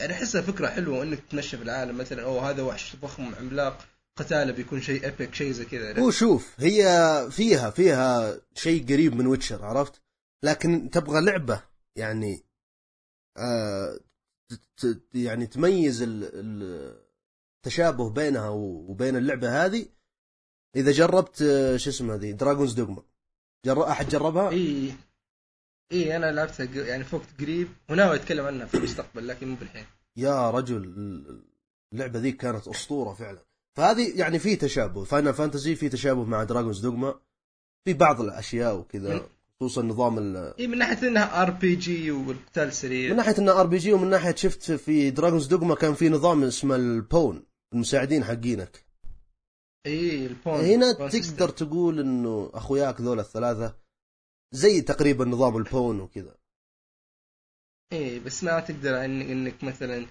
يعني 0.00 0.12
أحسها 0.12 0.42
فكرة 0.42 0.68
حلوة 0.68 1.02
إنك 1.02 1.18
تمشي 1.30 1.56
في 1.56 1.62
العالم 1.62 1.98
مثلا 1.98 2.22
أوه 2.22 2.50
هذا 2.50 2.62
وحش 2.62 2.96
ضخم 2.96 3.34
عملاق. 3.34 3.86
قتاله 4.16 4.52
بيكون 4.52 4.80
شيء 4.80 5.04
epic 5.04 5.34
شيء 5.34 5.52
زي 5.52 5.64
كذا. 5.64 6.00
هو 6.00 6.10
شوف 6.10 6.54
هي 6.60 6.86
فيها 7.30 7.70
فيها 7.70 8.40
شيء 8.54 8.84
قريب 8.84 9.14
من 9.16 9.26
Witcher 9.26 9.64
عرفت؟ 9.64 10.02
لكن 10.42 10.90
تبغى 10.90 11.20
لعبة 11.20 11.62
يعني 11.96 12.42
آه 13.36 14.00
يعني 15.14 15.46
تميز 15.46 16.02
ال- 16.02 16.30
ال- 16.34 17.06
التشابه 17.56 18.10
بينها 18.10 18.48
وبين 18.48 19.16
اللعبة 19.16 19.64
هذه. 19.64 19.86
إذا 20.76 20.92
جربت 20.92 21.42
آه، 21.42 21.76
شو 21.76 21.90
اسمها 21.90 22.16
ذي 22.16 22.32
Dragon's 22.32 22.72
Dogma 22.72 23.02
جر... 23.66 23.88
أحد 23.90 24.08
جربها؟ 24.08 24.50
إي 24.50 24.92
إي 25.92 26.16
أنا 26.16 26.32
لعبتها 26.32 26.86
يعني 26.86 27.04
فوقت 27.04 27.22
قريب 27.40 27.68
وناوي 27.90 28.16
أتكلم 28.16 28.46
عنها 28.46 28.66
في 28.66 28.74
المستقبل 28.76 29.28
لكن 29.28 29.48
مو 29.48 29.56
بالحين. 29.56 29.86
يا 30.16 30.50
رجل 30.50 30.84
اللعبة 31.92 32.18
ذي 32.18 32.32
كانت 32.32 32.68
أسطورة 32.68 33.14
فعلا. 33.14 33.45
فهذه 33.76 34.20
يعني 34.20 34.38
في 34.38 34.56
تشابه. 34.56 35.04
Final 35.04 35.34
Fantasy 35.34 35.74
في 35.74 35.88
تشابه 35.88 36.24
مع 36.24 36.44
Dragon's 36.44 36.80
Dogma 36.80 37.20
في 37.84 37.94
بعض 37.94 38.20
الأشياء 38.20 38.76
وكذا 38.76 39.28
خصوصا 39.60 39.82
نظام 39.82 40.18
ال... 40.18 40.54
اي 40.58 40.66
من 40.66 40.78
ناحية 40.78 41.08
إنها 41.08 41.42
RPG 41.42 42.10
والقتال 42.10 42.72
سريع. 42.72 43.10
من 43.10 43.16
ناحية 43.16 43.38
انه 43.38 43.60
RPG 43.60 43.92
ومن 43.92 44.10
ناحية 44.10 44.34
شفت 44.34 44.72
في 44.72 45.10
Dragon's 45.10 45.46
Dogma 45.46 45.74
كان 45.74 45.94
في 45.94 46.08
نظام 46.08 46.44
اسمه 46.44 46.76
ال 46.76 46.90
pawn 46.90 47.46
المساعدين 47.72 48.24
حقينك. 48.24 48.86
اي 49.86 50.26
ال 50.26 50.31
pawn. 50.31 50.54
هنا 50.54 50.92
تقدر. 50.92 51.48
تقول 51.48 52.00
إنه 52.00 52.50
أخوياك 52.54 53.00
ذول 53.00 53.20
الثلاثة 53.20 53.76
زي 54.52 54.80
تقريبا 54.80 55.24
نظام 55.24 55.56
ال 55.56 55.65
pawn 55.65 56.00
وكذا. 56.00 56.34
اي 57.92 58.18
بس 58.18 58.44
ما 58.44 58.60
تقدر 58.60 59.04
إن 59.04 59.20
إنك 59.20 59.64
مثلا 59.64 60.06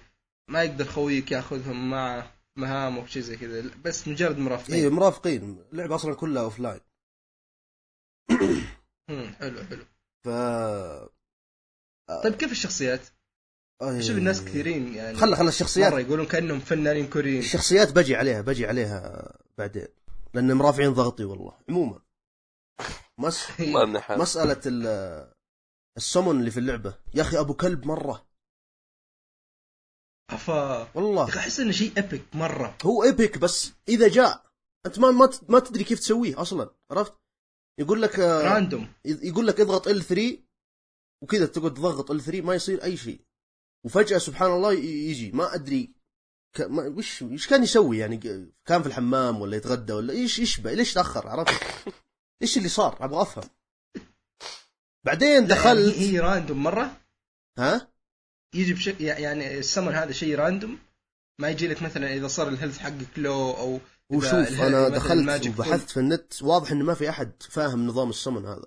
ما 0.50 0.62
يقدر 0.62 0.84
خويك 0.84 1.32
ياخذهم 1.32 1.90
مع 1.90 2.35
مهام 2.56 2.98
أو 2.98 3.06
شيء 3.06 3.22
زي 3.22 3.36
كذا. 3.36 3.70
بس 3.84 4.08
مجرد 4.08 4.38
مرافقين. 4.38 4.74
اي 4.74 4.88
مرافقين. 4.88 5.64
اللعبة 5.72 5.94
أصلا 5.94 6.14
كلها 6.14 6.42
offline 6.42 6.80
حلو 9.40 9.64
حلو. 9.64 9.84
ف 10.24 10.28
طيب 12.24 12.34
كيف 12.34 12.52
الشخصيات؟ 12.52 13.00
آه، 13.82 13.98
أشوف 13.98 14.16
الناس 14.16 14.44
كثيرين 14.44 14.94
يعني. 14.94 15.16
خلى 15.16 15.36
خلى 15.36 15.48
الشخصيات. 15.48 15.92
مرة 15.92 16.00
يقولون 16.00 16.26
كأنهم 16.26 16.60
فنانين 16.60 17.06
كوريين. 17.10 17.38
الشخصيات 17.38 17.92
بجي 17.92 18.16
عليها 18.16 18.40
بجي 18.40 18.66
عليها 18.66 19.32
بعدين. 19.58 19.88
لأن 20.34 20.52
مرافعين 20.52 20.92
ضغطي 20.92 21.24
والله 21.24 21.52
عموما. 21.68 22.00
مس... 23.18 23.46
مسألة 24.22 24.60
ال- 24.66 25.32
السمن 25.96 26.40
اللي 26.40 26.50
في 26.50 26.60
اللعبة. 26.60 26.94
يا 27.14 27.22
أخي 27.22 27.38
أبو 27.38 27.54
كلب 27.54 27.86
مرة. 27.86 28.26
أفا 30.30 30.88
والله. 30.94 31.24
أحس 31.24 31.60
إنه 31.60 31.72
شيء 31.72 31.92
ايبك 31.96 32.22
مرة. 32.34 32.78
هو 32.84 33.04
ايبك 33.04 33.38
بس 33.38 33.72
إذا 33.88 34.08
جاء 34.08 34.46
أنت 34.86 34.98
ما 34.98 35.10
ما 35.10 35.30
ما 35.48 35.58
تدري 35.58 35.84
كيف 35.84 36.00
تسويه 36.00 36.40
أصلا 36.40 36.70
عرفت؟ 36.90 37.12
يقول 37.78 38.02
لك 38.02 38.20
آه، 38.20 38.42
راندوم 38.42 38.92
يقول 39.04 39.46
لك 39.46 39.60
اضغط 39.60 39.88
ال3 39.88 40.20
وكذا 41.22 41.46
تقعد 41.46 41.74
تضغط 41.74 42.12
L3 42.12 42.34
ما 42.34 42.54
يصير 42.54 42.84
أي 42.84 42.96
شيء. 42.96 43.20
وفجأة 43.84 44.18
سبحان 44.18 44.50
الله 44.50 44.72
يجي 44.72 45.32
ما 45.32 45.54
أدري 45.54 45.94
ك... 46.56 46.60
ما 46.60 46.86
وش 46.86 47.22
إيش 47.22 47.46
كان 47.46 47.62
يسوي 47.62 47.98
يعني؟ 47.98 48.16
كان 48.64 48.82
في 48.82 48.88
الحمام 48.88 49.40
ولا 49.40 49.56
يتغدى 49.56 49.92
ولا 49.92 50.12
إيش 50.12 50.38
يشبه 50.38 50.72
ليش 50.72 50.94
تأخر؟ 50.94 51.28
عرفت؟ 51.28 51.62
إيش 52.42 52.58
اللي 52.58 52.68
صار؟ 52.68 53.04
أبغى 53.04 53.22
أفهم. 53.22 53.44
بعدين 55.04 55.46
دخلت 55.46 55.94
هي 55.94 56.10
هي 56.10 56.20
random 56.20 56.62
مرة. 56.62 57.00
ها؟ 57.58 57.95
يجي 58.56 58.74
بشكل 58.74 59.04
يعني 59.04 59.58
ال 59.58 59.63
summon 59.63 59.92
هذا 59.92 60.12
شيء 60.12 60.34
random 60.34 60.78
ما 61.40 61.48
يجي 61.48 61.68
لك 61.68 61.82
مثلا 61.82 62.14
إذا 62.14 62.28
صار 62.28 62.48
ال 62.48 62.52
health 62.52 62.78
حقك 62.78 63.18
لو 63.18 63.50
أو 63.50 63.80
وشوف 64.10 64.60
أنا 64.60 64.88
دخلت. 64.88 65.46
وبحثت 65.46 65.90
في 65.90 66.00
النت 66.00 66.42
واضح 66.42 66.70
انه 66.70 66.84
ما 66.84 66.94
في 66.94 67.10
أحد 67.10 67.32
فاهم 67.42 67.86
نظام 67.86 68.10
السمن 68.10 68.46
هذا. 68.46 68.66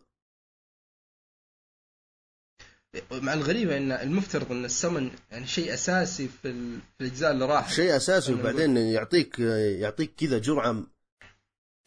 مع 3.12 3.34
الغريبة 3.34 3.78
إن 3.78 3.92
المفترض 3.92 4.52
إن 4.52 4.66
السمن 4.66 5.12
يعني 5.32 5.48
شيء 5.48 5.74
أساسي 5.74 6.28
في, 6.28 6.50
ال... 6.50 6.80
في 6.80 7.04
الأجزاء 7.04 7.32
اللي 7.32 7.46
راحت. 7.46 7.74
شيء 7.74 7.96
أساسي 7.96 8.34
وبعدين 8.34 8.78
يعطيك 8.78 9.40
يعطيك 9.80 10.16
كذا 10.16 10.38
جرعة 10.38 10.84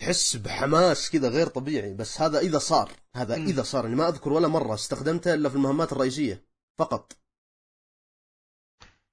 تحس 0.00 0.36
بحماس 0.36 1.10
كذا 1.10 1.28
غير 1.28 1.46
طبيعي. 1.46 1.94
بس 1.94 2.20
هذا 2.20 2.38
إذا 2.38 2.58
صار 2.58 2.92
هذا 3.16 3.36
مم. 3.36 3.46
إذا 3.46 3.62
صار. 3.62 3.84
يعني 3.84 3.96
ما 3.96 4.08
أذكر 4.08 4.32
ولا 4.32 4.48
مرة 4.48 4.74
استخدمته 4.74 5.34
إلا 5.34 5.48
في 5.48 5.54
المهمات 5.54 5.92
الرئيسية 5.92 6.44
فقط. 6.78 7.12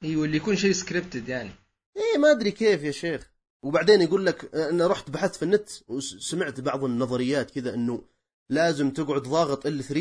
اي 0.03 0.15
واللي 0.15 0.37
يكون 0.37 0.55
شيء 0.55 0.71
سكريبتد 0.71 1.29
يعني. 1.29 1.51
إيه 1.97 2.17
ما 2.17 2.31
أدري 2.31 2.51
كيف 2.51 2.83
يا 2.83 2.91
شيخ. 2.91 3.31
وبعدين 3.63 4.01
يقول 4.01 4.25
لك 4.25 4.55
أنا 4.55 4.87
رحت 4.87 5.09
بحثت 5.09 5.35
في 5.35 5.43
النت 5.43 5.69
وسمعت 5.87 6.59
بعض 6.59 6.83
النظريات 6.83 7.51
كذا 7.51 7.73
إنه 7.73 8.03
لازم 8.49 8.91
تقعد 8.91 9.21
ضاغط 9.23 9.67
ال3 9.67 9.99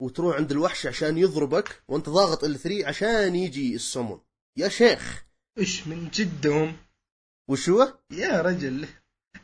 وتروح 0.00 0.36
عند 0.36 0.50
الوحش 0.50 0.86
عشان 0.86 1.18
يضربك 1.18 1.82
وأنت 1.88 2.08
ضاغط 2.08 2.44
ال3 2.44 2.84
عشان 2.84 3.36
يجي 3.36 3.74
السمون. 3.74 4.20
يا 4.56 4.68
شيخ! 4.68 5.24
إيش 5.58 5.86
من 5.86 6.08
جدهم؟ 6.14 6.76
وش 7.50 7.68
هو؟ 7.68 7.98
يا 8.10 8.42
رجل. 8.42 8.86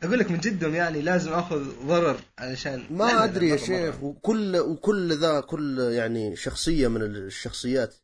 أقول 0.03 0.19
لك 0.19 0.31
من 0.31 0.39
جدهم 0.39 0.75
يعني 0.75 1.01
لازم 1.01 1.33
أخذ 1.33 1.87
ضرر 1.87 2.19
علشان 2.37 2.87
ما 2.89 3.23
أدري 3.23 3.49
يا 3.49 3.57
شيخ. 3.57 4.03
وكل 4.03 4.57
وكل 4.57 5.17
ذا 5.17 5.39
كل 5.39 5.79
يعني 5.79 6.35
شخصية 6.35 6.87
من 6.87 7.01
الشخصيات. 7.01 7.95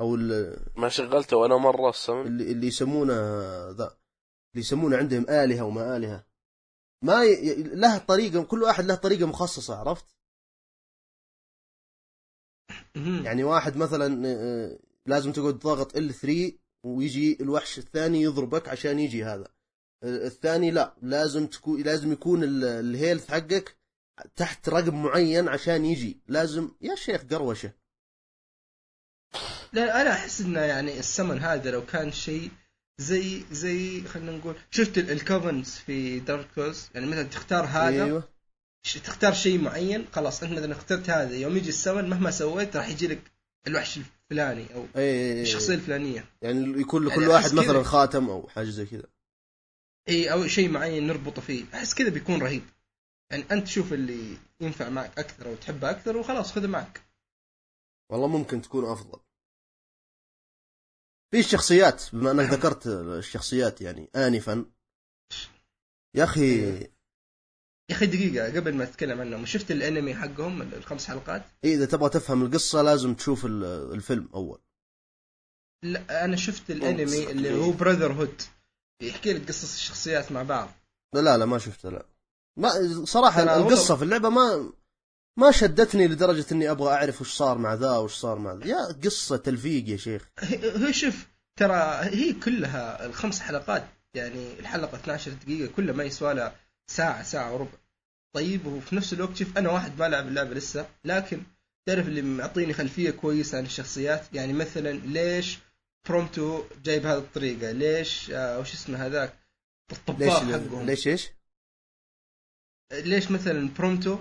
أو 0.00 0.14
ال- 0.14 0.66
ما 0.76 0.88
شغلته 0.88 1.36
ولا 1.36 1.56
مرة 1.56 1.90
السمن. 1.90 2.26
اللي, 2.26 2.52
اللي 2.52 2.66
يسمونه 2.66 3.12
ذا. 3.70 3.96
اللي 4.52 4.60
يسمونه 4.60 4.96
عندهم 4.96 5.26
آلهة 5.30 5.62
وما 5.64 5.96
آلهة. 5.96 6.26
ما 7.04 7.24
ي... 7.24 7.54
له 7.62 7.98
طريقة 7.98 8.44
كل 8.44 8.62
واحد 8.62 8.84
له 8.84 8.94
طريقة 8.94 9.26
مخصصة 9.26 9.76
عرفت؟ 9.76 10.06
يعني 13.26 13.44
واحد 13.44 13.76
مثلا 13.76 14.22
آه، 14.28 14.78
لازم 15.06 15.32
تقعد 15.32 15.54
ضاغط 15.54 15.96
ال3 15.96 16.52
ويجي 16.84 17.38
الوحش 17.40 17.78
الثاني 17.78 18.22
يضربك 18.22 18.68
عشان 18.68 18.98
يجي 18.98 19.24
هذا. 19.24 19.48
آه، 20.02 20.26
الثاني 20.26 20.70
لا 20.70 20.94
لازم 21.02 21.46
تكون 21.46 21.82
لازم 21.82 22.12
يكون 22.12 22.44
ال- 22.44 22.64
الهيلث 22.64 23.30
حقك 23.30 23.76
تحت 24.36 24.68
رقم 24.68 25.02
معين 25.02 25.48
عشان 25.48 25.84
يجي. 25.84 26.20
لازم 26.28 26.70
يا 26.80 26.94
شيخ 26.94 27.24
قروشة. 27.24 27.72
لا 29.74 30.00
أنا 30.00 30.12
أحس 30.12 30.40
إنه 30.40 30.60
يعني 30.60 30.98
السمن 30.98 31.38
هذا 31.38 31.70
لو 31.70 31.86
كان 31.86 32.12
شيء 32.12 32.50
زي 32.98 33.44
زي 33.50 34.02
خلينا 34.02 34.32
نقول 34.32 34.54
شفت 34.70 34.98
ال 34.98 35.05
covenants 35.05 35.70
في 35.70 36.20
Dark 36.20 36.46
Souls 36.54 36.88
يعني 36.94 37.06
مثلا 37.06 37.22
تختار 37.22 37.64
هذا 37.64 38.04
أيوه. 38.04 38.28
تختار 39.04 39.34
شيء 39.34 39.60
معين 39.60 40.06
خلاص 40.12 40.42
أنت 40.42 40.52
مثلا 40.52 40.72
اخترت 40.72 41.10
هذا 41.10 41.36
يوم 41.36 41.56
يجي 41.56 41.68
السمن 41.68 42.10
مهما 42.10 42.30
سويت 42.30 42.76
راح 42.76 42.88
يجي 42.88 43.06
لك 43.06 43.32
الوحش 43.66 43.98
الفلاني 43.98 44.74
أو 44.74 44.86
أي 44.96 45.42
الشخصية 45.42 45.74
الفلانية. 45.74 46.24
يعني 46.42 46.80
يكون 46.80 47.08
يعني 47.08 47.14
لكل 47.14 47.28
واحد 47.28 47.44
أحس 47.44 47.52
كذا. 47.52 47.62
مثلا 47.62 47.82
خاتم 47.82 48.30
أو 48.30 48.48
حاجة 48.48 48.70
زي 48.70 48.86
كذا. 48.86 49.06
إي 50.08 50.32
أو 50.32 50.46
شيء 50.46 50.68
معين 50.68 51.06
نربطه 51.06 51.42
فيه. 51.42 51.64
أحس 51.74 51.94
كذا 51.94 52.08
بيكون 52.08 52.42
رهيب. 52.42 52.62
يعني 53.30 53.44
أنت 53.52 53.66
شوف 53.66 53.92
اللي 53.92 54.36
ينفع 54.60 54.88
معك 54.88 55.18
أكثر 55.18 55.46
أو 55.46 55.54
تحبه 55.54 55.90
أكثر 55.90 56.16
وخلاص 56.16 56.52
خذه 56.52 56.66
معك. 56.66 57.02
والله 58.12 58.28
ممكن 58.28 58.62
تكون 58.62 58.84
أفضل. 58.84 59.18
في 61.30 61.38
الشخصيات 61.40 62.02
بما 62.12 62.30
أنك 62.30 62.50
ذكرت 62.52 62.86
الشخصيات 62.86 63.80
يعني 63.80 64.10
انفا. 64.16 64.64
يا 66.14 66.24
أخي 66.24 66.60
يا 67.90 67.94
أخي 67.96 68.06
دقيقة 68.06 68.56
قبل 68.56 68.74
ما 68.74 68.84
تتكلم 68.84 69.20
عنهم 69.20 69.46
شفت 69.46 69.70
الأنمي 69.70 70.14
حقهم 70.14 70.62
الخمس 70.62 71.06
حلقات؟ 71.06 71.42
إيه 71.64 71.74
إذا 71.74 71.86
تبغى 71.86 72.08
تفهم 72.10 72.42
القصة 72.42 72.82
لازم 72.82 73.14
تشوف 73.14 73.46
ال- 73.46 73.64
الفيلم 73.94 74.28
أول. 74.34 74.60
لا 75.82 76.24
أنا 76.24 76.36
شفت 76.36 76.70
الأنمي. 76.70 77.30
اللي 77.30 77.54
هو 77.54 77.70
براذر 77.70 78.12
هود 78.12 78.42
يحكي 79.02 79.32
لك 79.32 79.48
قصص 79.48 79.74
الشخصيات 79.74 80.32
مع 80.32 80.42
بعض. 80.42 80.68
لا 81.14 81.38
لا 81.38 81.46
ما 81.46 81.58
شفته 81.58 81.90
لا. 81.90 82.06
ما 82.58 82.70
صراحة 83.04 83.42
القصة 83.56 83.96
في 83.96 84.02
اللعبة 84.04 84.28
ما 84.28 84.72
ما 85.36 85.50
شدتني 85.50 86.08
لدرجة 86.08 86.46
إني 86.52 86.70
أبغى 86.70 86.92
أعرف 86.92 87.20
وش 87.20 87.34
صار 87.34 87.58
مع 87.58 87.74
ذا 87.74 87.96
وش 87.96 88.14
صار 88.14 88.38
مع 88.38 88.52
ذا. 88.52 88.66
يا 88.66 88.92
قصة 89.04 89.36
تلفيق 89.36 89.88
يا 89.88 89.96
شيخ. 89.96 90.28
هو 90.64 90.92
شوف 90.92 91.26
ترى 91.56 91.98
هي 92.02 92.32
كلها 92.32 93.06
الخمس 93.06 93.40
حلقات 93.40 93.84
يعني 94.14 94.58
الحلقة 94.58 94.96
12 94.96 95.30
دقيقة 95.30 95.72
كلها 95.72 95.94
ما 95.94 96.04
يسوى 96.04 96.34
لها 96.34 96.56
ساعة 96.90 97.22
ساعة 97.22 97.54
وربع. 97.54 97.78
طيب 98.34 98.66
وفي 98.66 98.96
نفس 98.96 99.12
الوقت 99.12 99.36
شوف 99.36 99.58
أنا 99.58 99.70
واحد 99.70 99.98
ما 99.98 100.08
لعب 100.08 100.28
اللعبة 100.28 100.54
لسه 100.54 100.86
لكن 101.04 101.42
تعرف 101.86 102.08
اللي 102.08 102.22
معطيني 102.22 102.72
خلفية 102.72 103.10
كويسة 103.10 103.58
عن 103.58 103.64
الشخصيات؟ 103.64 104.26
يعني 104.32 104.52
مثلا 104.52 104.90
ليش 104.90 105.58
Prompto 106.08 106.64
جاي 106.84 107.00
بهذه 107.00 107.18
الطريقة؟ 107.18 107.70
ليش 107.70 108.30
آه 108.30 108.58
وش 108.58 108.72
اسمه 108.74 109.06
هذاك؟ 109.06 109.34
الطباخ 109.92 110.42
حقهم. 110.42 110.86
ليش 110.86 111.08
إيش؟ 111.08 111.28
ليش 112.92 113.30
مثلا 113.30 113.68
Prompto 113.78 114.18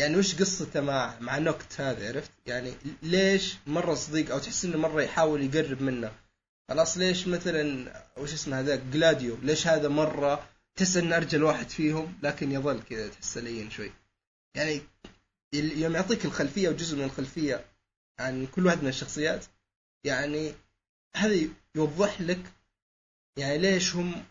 يعني 0.00 0.16
وش 0.16 0.34
قصته 0.34 0.80
مع 0.80 1.18
مع 1.20 1.38
Noct 1.38 1.80
هذا 1.80 2.08
عرفت؟ 2.08 2.30
يعني 2.46 2.74
ليش 3.02 3.56
مرة 3.66 3.94
صديق 3.94 4.30
أو 4.30 4.38
تحس 4.38 4.64
إنه 4.64 4.78
مرة 4.78 5.02
يحاول 5.02 5.42
يقرب 5.42 5.82
منه؟ 5.82 6.12
خلاص 6.68 6.98
ليش 6.98 7.26
مثلا 7.26 7.92
وش 8.16 8.32
اسمه 8.32 8.60
هذاك 8.60 8.80
Gladio؟ 8.92 9.36
ليش 9.42 9.66
هذا 9.66 9.88
مرة 9.88 10.48
تحس 10.76 10.96
إنه 10.96 11.16
أرجل 11.16 11.42
واحد 11.42 11.70
فيهم 11.70 12.18
لكن 12.22 12.52
يظل 12.52 12.82
كذا 12.82 13.08
تحس 13.08 13.38
لين 13.38 13.70
شوي؟ 13.70 13.92
يعني 14.54 14.80
يوم 15.54 15.94
يعطيك 15.94 16.24
الخلفية 16.24 16.68
وجزء 16.68 16.96
من 16.96 17.04
الخلفية 17.04 17.64
عن 18.20 18.46
كل 18.46 18.66
واحد 18.66 18.82
من 18.82 18.88
الشخصيات 18.88 19.44
يعني 20.04 20.54
هذا 21.16 21.48
يوضح 21.74 22.20
لك 22.20 22.42
يعني 23.36 23.58
ليش 23.58 23.96
هم 23.96 24.24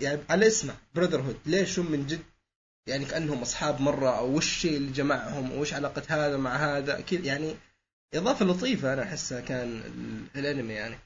يعني 0.00 0.20
على 0.30 0.46
اسمه 0.46 0.76
براذر 0.94 1.20
هود 1.20 1.38
ليش 1.46 1.78
هم 1.78 1.90
من 1.90 2.06
جد 2.06 2.22
يعني 2.86 3.04
كأنهم 3.04 3.42
أصحاب 3.42 3.80
مرة 3.80 4.10
أو 4.18 4.36
وش 4.36 4.44
الشيء 4.46 4.76
اللي 4.76 4.92
جمعهم 4.92 5.58
وش 5.58 5.74
علاقة 5.74 6.02
هذا 6.08 6.36
مع 6.36 6.56
هذا 6.56 7.00
كذا 7.00 7.20
يعني 7.26 7.54
إضافة 8.14 8.44
لطيفة 8.44 8.92
أنا 8.92 9.02
أحسها 9.02 9.40
كان 9.40 9.68
ال- 9.68 10.38
الأنمي 10.40 10.72
يعني. 10.72 10.98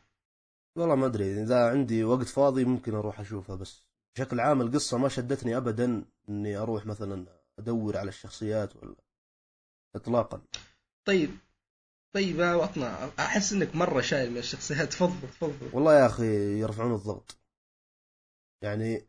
والله 0.76 0.94
ما 0.94 1.06
أدري 1.06 1.42
إذا 1.42 1.70
عندي 1.70 2.04
وقت 2.04 2.26
فاضي 2.26 2.64
ممكن 2.64 2.94
أروح 2.94 3.20
أشوفها 3.20 3.56
بس 3.56 3.86
بشكل 4.16 4.40
عام 4.40 4.60
القصة 4.60 4.98
ما 4.98 5.08
شدتني 5.08 5.56
ابدا 5.56 6.04
إني 6.28 6.56
أروح 6.56 6.86
مثلا 6.86 7.26
أدور 7.58 7.96
على 7.96 8.08
الشخصيات 8.08 8.76
ولا 8.76 8.94
اطلاقا. 9.94 10.42
طيب 11.06 11.30
طيب 12.14 12.38
يا 12.40 12.54
وطنا 12.54 13.10
أحس 13.18 13.52
إنك 13.52 13.74
مرة 13.76 14.00
شايل 14.00 14.30
من 14.30 14.38
الشخصيات 14.38 14.88
تفضل 14.92 15.28
تفضل. 15.28 15.70
والله 15.72 15.94
يا 16.00 16.06
أخي 16.06 16.60
يرفعون 16.60 16.94
الضغط. 16.94 17.36
يعني 18.62 19.06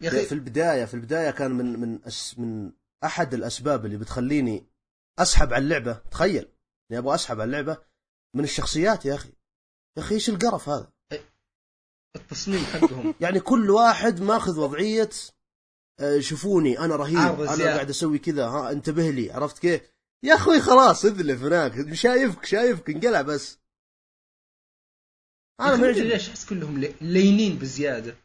يا 0.00 0.10
في 0.10 0.26
أخي 0.26 0.34
البداية 0.34 0.84
في 0.84 0.94
البداية 0.94 1.30
كان 1.30 1.50
من 1.50 1.80
من 1.80 2.04
أس 2.04 2.38
من 2.38 2.72
أحد 3.04 3.34
الأسباب 3.34 3.86
اللي 3.86 3.96
بتخليني 3.96 4.66
أسحب 5.18 5.52
على 5.52 5.64
اللعبة. 5.64 5.92
تخيل 6.10 6.48
إني 6.90 6.98
أبغى 6.98 7.14
أسحب 7.14 7.40
على 7.40 7.44
اللعبة 7.44 7.78
من 8.36 8.44
الشخصيات 8.44 9.04
يا 9.04 9.14
أخي. 9.14 9.28
يا 9.96 10.02
أخي 10.02 10.14
إيش 10.14 10.28
القرف 10.28 10.68
هذا؟ 10.68 10.92
التصميم 12.16 12.64
حقهم. 12.64 13.14
يعني 13.20 13.40
كل 13.40 13.70
واحد 13.70 14.20
ماخذ 14.20 14.60
وضعية 14.60 15.10
آه، 16.00 16.20
شوفوني 16.20 16.78
أنا 16.78 16.96
رهيب 16.96 17.40
أنا. 17.40 17.64
قاعد 17.64 17.90
أسوي 17.90 18.18
كذا 18.18 18.46
ها 18.46 18.72
انتبه 18.72 19.10
لي 19.10 19.32
عرفت 19.32 19.58
كيف؟ 19.58 19.82
يا 20.22 20.34
أخوي 20.34 20.60
خلاص 20.60 21.04
اذلف 21.04 21.42
هناك 21.42 21.94
شايفك 21.94 22.44
شايفك 22.44 22.90
انقلع 22.90 23.22
بس. 23.22 23.58
أنا 25.60 25.76
ما 25.76 25.86
ليش 25.86 26.28
أحس 26.28 26.46
كلهم 26.46 26.78
لي- 26.80 26.94
لينين 27.00 27.58
بزيادة. 27.58 28.16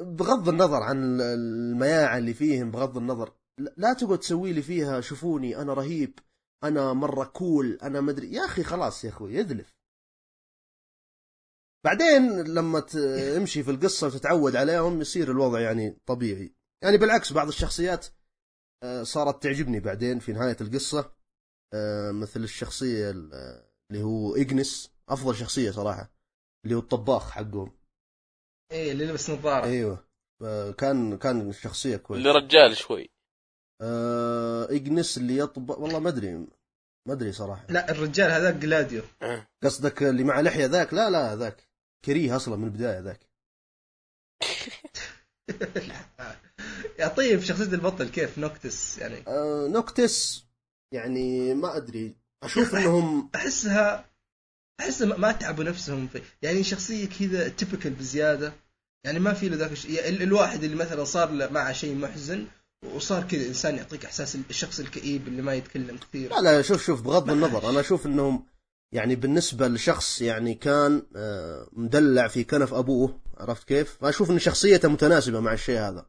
بغض 0.00 0.48
النظر 0.48 0.82
عن 0.82 1.20
المياعة 1.20 2.18
اللي 2.18 2.34
فيهم 2.34 2.70
بغض 2.70 2.96
النظر. 2.96 3.32
لا- 3.76 3.92
تقعد 3.92 4.18
تسوي 4.18 4.52
لي 4.52 4.62
فيها 4.62 5.00
شوفوني 5.00 5.56
أنا 5.56 5.74
رهيب 5.74 6.18
أنا 6.64 6.92
مرة 6.92 7.24
كول 7.24 7.78
أنا 7.82 8.00
مدري 8.00 8.32
يا 8.32 8.44
أخي 8.44 8.62
خلاص 8.62 9.04
يا 9.04 9.10
أخوي 9.10 9.40
اذلف 9.40 9.70
بعدين 11.84 12.40
لما 12.42 12.80
تمشي 12.80 13.62
في 13.62 13.70
القصة 13.70 14.06
وتتعود 14.06 14.56
عليهم 14.56 15.00
يصير 15.00 15.30
الوضع 15.30 15.60
يعني 15.60 15.98
طبيعي. 16.06 16.54
يعني 16.82 16.96
بالعكس 16.96 17.32
بعض 17.32 17.48
الشخصيات 17.48 18.06
آه، 18.82 19.02
صارت 19.02 19.42
تعجبني 19.42 19.80
بعدين 19.80 20.18
في 20.18 20.32
نهاية 20.32 20.56
القصة. 20.60 21.12
آه، 21.74 22.10
مثل 22.10 22.40
الشخصية 22.42 23.10
ال- 23.10 23.32
اللي 23.90 24.02
هو 24.02 24.36
إجنس. 24.36 24.90
أفضل 25.08 25.34
شخصية 25.36 25.70
صراحة 25.70 26.12
اللي 26.64 26.74
هو 26.76 26.80
الطباخ 26.80 27.30
حقهم. 27.30 27.72
إيه 28.72 28.92
اللي 28.92 29.06
لبس 29.06 29.30
نظارة. 29.30 29.64
أيوه. 29.64 30.04
كان 30.72 31.18
كان 31.18 31.52
شخصية 31.52 31.96
كويسة. 31.96 32.18
اللي 32.18 32.30
رجال 32.38 32.76
شوي. 32.76 33.10
آه 33.80 34.64
إجنس 34.70 35.18
اللي 35.18 35.38
يطبخ 35.38 35.78
والله 35.78 35.98
ما 35.98 36.08
أدري. 36.08 36.34
ما 37.08 37.12
أدري 37.12 37.32
صراحة. 37.32 37.66
لا 37.68 37.90
الرجال 37.90 38.30
هذاك 38.30 38.54
جلاديو. 38.54 39.02
قصدك 39.62 40.02
اللي 40.02 40.24
مع 40.24 40.40
لحية 40.40 40.66
ذاك؟ 40.66 40.94
لا 40.94 41.10
لا 41.10 41.36
ذاك. 41.36 41.68
كريه 42.04 42.36
أصلا 42.36 42.56
من 42.56 42.64
البداية 42.64 43.00
ذاك. 43.00 43.30
يا 46.98 47.08
طيب 47.08 47.40
شخصية 47.40 47.64
البطل 47.64 48.08
كيف؟ 48.08 48.38
Noctis 48.38 48.98
يعني. 48.98 49.24
آه 49.28 49.68
Noctis 49.68 50.44
يعني 50.92 51.54
ما 51.54 51.76
أدري. 51.76 52.16
أشوف 52.42 52.74
إنهم 52.74 53.30
أحسها 53.34 54.09
أحس 54.80 55.02
ما 55.02 55.32
تعبوا 55.32 55.64
نفسهم 55.64 56.08
في 56.08 56.22
يعني 56.42 56.64
شخصية 56.64 57.08
كذا 57.20 57.48
typical 57.48 57.90
بزيادة. 57.94 58.52
يعني 59.04 59.18
ما 59.18 59.32
في 59.34 59.48
له 59.48 59.56
ذاك 59.56 59.72
الشيء. 59.72 59.90
يعني 59.90 60.08
ال- 60.08 60.22
الواحد 60.22 60.64
اللي 60.64 60.76
مثلا 60.76 61.04
صار 61.04 61.30
له 61.30 61.50
معه 61.50 61.72
شيء 61.72 61.94
محزن 61.94 62.46
وصار 62.94 63.22
كذا 63.22 63.46
إنسان 63.46 63.76
يعطيك 63.76 64.04
إحساس 64.04 64.36
الشخص 64.50 64.80
الكئيب 64.80 65.28
اللي 65.28 65.42
ما 65.42 65.54
يتكلم 65.54 65.96
كثير. 65.96 66.30
لا 66.30 66.40
لا 66.40 66.62
شوف 66.62 66.84
شوف 66.84 67.02
بغض 67.02 67.30
النظر. 67.30 67.70
أنا 67.70 67.80
أشوف 67.80 68.06
إنهم 68.06 68.46
يعني 68.92 69.16
بالنسبة 69.16 69.68
لشخص 69.68 70.22
يعني 70.22 70.54
كان 70.54 71.02
آه 71.16 71.68
مدلع 71.72 72.28
في 72.28 72.44
كنف 72.44 72.74
أبوه 72.74 73.20
عرفت 73.38 73.68
كيف؟ 73.68 73.96
فاشوف 74.00 74.30
إن 74.30 74.38
شخصيته 74.38 74.88
متناسبة 74.88 75.40
مع 75.40 75.52
الشيء 75.52 75.78
هذا. 75.80 76.06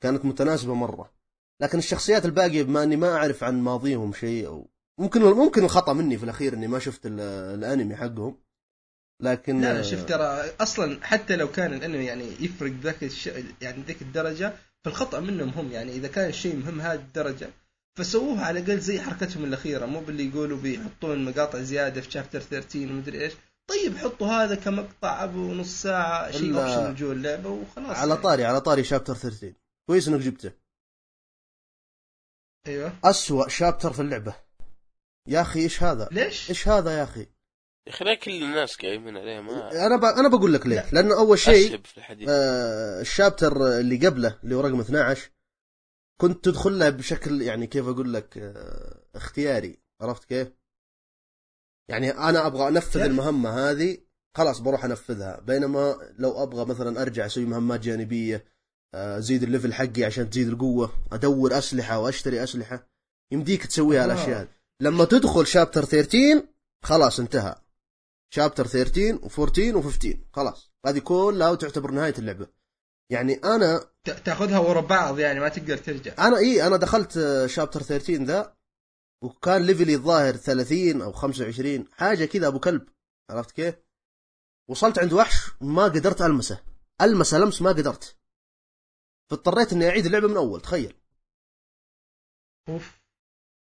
كانت 0.00 0.24
متناسبة 0.24 0.74
مرة. 0.74 1.12
لكن 1.60 1.78
الشخصيات 1.78 2.24
الباقية 2.24 2.62
بما 2.62 2.82
إني 2.82 2.96
ما 2.96 3.16
أعرف 3.16 3.44
عن 3.44 3.60
ماضيهم 3.60 4.12
شيء 4.12 4.46
أو 4.46 4.68
ممكن 4.98 5.22
ممكن 5.22 5.64
الخطأ 5.64 5.92
مني 5.92 6.18
في 6.18 6.24
الأخير 6.24 6.54
إني 6.54 6.66
ما 6.66 6.78
شفت 6.78 7.06
ال- 7.06 7.20
الأنمي 7.58 7.96
حقهم. 7.96 8.36
لكن 9.22 9.60
لا 9.60 9.74
لا 9.74 9.82
شوف 9.82 10.04
ترى 10.04 10.50
أصلا 10.60 11.04
حتى 11.06 11.36
لو 11.36 11.50
كان 11.50 11.74
الأنمي 11.74 12.04
يعني 12.04 12.24
يفرق 12.40 12.72
ذاك 12.72 13.04
الش... 13.04 13.26
يعني 13.60 13.82
ذيك 13.82 14.02
الدرجة 14.02 14.52
فالخطأ 14.84 15.20
منهم 15.20 15.48
هم. 15.48 15.72
يعني 15.72 15.92
إذا 15.92 16.08
كان 16.08 16.28
الشيء 16.28 16.56
مهم 16.56 16.80
هذه 16.80 16.98
الدرجة 17.00 17.50
فسووها 17.98 18.44
على 18.44 18.60
الأقل 18.60 18.80
زي 18.80 19.00
حركتهم 19.00 19.44
الأخيرة. 19.44 19.86
مو 19.86 20.00
باللي 20.00 20.28
يقولوا 20.28 20.58
بيحطون 20.58 21.24
مقاطع 21.24 21.58
زيادة 21.62 22.00
في 22.00 22.10
شابتر 22.10 22.40
13 22.40 22.78
ومدري 22.92 23.20
إيش. 23.24 23.32
طيب 23.70 23.96
حطوا 23.96 24.26
هذا 24.28 24.54
كمقطع 24.54 25.24
أبو 25.24 25.54
نص 25.54 25.82
ساعة 25.82 26.30
شيء 26.30 26.58
اوبشن 26.58 26.94
جوا 26.94 27.12
اللعبة 27.12 27.48
وخلاص. 27.50 27.96
على 27.96 28.10
يعني. 28.10 28.22
طاري 28.22 28.44
على 28.44 28.60
طاري 28.60 28.84
شابتر 28.84 29.14
13 29.14 29.52
كويس 29.86 30.08
إنك 30.08 30.20
جبته. 30.20 30.52
أيوه. 32.66 32.92
أسوأ 33.04 33.48
شابتر 33.48 33.92
في 33.92 34.02
اللعبة. 34.02 34.34
يا 35.28 35.40
أخي 35.40 35.60
إيش 35.60 35.82
هذا؟ 35.82 36.08
ليش؟ 36.12 36.50
إيش 36.50 36.68
هذا 36.68 36.98
يا 36.98 37.02
أخي؟ 37.02 37.20
يا 37.86 37.92
أخي 37.92 38.04
ليه 38.04 38.14
كل 38.14 38.30
الناس 38.30 38.76
قايمين 38.76 39.16
عليه 39.16 39.40
ما 39.40 39.86
أنا 39.86 39.96
ب... 39.96 40.04
أنا 40.04 40.28
بقول 40.28 40.52
لك 40.52 40.66
ليه؟ 40.66 40.86
لأنه 40.92 41.18
أول 41.18 41.38
شيء 41.38 41.68
اسهب 41.68 41.86
في 41.86 41.98
الحديث 41.98 42.28
آه 42.28 43.00
الشابتر 43.00 43.78
اللي 43.78 44.06
قبله 44.06 44.38
اللي 44.44 44.54
هو 44.54 44.60
رقم 44.60 44.80
12 44.80 45.30
كنت 46.20 46.44
تدخل 46.44 46.78
له 46.78 46.90
بشكل 46.90 47.42
يعني 47.42 47.66
كيف 47.66 47.88
أقول 47.88 48.14
لك 48.14 48.38
آه 48.38 49.00
اختياري 49.14 49.78
عرفت 50.00 50.24
كيف؟ 50.24 50.48
يعني 51.88 52.10
أنا 52.10 52.46
أبغى 52.46 52.68
أنفذ؟ 52.68 53.00
المهمة 53.00 53.70
هذه 53.70 53.98
خلاص 54.36 54.60
بروح 54.60 54.84
أنفذها 54.84 55.40
بينما 55.40 55.96
لو 56.18 56.42
أبغى 56.42 56.64
مثلا 56.64 57.02
أرجع 57.02 57.26
أسوي 57.26 57.44
مهمات 57.44 57.80
جانبية 57.80 58.44
آه، 58.94 59.18
أزيد 59.18 59.42
ال 59.42 59.47
level 59.47 59.74
حقي 59.74 60.04
عشان 60.04 60.30
تزيد 60.30 60.48
القوة 60.48 60.92
أدور 61.12 61.58
أسلحة 61.58 61.98
وأشتري 61.98 62.42
أسلحة 62.42 62.88
يمديك 63.32 63.66
تسويها 63.66 64.02
آه. 64.02 64.04
الأشياء 64.04 64.40
هذه 64.40 64.48
لما 64.80 65.04
تدخل 65.04 65.46
chapter 65.46 65.84
13 65.84 66.48
خلاص 66.82 67.20
انتهى. 67.20 67.54
chapter 68.30 68.66
13 68.66 69.18
و14 69.18 69.82
و15 69.82 70.16
خلاص. 70.32 70.70
هذه 70.86 70.98
كلها 70.98 71.54
تعتبر 71.54 71.90
نهاية 71.90 72.14
اللعبة. 72.18 72.48
يعني 73.10 73.34
أنا 73.34 73.90
تأخذها 74.04 74.58
ورا 74.58 74.80
بعض 74.80 75.18
يعني 75.18 75.40
ما 75.40 75.48
تقدر 75.48 75.76
ترجع. 75.76 76.14
أنا 76.18 76.38
إي 76.38 76.66
أنا 76.66 76.76
دخلت 76.76 77.16
آه، 77.16 77.46
chapter 77.46 77.82
13 77.82 78.24
ذا 78.24 78.56
وكان 79.22 79.62
level 79.62 79.89
ي 79.89 79.94
الظاهر 79.94 80.36
30 80.36 81.02
أو 81.02 81.12
25 81.12 81.88
حاجة 81.92 82.24
كذا 82.24 82.46
أبو 82.46 82.60
كلب. 82.60 82.88
عرفت 83.30 83.50
كيف؟ 83.50 83.74
وصلت 84.70 84.98
عند 84.98 85.12
وحش 85.12 85.50
ما 85.60 85.84
قدرت 85.84 86.22
ألمسه. 86.22 86.60
ألمسه 87.00 87.38
لمس 87.38 87.62
ما 87.62 87.70
قدرت. 87.70 88.16
فاضطريت 89.30 89.72
إني 89.72 89.88
أعيد 89.88 90.06
اللعبة 90.06 90.28
من 90.28 90.36
أول 90.36 90.60
تخيل. 90.60 91.00
أوف. 92.68 93.03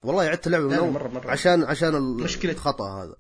والله 0.05 0.23
عدت 0.23 0.47
اللعبه 0.47 0.65
من 0.67 0.75
اول 0.75 0.95
مرة- 0.95 1.15
مرة. 1.15 1.31
عشان 1.31 1.63
عشان 1.65 2.01
مشكلة. 2.03 2.53
الخطأ 2.53 3.03
هذا 3.05 3.17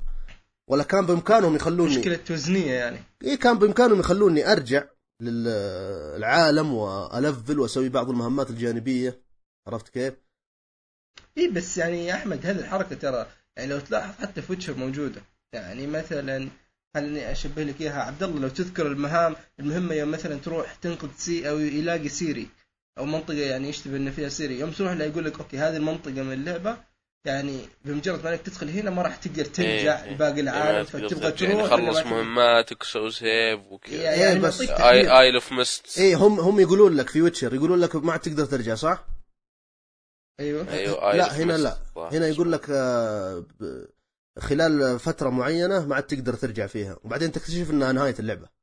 ولا 0.68 0.82
كان 0.82 1.06
بإمكانهم 1.06 1.56
يخلوني 1.56 1.98
مشكلة 1.98 2.20
وزنيه 2.30 2.72
يعني 2.72 2.98
اي 3.24 3.36
كان 3.36 3.58
بإمكانهم 3.58 4.00
يخلوني 4.00 4.52
أرجع 4.52 4.84
للعالم 5.22 6.74
وألفل 6.74 7.58
وأسوي 7.60 7.88
بعض 7.88 8.10
المهمات 8.10 8.50
الجانبية 8.50 9.22
عرفت 9.66 9.88
كيف؟ 9.88 10.14
اي 11.38 11.48
بس 11.48 11.78
يعني 11.78 12.06
يا 12.06 12.14
أحمد 12.14 12.46
هذه 12.46 12.58
الحركة 12.58 12.96
ترى 12.96 13.26
يعني 13.56 13.70
لو 13.70 13.78
تلاحظ 13.80 14.14
حتى 14.22 14.42
في 14.42 14.52
Witcher 14.52 14.74
موجودة 14.74 15.20
يعني 15.52 15.86
مثلا 15.86 16.48
خليني 16.94 17.32
أشبه 17.32 17.62
لك 17.62 17.80
إياها 17.80 18.02
عبد 18.02 18.22
الله 18.22 18.40
لو 18.40 18.48
تذكر 18.48 18.86
المهام 18.86 19.36
المهمة 19.60 19.94
يوم 19.94 20.10
مثلا 20.10 20.38
تروح 20.38 20.74
تنقذ 20.74 21.08
Ciri 21.16 21.50
أو 21.50 21.58
يلاقي 21.58 22.08
Ciri 22.08 22.48
أو 22.98 23.04
منطقة 23.04 23.38
يعني 23.38 23.68
يشتبه 23.68 23.96
ان 23.96 24.10
فيها 24.10 24.28
Ciri. 24.28 24.58
يوم 24.58 24.70
تروح 24.70 24.92
لا 24.92 25.04
يقول 25.04 25.24
لك 25.24 25.38
okay 25.40 25.58
هذه 25.58 25.76
المنطقة 25.76 26.22
من 26.22 26.32
اللعبة. 26.32 26.76
يعني 27.24 27.60
بمجرد 27.84 28.24
ما 28.24 28.30
إنك 28.30 28.40
تدخل 28.40 28.68
هنا 28.68 28.90
ما 28.90 29.02
راح 29.02 29.16
تقدر 29.16 29.44
ترجع 29.44 30.04
إيه، 30.04 30.12
لباقي 30.12 30.34
إيه، 30.34 30.40
العالم 30.40 30.84
تقدر 30.84 31.08
فتبغى. 31.08 31.32
تروح 31.32 31.70
يعني 31.70 31.92
خلص؟ 31.92 31.98
مهماتك 32.06 32.82
وسوي 32.82 33.10
سيف 33.10 33.60
وكذا. 33.70 34.02
يعني 34.02 34.32
إيه، 34.32 34.38
بس-. 34.38 34.60
Isle 34.60 35.34
of 35.34 35.52
Mists 35.52 35.98
إيه 35.98 36.16
هم 36.16 36.40
هم 36.40 36.60
يقولون 36.60 36.96
لك 36.96 37.08
في 37.08 37.22
Witcher 37.22 37.54
يقولون 37.54 37.80
لك 37.80 37.96
ما 37.96 38.12
عاد 38.12 38.20
تقدر 38.20 38.44
ترجع 38.44 38.74
صح؟ 38.74 39.04
أيوه. 40.40 40.72
أيوه 40.72 41.14
لا 41.14 41.36
هنا 41.36 41.52
لا. 41.52 41.78
هنا 41.96 42.26
يقول 42.26 42.52
لك 42.52 42.66
آه، 42.70 43.44
خلال 44.38 44.98
فترة 44.98 45.28
معينة 45.28 45.86
ما 45.86 45.94
عاد 45.94 46.02
تقدر 46.02 46.34
ترجع 46.34 46.66
فيها. 46.66 46.96
وبعدين 47.04 47.32
تكتشف 47.32 47.70
إنها 47.70 47.92
نهاية 47.92 48.14
اللعبة. 48.18 48.57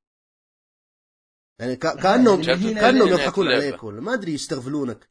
يعني 1.59 1.75
كا- 1.75 1.95
كأنهم 2.03 2.41
يعني 2.43 2.73
كأنهم 2.73 3.07
يضحكون. 3.07 3.47
عليك 3.47 3.83
ولا 3.83 4.01
ما 4.01 4.13
أدري 4.13 4.33
يستغفلونك. 4.33 5.09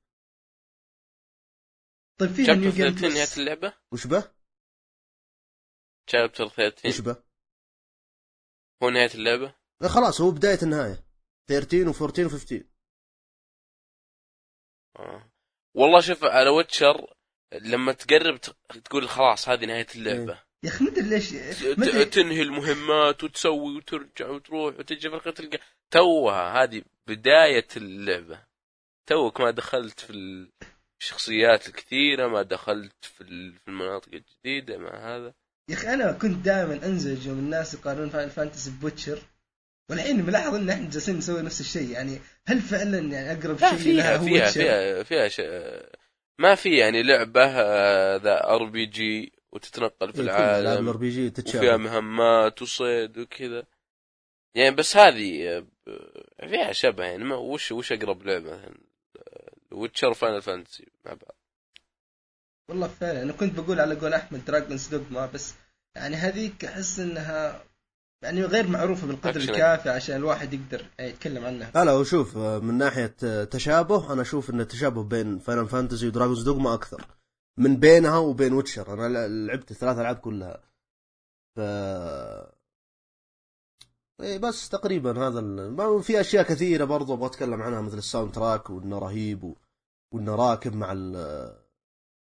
طيب 2.21 2.31
chapter 2.37 2.55
new 2.55 2.71
game 2.71 2.95
13 2.95 3.09
نهاية 3.09 3.21
plus 3.21 3.39
اللعبة؟ 3.39 3.75
وش 3.93 4.07
به؟ 4.07 4.33
chapter 6.11 6.49
13 6.49 6.89
وش 6.89 7.01
به؟ 7.01 7.23
هو 8.83 8.91
نهاية 8.91 9.15
اللعبة؟ 9.15 9.55
لا 9.81 9.89
خلاص 9.89 10.21
هو 10.21 10.31
بداية 10.31 10.59
النهاية. 10.63 11.05
13 11.49 11.93
و14 11.93 12.31
و15 12.31 12.65
آه. 14.99 15.31
والله 15.75 16.01
شوف 16.01 16.25
على 16.25 16.51
ويتشر 16.51 17.15
لما 17.53 17.93
تقرب 17.93 18.41
ت- 18.41 18.79
تقول 18.85 19.09
خلاص 19.09 19.49
هذه 19.49 19.65
نهاية 19.67 19.87
اللعبة. 19.95 20.43
يا 20.65 20.69
أخي 20.69 20.85
ما 20.85 20.91
ادري 20.91 21.09
ليش 21.09 21.31
تنهي 22.15 22.43
المهمات 22.43 23.25
وتسوي 23.25 23.77
وترجع 23.77 24.31
وتروح 24.31 24.79
وتجي 24.79 25.01
في 25.01 25.07
الآخر 25.15 25.31
تلقى 25.31 25.59
توها 25.91 26.63
هذه 26.63 26.83
بداية 27.07 27.67
اللعبة. 27.77 28.41
توك 29.07 29.41
ما 29.41 29.51
دخلت 29.51 30.01
في 30.01 30.13
الشخصيات 31.03 31.69
الكثيرة 31.69 32.27
ما 32.29 32.43
دخلت 32.43 33.05
في 33.05 33.21
ال- 33.21 33.53
في 33.55 33.69
المناطق 33.69 34.09
الجديدة 34.13 34.79
مع 34.79 35.17
هذا. 35.17 35.35
يا 35.71 35.75
أخي 35.75 35.95
أنا 35.95 36.13
كنت 36.13 36.45
دائما 36.45 36.87
أنزعج 36.87 37.27
يوم 37.27 37.39
الناس 37.39 37.75
يقارنون 37.75 38.09
Final 38.09 38.31
Fantasy 38.31 38.71
ب 38.71 38.77
Witcher 38.77 39.19
والحين 39.91 40.27
ملاحظ 40.27 40.55
إن 40.55 40.71
إحنا 40.71 40.91
جالسين 40.91 41.17
نسوي 41.17 41.43
نفس 41.43 41.61
الشيء. 41.61 41.91
يعني 41.91 42.19
هل 42.47 42.61
فعلا 42.61 42.99
يعني 42.99 43.33
أقرب 43.33 43.59
شيء 43.59 43.69
فيها 43.79 43.95
لها 43.95 44.17
هو 44.17 44.25
فيها؟ 44.25 44.47
فيها 44.51 45.03
فيها 45.03 45.29
شيء 45.29 45.51
ما 46.39 46.55
في 46.55 46.77
يعني 46.77 47.03
لعبة 47.03 47.45
آه، 47.45 48.17
ذا 48.17 48.45
RPG 48.51 49.33
وتتنقل 49.53 50.13
في 50.13 50.21
العالم 50.21 50.85
ال 50.85 50.97
RPG 50.97 51.33
وفيها 51.39 51.77
مهمات 51.77 52.63
وصيد 52.63 53.19
وكذا. 53.19 53.65
يعني 54.55 54.75
بس 54.77 54.97
هذه 54.97 55.57
آه، 55.57 55.67
فيها 56.49 56.73
شبه 56.73 57.05
يعني 57.05 57.25
ما 57.25 57.37
وش 57.37 57.73
وش 57.73 57.93
أقرب 57.93 58.23
لعبة 58.23 58.57
مثلا؟ 58.57 58.75
Witcher 59.73 60.15
Final 60.15 60.43
Fantasy 60.43 60.89
مع 61.05 61.13
بعض. 61.13 61.35
والله 62.69 62.89
فعلا 62.89 63.23
أنا 63.23 63.33
كنت 63.33 63.61
بقول 63.61 63.81
على 63.81 63.95
قول 63.95 64.13
أحمد 64.15 64.45
Dragon's 64.45 64.89
Dogma 64.89 65.27
بس 65.27 65.55
يعني 65.97 66.17
هذيك 66.17 66.65
أحس 66.65 66.99
إنها 67.01 67.65
يعني 68.23 68.45
غير 68.45 68.67
معروفة 68.67 69.07
بالقدر 69.07 69.31
أكشن. 69.41 69.51
الكافي 69.51 69.91
عشان 69.91 70.17
الواحد 70.17 70.55
يقدر 70.55 70.87
يتكلم 71.01 71.45
عنها. 71.45 71.71
لا 71.75 71.85
لا 71.85 71.93
وشوف 71.93 72.37
من 72.37 72.79
ناحية 72.79 73.17
آه، 73.25 73.45
تشابه 73.45 74.13
أنا 74.13 74.23
أشوف 74.23 74.51
إن 74.51 74.61
التشابه 74.61 75.03
بين 75.03 75.39
Final 75.39 75.69
Fantasy 75.69 76.07
و 76.09 76.13
Dragon's 76.13 76.43
Dogma 76.43 76.75
أكثر 76.75 77.07
من 77.59 77.77
بينها 77.77 78.19
وبين 78.19 78.53
Witcher 78.53 78.95
أنا 78.95 79.27
ل- 79.27 79.47
لعبت 79.47 79.71
الثلاث 79.71 79.99
ألعاب 79.99 80.17
كلها. 80.17 80.63
ف 81.57 81.61
إيه 84.21 84.39
بس 84.39 84.69
تقريبا 84.69 85.29
هذا 85.29 85.41
ال... 85.41 86.03
في 86.03 86.21
أشياء 86.21 86.45
كثيرة 86.45 86.85
برضو 86.85 87.15
أبغى 87.15 87.27
أتكلم 87.27 87.63
عنها 87.63 87.81
مثل 87.81 87.99
ال 87.99 88.33
soundtrack 88.33 88.71
وإنه 88.71 88.99
رهيب 88.99 89.45
و... 89.45 89.57
وإنه 90.15 90.35
راكب 90.35 90.77
مع 90.77 90.93
ال... 90.93 91.17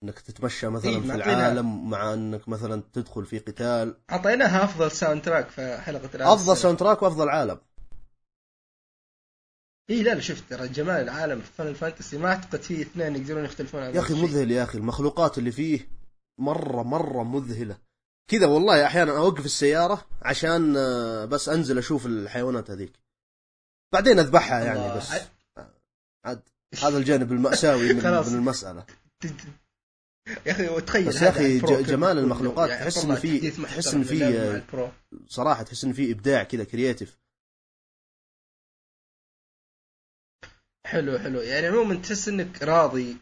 إنك 0.03 0.20
تتمشى 0.20 0.68
مثلا 0.68 0.90
إيه، 0.90 1.01
في 1.01 1.14
العالم 1.14 1.90
مع 1.90 2.14
إنك 2.14 2.49
مثلا 2.49 2.82
تدخل 2.93 3.26
في 3.26 3.38
قتال. 3.38 3.97
أعطيناها 4.11 4.64
أفضل 4.64 4.90
soundtrack 4.91 5.49
في 5.49 5.78
حلقة 5.78 6.11
الآن. 6.14 6.28
أفضل 6.28 6.57
ساوند 6.57 6.78
تراك 6.78 7.03
وأفضل 7.03 7.28
عالم. 7.28 7.59
اي 9.90 10.03
لا 10.03 10.14
لا 10.14 10.20
شفت 10.20 10.51
ترى 10.51 10.68
جمال 10.68 11.03
العالم 11.03 11.40
في 11.40 11.53
Final 11.53 11.75
Fantasy 11.75 12.18
ما 12.18 12.28
أعتقد 12.28 12.62
في 12.62 12.82
اثنين 12.82 13.16
يقدرون 13.16 13.45
يختلفون 13.45 13.82
عن 13.82 13.95
يا 13.95 14.01
أخي. 14.01 14.22
مذهل 14.22 14.51
يا 14.51 14.62
أخي 14.62 14.78
المخلوقات 14.78 15.38
اللي 15.38 15.53
فيه 15.53 15.88
مرة 16.38 16.82
مرة 16.82 17.22
مذهلة. 17.22 17.76
كذا 18.33 18.47
والله 18.47 18.87
أحيانا 18.87 19.16
أوقف 19.16 19.45
السيارة 19.45 20.07
عشان 20.22 20.76
آه، 20.76 21.24
بس 21.24 21.49
أنزل 21.49 21.78
أشوف 21.78 22.07
الحيوانات 22.07 22.70
هذيك. 22.70 22.93
بعدين 23.93 24.18
أذبحها 24.18 24.64
يعني. 24.64 24.97
بس. 24.97 25.12
عاد 26.24 26.43
هذا 26.83 26.99
الجانب 26.99 27.33
المأساوي 27.33 27.93
من. 27.93 27.97
من 28.30 28.35
المسألة. 28.35 28.87
يا 30.47 30.53
أخي 30.53 30.68
وتخيل 30.68 31.09
بس 31.09 31.22
يا 31.22 31.30
كيف 31.30 31.64
جمال 31.64 32.18
المخلوقات 32.18 32.70
يعني 32.70 32.83
تحس 32.83 33.05
إن 33.05 33.14
في- 33.14 33.51
تحس 33.51 33.95
إن 33.95 34.05
في-. 34.05 34.62
صراحة 35.28 35.62
تحس 35.62 35.85
إن 35.85 35.93
في 35.93 36.12
إبداع 36.12 36.43
كذا 36.43 36.64
كرييتيف 36.64 37.18
حلو 40.87 41.18
حلو. 41.18 41.41
يعني 41.41 41.66
عموما 41.66 41.95
تحس 41.95 42.28
إنك 42.28 42.62
راضي. 42.62 43.16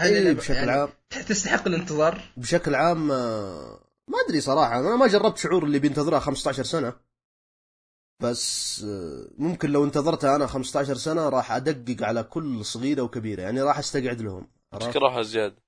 اي 0.00 0.18
اللعبة 0.18 0.38
بشكل 0.38 0.54
يعني 0.54 0.70
عام. 0.70 0.88
تستحق 1.28 1.66
الانتظار. 1.68 2.32
بشكل 2.36 2.74
عام 2.74 3.10
آه، 3.12 3.85
ما 4.10 4.18
أدري 4.26 4.40
صراحة 4.40 4.78
أنا 4.80 4.96
ما 4.96 5.06
جربت 5.06 5.36
شعور 5.38 5.64
اللي 5.64 5.78
بينتظرها 5.78 6.18
15 6.20 6.62
سنة. 6.62 6.92
بس 8.22 8.80
آه، 8.84 9.28
ممكن 9.38 9.70
لو 9.70 9.84
انتظرتها 9.84 10.36
أنا 10.36 10.46
15 10.46 10.94
سنة 10.94 11.28
راح 11.28 11.52
أدقق 11.52 12.02
على 12.06 12.22
كل 12.22 12.64
صغيرة 12.64 13.02
وكبيرة 13.02 13.42
يعني 13.42 13.62
راح 13.62 13.78
أستقعد 13.78 14.20
لهم؟ 14.20 14.48
تكرهها 14.90 15.22
زيادة. 15.22 15.62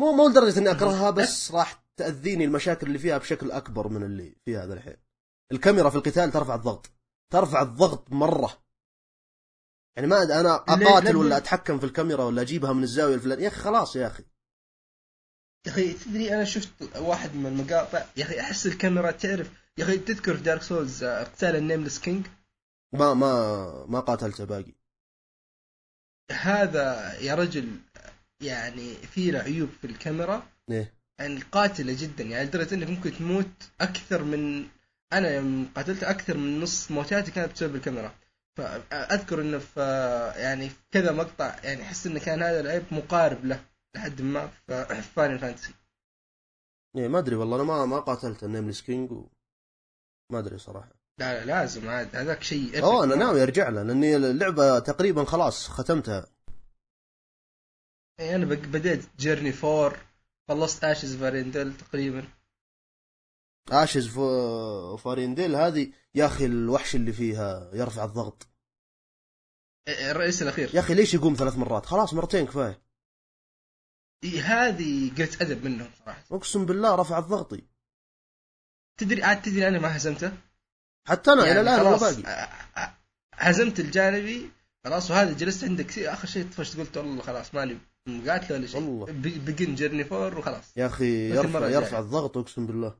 مو 0.00 0.12
مو 0.12 0.28
لدرجة 0.28 0.58
إني 0.58 0.70
أكرهها 0.70 1.10
بس 1.10 1.52
راح 1.52 1.82
تأذيني 1.96 2.44
المشاكل 2.44 2.86
اللي 2.86 2.98
فيها 2.98 3.18
بشكل 3.18 3.50
أكبر 3.50 3.88
من 3.88 4.02
اللي 4.02 4.36
فيها 4.44 4.64
هذا 4.64 4.74
الحين. 4.74 4.96
الكاميرا 5.52 5.90
في 5.90 5.96
القتال 5.96 6.30
ترفع 6.32 6.54
الضغط 6.54 6.90
ترفع 7.32 7.62
الضغط 7.62 8.10
مرة. 8.12 8.52
يعني 9.96 10.08
ما 10.08 10.26
أد- 10.26 10.30
أنا 10.30 10.54
أقاتل 10.54 11.16
ولا 11.16 11.36
أتحكم 11.36 11.78
في 11.78 11.86
الكاميرا 11.86 12.24
ولا 12.24 12.42
أجيبها 12.42 12.72
من 12.72 12.82
الزاوية 12.82 13.14
الفلانية؟ 13.14 13.42
يا 13.44 13.48
أخي 13.48 13.60
خلاص 13.60 13.96
يا 13.96 14.06
أخي. 14.06 14.24
يا 15.66 15.70
أخي 15.70 15.92
تدري 15.92 16.34
أنا 16.34 16.44
شفت 16.44 16.96
واحد 16.96 17.34
من 17.34 17.46
المقاطع 17.46 18.04
يا 18.16 18.24
أخي 18.24 18.40
أحس 18.40 18.66
الكاميرا 18.66 19.10
تعرف 19.10 19.50
يا 19.78 19.84
أخي 19.84 19.98
تذكر 19.98 20.36
في 20.36 20.42
Dark 20.42 20.62
Souls 20.62 21.04
آه، 21.04 21.22
قتال 21.22 21.56
ال 21.56 21.61
Nameless 21.61 21.98
King 21.98 22.26
ما 22.92 23.14
ما 23.14 23.86
ما 23.88 24.00
قاتلته 24.00 24.44
باقي. 24.44 24.72
هذا 26.32 27.14
يا 27.20 27.34
رجل 27.34 27.68
يعني 28.40 28.94
في 28.94 29.30
له 29.30 29.38
عيوب 29.38 29.68
في 29.80 29.86
الكاميرا. 29.86 30.46
إيه. 30.70 30.92
يعني 31.18 31.40
قاتلة 31.52 31.96
جدا 32.00 32.24
يعني 32.24 32.44
لدرجة 32.44 32.74
انك 32.74 32.90
ممكن 32.90 33.12
تموت 33.12 33.70
أكثر 33.80 34.22
من 34.22 34.66
أنا 35.12 35.34
يوم 35.34 35.70
قاتلت 35.76 36.04
أكثر 36.04 36.36
من 36.36 36.60
نص 36.60 36.90
موتاتي 36.90 37.30
كانت 37.30 37.52
بسبب 37.52 37.74
الكاميرا. 37.74 38.14
فأذكر 38.56 39.40
إنه 39.40 39.58
في 39.58 39.80
يعني 40.36 40.68
في 40.68 40.76
كذا 40.90 41.12
مقطع 41.12 41.56
يعني 41.64 41.82
أحس 41.82 42.06
إنه 42.06 42.20
كان 42.20 42.42
هذا 42.42 42.60
العيب 42.60 42.82
مقارب 42.90 43.44
له. 43.44 43.60
لحد 43.96 44.22
ما 44.22 44.46
في 44.46 45.02
Final 45.02 45.38
Fantasy. 45.38 45.74
إيه 46.96 47.08
ما 47.08 47.18
أدري 47.18 47.36
والله 47.36 47.56
أنا 47.56 47.64
ما 47.64 47.86
ما 47.86 48.00
قاتلت 48.00 48.44
ال 48.44 48.48
Nameless 48.48 48.82
King 48.82 49.12
و... 49.12 49.26
ما 50.32 50.38
أدري 50.38 50.58
صراحة. 50.58 50.92
لا 51.18 51.40
لا 51.40 51.44
لازم 51.44 51.88
عاد 51.88 52.16
هذاك 52.16 52.42
شيء 52.42 52.82
أوه 52.82 53.04
أنا. 53.04 53.14
ناوي 53.14 53.42
أرجع 53.42 53.68
له 53.68 53.82
لأني 53.82 54.16
اللعبة 54.16 54.78
تقريبا 54.78 55.24
خلاص 55.24 55.68
ختمتها. 55.68 56.26
يعني 58.18 58.34
أنا 58.34 58.44
بديت 58.44 59.16
journey 59.18 59.52
4 59.64 59.96
خلصت 60.48 60.84
Ashes 60.84 61.16
of 61.16 61.28
Ariandel 61.28 61.76
تقريبا. 61.76 62.28
Ashes 63.70 64.08
of 64.98 65.10
Ariandel 65.10 65.56
هذه 65.56 65.92
يا 66.14 66.26
أخي 66.26 66.46
الوحش 66.46 66.94
اللي 66.94 67.12
فيها 67.12 67.70
يرفع 67.72 68.04
الضغط. 68.04 68.46
الرئيس 69.88 70.42
الأخير. 70.42 70.74
يا 70.74 70.80
أخي 70.80 70.94
ليش 70.94 71.14
يقوم 71.14 71.34
ثلاث 71.34 71.56
مرات؟ 71.56 71.86
خلاص 71.86 72.14
مرتين 72.14 72.46
كفاية. 72.46 72.85
إيه، 74.24 74.42
هذه 74.42 75.10
قلت 75.18 75.42
أدب 75.42 75.64
منهم 75.64 75.90
صراحة. 76.04 76.24
أقسم 76.32 76.66
بالله 76.66 76.94
رفع 76.94 77.18
لي 77.18 77.31
ضغطي. 77.31 77.62
تدري 79.00 79.22
عاد 79.22 79.42
تدري 79.42 79.68
أنا 79.68 79.78
ما 79.78 79.96
هزمته؟ 79.96 80.32
حتى 81.08 81.32
أنا 81.32 81.42
إلى 81.42 81.48
يعني 81.48 81.60
الآن 81.60 81.82
ما 81.82 81.98
خلاص 81.98 82.16
باقي. 82.16 82.52
هزمت 83.34 83.80
الجانبي 83.80 84.50
خلاص 84.84 85.10
وهذا 85.10 85.32
جلست 85.32 85.64
عندك 85.64 85.86
كثير. 85.86 86.12
آخر 86.12 86.28
شيء 86.28 86.50
طفشت 86.50 86.76
قلت 86.76 86.96
والله 86.96 87.22
خلاص 87.22 87.54
ماني 87.54 87.78
مقاتله 88.08 88.56
ولا 88.56 88.66
شيء. 88.66 88.80
والله. 88.80 89.06
begin 89.46 89.74
journey 89.74 90.04
four 90.04 90.38
وخلاص. 90.38 90.76
يا 90.76 90.86
المرة 90.86 91.68
يرفع. 91.68 91.68
يرفع 91.68 91.98
الضغط 91.98 92.36
أقسم 92.36 92.66
بالله. 92.66 92.98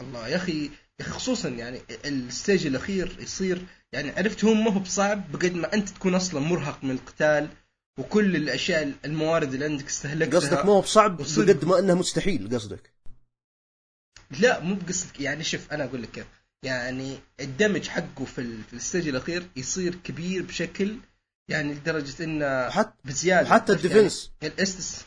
الله 0.00 0.28
يا 0.28 0.36
أخي 0.36 0.64
يا 0.64 0.70
أخي 1.00 1.10
خصوصا 1.10 1.48
يعني 1.48 1.80
الستيج 2.04 2.66
الأخير 2.66 3.20
يصير 3.20 3.66
يعني 3.92 4.10
عرفت 4.10 4.44
هو 4.44 4.54
ما 4.54 4.72
هو 4.72 4.78
بصعب 4.78 5.32
بقد 5.32 5.54
ما 5.54 5.74
أنت 5.74 5.88
تكون 5.88 6.14
أصلا 6.14 6.40
مرهق 6.40 6.84
من 6.84 6.90
القتال 6.90 7.48
وكل 7.98 8.36
الأشياء 8.36 8.92
الموارد 9.04 9.52
اللي 9.54 9.64
عندك 9.64 9.86
استهلكتها 9.86 10.40
قصدك 10.40 10.64
ما 10.64 10.72
هو 10.72 10.80
بصعب. 10.80 11.16
بقد 11.16 11.64
ما 11.64 11.78
إنه 11.78 11.94
مستحيل 11.94 12.54
قصدك؟ 12.54 12.92
لا 14.40 14.60
مو 14.60 14.74
بقصدك. 14.74 15.20
يعني 15.20 15.44
شوف 15.44 15.72
أنا 15.72 15.84
أقول 15.84 16.02
لك 16.02 16.10
كيف. 16.10 16.26
يعني 16.64 17.18
ال 17.40 17.47
damage 17.47 17.88
حقه 17.88 18.24
في. 18.24 18.62
في 18.62 18.72
ال 18.72 18.78
stage 18.78 19.08
الأخير 19.08 19.46
يصير 19.56 19.94
كبير 19.94 20.42
بشكل 20.42 20.96
يعني 21.48 21.74
لدرجة 21.74 22.24
إنه 22.24 22.70
حتى 22.70 22.96
بزيادة. 23.04 23.48
حتى 23.48 23.72
عرفت 23.72 23.84
ال 23.84 23.89
defense. 23.89 24.32
يعني 24.42 24.54
ال 24.54 24.61
Estus. 24.61 25.04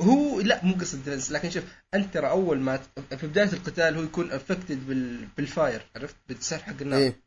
هو 0.00 0.40
لا 0.40 0.64
مو 0.64 0.74
قصه 0.74 0.98
defense 0.98 1.32
لكن 1.32 1.50
شوف 1.50 1.64
أنت 1.94 2.14
ترى 2.14 2.28
أول 2.28 2.60
ما 2.60 2.82
في 3.18 3.26
بداية 3.26 3.52
القتال 3.52 3.96
هو 3.96 4.02
يكون 4.02 4.30
affected 4.30 4.86
بال... 4.86 5.26
بال 5.36 5.53
fire 5.53 5.86
عرفت؟ 5.96 6.16
بالسحر 6.28 6.62
حق 6.62 6.80
النار. 6.80 6.98
إيه. 7.00 7.20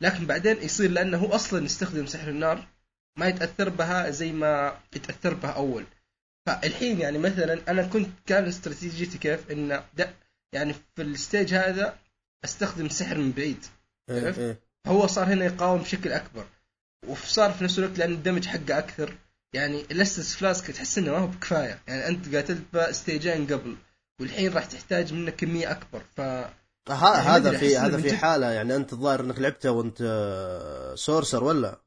لكن 0.00 0.26
بعدين 0.26 0.56
يصير 0.56 0.90
لأنه 0.90 1.18
هو 1.18 1.34
أصلا 1.34 1.64
يستخدم 1.64 2.06
سحر 2.06 2.28
النار 2.28 2.68
ما 3.16 3.28
يتأثر 3.28 3.68
بها 3.68 4.10
زي 4.10 4.32
ما 4.32 4.78
يتأثر 4.96 5.34
بها 5.34 5.50
أول. 5.50 5.84
فالحين 6.46 7.00
يعني 7.00 7.18
مثلا 7.18 7.60
أنا 7.68 7.82
كنت 7.86 8.08
كان 8.26 8.44
استراتيجيتي 8.44 9.18
كيف 9.18 9.52
ده 9.96 10.14
يعني 10.52 10.74
في 10.96 11.02
ال 11.02 11.11
stage 11.11 11.54
هذا 11.54 11.98
أستخدم 12.44 12.88
سحر 12.88 13.18
من 13.18 13.32
بعيد. 13.32 13.64
إيه, 14.10 14.26
عرفت؟ 14.26 14.38
إيه. 14.38 14.60
هو 14.86 15.06
صار 15.06 15.26
هنا 15.26 15.44
يقاوم 15.44 15.82
بشكل 15.82 16.12
أكبر. 16.12 16.46
وصار 17.08 17.52
في 17.52 17.64
نفس 17.64 17.78
الوقت 17.78 17.98
لأن 17.98 18.12
ال 18.12 18.17
damage 18.17 18.46
حقه 18.46 18.78
أكثر. 18.78 19.14
يعني 19.52 19.80
ال 19.90 19.97
Estus 19.97 20.34
Flask 20.34 20.70
تحس 20.70 20.98
إنه 20.98 21.12
ما 21.12 21.18
هو 21.18 21.26
بكفاية. 21.26 21.78
يعني 21.88 22.08
أنت 22.08 22.34
قاتلت 22.34 22.62
ب 22.72 22.81
stage 22.81 23.28
ين 23.28 23.46
قبل 23.46 23.76
والحين 24.20 24.52
راح 24.52 24.64
تحتاج 24.64 25.12
منه 25.12 25.30
كمية 25.30 25.70
أكبر. 25.70 26.02
ف 26.16 26.18
يعني 26.88 27.28
هذا 27.28 27.58
في 27.58 27.78
هذا 27.78 28.00
في 28.00 28.16
حالة 28.16 28.50
يعني 28.50 28.76
أنت 28.76 28.92
الظاهر 28.92 29.20
إنك 29.20 29.38
لعبته 29.38 29.70
وأنت 29.70 29.98
sorcerer 30.94 31.44
ولا؟ 31.44 31.85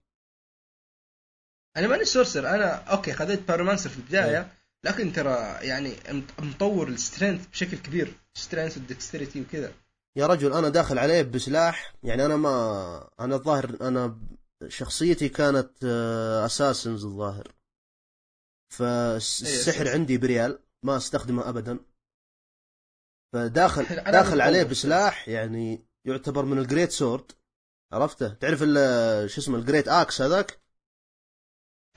أنا 1.77 1.87
ماني 1.87 2.05
sorcerer 2.05 2.49
أنا 2.55 2.73
okay 2.73 3.13
خذيت 3.13 3.47
pyromancer 3.47 3.89
في 3.89 3.97
البداية 3.97 4.51
لكن 4.83 5.13
ترى 5.13 5.57
يعني 5.67 5.93
مط- 6.09 6.39
مطور 6.43 6.87
ال 6.87 6.94
strength 6.94 7.47
بشكل 7.47 7.77
كبير 7.77 8.13
strength 8.33 8.77
وال 8.77 8.89
dexterity 8.89 9.41
وكذا. 9.41 9.73
يا 10.15 10.27
رجل 10.27 10.53
أنا 10.53 10.69
داخل 10.69 10.99
عليه 10.99 11.21
بسلاح 11.21 11.95
يعني 12.03 12.25
أنا 12.25 12.35
ما 12.35 13.09
أنا 13.19 13.35
الظاهر 13.35 13.77
أنا 13.81 14.17
شخصيتي 14.67 15.29
كانت 15.29 15.83
Assassins 16.45 17.05
الظاهر. 17.05 17.51
فالسحر 18.73 19.85
Assassins. 19.85 19.87
عندي 19.87 20.17
بريال 20.17 20.59
ما 20.83 20.97
أستخدمه 20.97 21.49
ابدا. 21.49 21.79
فداخل 23.33 23.83
داخل 24.11 24.41
عليه. 24.41 24.63
بسلاح 24.63 25.29
يعني 25.29 25.85
يعتبر 26.05 26.45
من 26.45 26.57
ال 26.59 26.65
great 26.65 26.91
sword 26.91 27.31
عرفته؟ 27.93 28.33
تعرف 28.33 28.59
شو 29.31 29.41
اسمه 29.41 29.57
ال 29.57 29.62
great 29.62 29.87
axe 29.87 30.21
هذاك؟ 30.21 30.59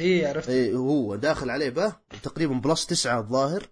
اي 0.03 0.27
عرفت. 0.27 0.49
اي 0.49 0.75
هو 0.75 1.17
داخل 1.17 1.51
عليه 1.51 1.71
به 1.71 1.97
تقريبا 2.23 2.55
plus 2.55 2.87
تسعة 2.87 3.19
الظاهر. 3.21 3.69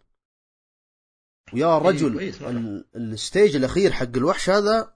ويا 1.52 1.78
رجل 1.78 2.12
كويس 2.14 2.42
مرة. 2.42 2.50
ال- 2.50 2.84
ال 2.94 3.05
stage 3.05 3.56
الأخير 3.56 3.92
حق 3.92 4.16
الوحش 4.16 4.50
هذا 4.50 4.94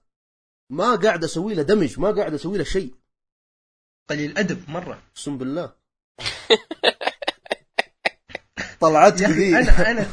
ما 0.71 0.97
قاعد 0.97 1.25
أسوي 1.25 1.55
له 1.55 1.63
damage 1.63 2.01
ما 2.01 2.11
قاعد 2.11 2.35
أسوي 2.35 2.59
له 2.59 2.65
شيء. 2.65 2.95
قليل 4.11 4.39
ادب 4.39 4.71
مرة. 4.71 5.03
أقسم 5.13 5.39
بالله. 5.39 5.73
طلعتك 8.81 9.21
يا 9.21 9.29
ذي 9.29 9.61
أخي 9.61 9.83
أنا 9.83 9.91
أنا 9.91 10.05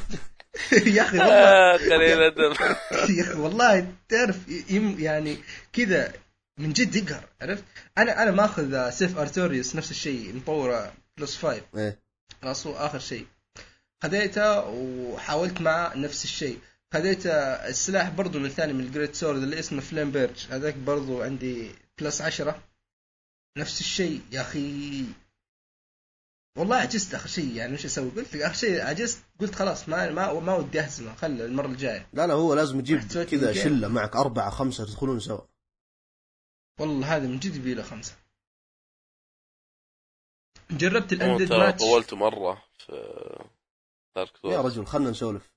يا 0.95 1.01
أخي 1.01 1.17
والله. 1.17 1.34
آه، 1.34 1.78
قليل 1.78 2.22
ادب 2.24 2.53
يا 3.17 3.24
أخي 3.24 3.39
والله 3.39 3.93
تعرف 4.09 4.72
يم 4.72 4.99
يعني 4.99 5.38
كذا 5.74 6.13
من 6.59 6.74
جد 6.74 6.95
يقهر 6.95 7.24
عرفت؟ 7.41 7.63
أنا 7.97 8.24
أنا 8.24 8.32
ماخذ 8.32 8.89
سيف 8.89 9.17
أرتوريوس 9.17 9.76
نفس 9.76 9.91
الشيء 9.91 10.36
مطوره 10.36 10.93
plus 11.17 11.38
5 11.38 11.62
إيه. 11.76 11.99
خلاص 12.41 12.68
هو 12.68 12.74
آخر 12.74 12.99
شيء. 12.99 13.28
خذيته 14.03 14.68
وحاولت 14.68 15.62
معه 15.62 15.97
نفس 15.97 16.24
الشيء. 16.24 16.59
خذيت 16.93 17.26
السلاح 17.26 18.09
برضو 18.09 18.39
من 18.39 18.49
ثاني 18.49 18.74
من 18.74 18.84
ال 18.84 18.89
great 18.89 19.15
sword 19.15 19.43
اللي 19.43 19.59
اسمه 19.59 19.82
Flamberge 19.82 20.47
هذاك 20.49 20.76
برضو 20.76 21.22
عندي 21.22 21.72
plus 21.99 22.22
عشرة. 22.22 22.64
نفس 23.57 23.80
الشيء 23.80 24.22
يا 24.32 24.41
أخي. 24.41 25.05
والله 26.57 26.76
عجزت 26.76 27.16
آخر 27.16 27.28
شيء 27.28 27.55
يعني 27.55 27.74
وش 27.74 27.86
أسوي؟ 27.86 28.09
قلت 28.09 28.36
آخر 28.36 28.53
شيء 28.53 28.82
عجزت. 28.82 29.20
قلت 29.39 29.55
خلاص 29.55 29.89
ما 29.89 30.09
ما 30.12 30.39
ما 30.39 30.55
ودي 30.55 30.80
أهزمه. 30.80 31.16
خله 31.16 31.45
المرة 31.45 31.68
الجاية. 31.68 32.07
لا 32.14 32.28
لا 32.28 32.34
هو 32.34 32.53
لازم 32.53 32.86
سويت 32.86 33.30
كذا. 33.30 33.53
شلة 33.53 33.88
معك 33.88 34.16
أربعة 34.16 34.49
خمسة 34.49 34.86
تدخلون 34.86 35.20
سوا. 35.20 35.41
والله 36.80 37.16
هذا 37.16 37.28
من 37.28 37.39
جد 37.39 37.55
يبي 37.55 37.74
له 37.74 37.84
خمسة. 37.84 38.14
جربت 40.72 41.13
ال 41.13 41.19
Undead 41.19 41.53
Match 41.53 41.80
طولت 41.80 42.13
مرة 42.13 42.63
في 42.78 42.91
Dark 44.15 44.38
Souls 44.41 44.55
يا 44.55 44.61
رجل 44.61 44.86
خلنا 44.86 45.09
نسولف. 45.09 45.51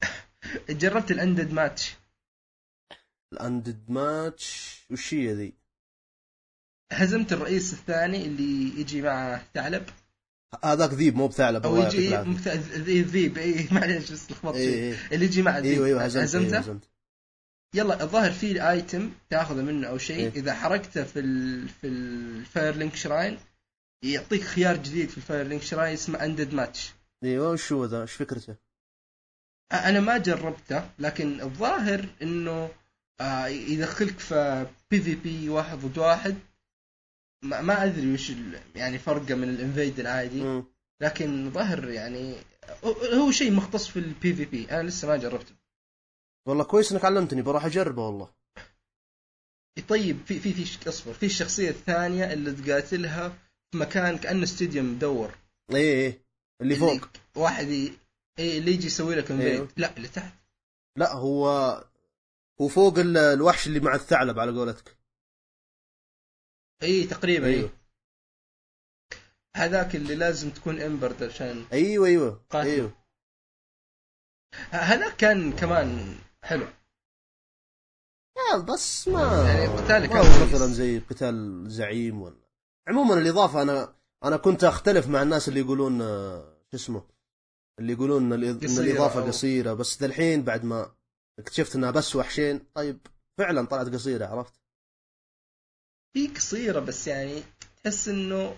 جربت 0.70 1.10
ال 1.10 1.16
Undead 1.16 1.52
Match 1.52 1.94
ال 3.32 3.40
Undead 3.40 3.90
Match 3.90 4.78
وش 4.90 5.14
هي 5.14 5.34
ذي؟ 5.34 5.52
هزمت 6.92 7.32
الرئيس 7.32 7.72
الثاني 7.72 8.26
اللي 8.26 8.80
يجي 8.80 9.02
معه 9.02 9.44
ثعلب. 9.54 9.86
هذاك 10.64 10.90
ذيب 10.90 11.16
مو 11.16 11.26
بثعلب 11.26 11.66
أو 11.66 11.76
يجي 11.76 12.16
ذيب 13.02 13.38
اي 13.38 13.68
معليش 13.72 14.12
بس 14.12 14.30
لخبطت 14.30 14.56
فيه. 14.56 14.74
إيه. 14.74 14.96
اللي 15.12 15.24
يجي 15.24 15.42
مع 15.42 15.58
ذيب. 15.58 15.72
أيوه 15.72 15.86
أيوه 15.86 16.04
هزمت 16.04 16.22
هزمته؟ 16.22 16.46
أيوه 16.46 16.58
هزمت 16.58 16.88
يلا 17.74 18.02
الظاهر 18.02 18.32
في 18.32 18.70
item 18.70 19.12
تاخذه 19.30 19.62
منه 19.62 19.88
أو 19.88 19.98
شيء. 19.98 20.16
إيه. 20.16 20.28
إذا 20.28 20.54
حركته 20.54 21.04
في 21.04 21.20
ال... 21.20 21.68
في 21.68 21.86
ال 21.86 22.76
Firelink 22.76 22.96
Shrine 22.96 23.38
يعطيك 24.04 24.42
خيار 24.42 24.76
جديد 24.76 25.08
في 25.08 25.16
ال 25.16 25.46
Firelink 25.46 25.62
Shrine 25.62 25.92
اسمه 25.92 26.24
Undead 26.24 26.54
Match 26.54 26.92
إيوه 27.24 27.50
وش 27.50 27.72
هو 27.72 27.84
ذا؟ 27.84 28.02
إيش 28.02 28.12
فكرته؟ 28.12 28.56
أنا 29.72 30.00
ما 30.00 30.18
جربته 30.18 30.90
لكن 30.98 31.40
الظاهر 31.40 32.06
إنه 32.22 32.70
آه 33.20 33.46
يدخلك 33.46 34.18
في 34.18 34.66
PvP 34.90 35.48
واحد 35.48 35.78
ضد 35.78 35.98
واحد 35.98 36.36
ما, 37.44 37.60
ما 37.60 37.84
أدري 37.84 38.14
وش. 38.14 38.32
يعني 38.74 38.98
فرقه 38.98 39.34
من 39.34 39.48
ال 39.48 39.55
invade 39.55 40.00
العادي. 40.00 40.62
لكن 41.00 41.50
ظاهر 41.50 41.88
يعني 41.90 42.36
هو- 43.14 43.30
شيء 43.30 43.52
مختص 43.52 43.88
في 43.88 43.98
ال 43.98 44.34
PvP 44.34 44.70
أنا 44.70 44.88
لسه 44.88 45.08
ما 45.08 45.16
جربته 45.16 45.54
والله 46.48 46.64
كويس 46.64 46.92
إنك 46.92 47.04
علمتني 47.04 47.42
بروح 47.42 47.64
أجربه 47.64 48.06
والله 48.06 48.30
طيب 49.88 50.18
في 50.26 50.40
في 50.40 50.52
في 50.52 50.88
أصبر 50.88 51.12
في 51.12 51.26
الشخصية 51.26 51.70
الثانية 51.70 52.32
اللي 52.32 52.52
تقاتلها 52.52 53.36
مكان 53.74 54.18
كأنه 54.18 54.42
stadium 54.44 54.94
مدور. 54.94 55.34
إيه 55.70 55.76
إيه 56.06 56.22
اللي 56.60 56.76
فوق. 56.76 57.08
واحد 57.34 57.68
ي... 57.68 57.92
إيه 58.38 58.58
اللي 58.58 58.72
يجي 58.72 58.86
يسوي 58.86 59.14
لك 59.14 59.30
انفيد 59.30 59.46
أيوه. 59.46 59.68
لا 59.76 59.96
اللي 59.96 60.08
تحت. 60.08 60.34
لا 60.96 61.12
هو 61.12 61.48
هو 62.60 62.68
فوق 62.68 62.98
ال- 62.98 63.16
الوحش 63.16 63.66
اللي 63.66 63.80
مع 63.80 63.94
الثعلب 63.94 64.38
على 64.38 64.52
قولتك. 64.58 64.96
اي 66.82 67.06
تقريبا. 67.06 67.46
أيوه 67.46 67.70
هذاك 69.56 69.96
اللي 69.96 70.14
لازم 70.14 70.50
تكون 70.50 70.80
إمبرد 70.80 71.22
عشان 71.22 71.66
أيوه 71.72 72.06
أيوه. 72.06 72.44
قاتل. 72.50 72.68
أيوه. 72.68 73.04
هذاك 74.70 75.16
كان 75.16 75.52
كمان 75.56 76.18
حلو. 76.42 76.66
آه، 78.52 78.58
بس 78.58 79.08
ما 79.08 79.48
يعني 79.48 79.66
قتاله 79.66 80.06
ما 80.06 80.22
كان. 80.22 80.48
مثلا 80.48 80.66
زي 80.66 80.98
قتال 80.98 81.64
زعيم 81.70 82.22
ولا 82.22 82.43
عموما 82.88 83.14
الإضافة 83.14 83.62
أنا 83.62 83.94
أنا 84.24 84.36
كنت 84.36 84.64
أختلف 84.64 85.08
مع 85.08 85.22
الناس 85.22 85.48
اللي 85.48 85.60
يقولون 85.60 86.02
آه، 86.02 86.56
شو 86.70 86.76
اسمه 86.76 87.06
اللي 87.78 87.92
يقولون 87.92 88.32
إن 88.32 88.42
الإضافة 88.42 89.24
أو- 89.24 89.28
قصيرة 89.28 89.72
بس 89.72 90.02
الحين 90.02 90.42
بعد 90.42 90.64
ما 90.64 90.94
اكتشفت 91.38 91.76
إنها 91.76 91.90
بس 91.90 92.16
وحشين 92.16 92.66
طيب 92.74 92.98
فعلا 93.38 93.66
طلعت 93.66 93.86
قصيرة 93.88 94.26
عرفت 94.26 94.54
هي 96.16 96.26
قصيرة 96.26 96.80
بس 96.80 97.06
يعني 97.08 97.42
تحس 97.84 98.08
إنه 98.08 98.56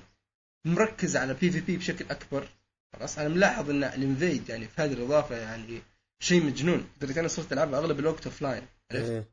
مركز 0.67 1.17
على 1.17 1.35
PvP 1.35 1.77
بشكل 1.77 2.05
أكبر 2.11 2.49
خلاص 2.97 3.19
أنا 3.19 3.29
ملاحظ 3.29 3.71
إن 3.71 3.85
ال 3.85 3.94
invade 3.94 4.49
يعني 4.49 4.69
في 4.69 4.83
هذه 4.83 4.93
الإضافة 4.93 5.37
يعني 5.37 5.83
شيء 6.21 6.45
مجنون 6.47 6.89
لدرجه 6.97 7.21
أنا 7.21 7.29
صرت 7.29 7.53
العبها 7.53 7.79
أغلب 7.79 7.99
الوقت 8.01 8.27
offline 8.27 8.67
عرفت؟ 8.93 9.11
إيه. 9.11 9.31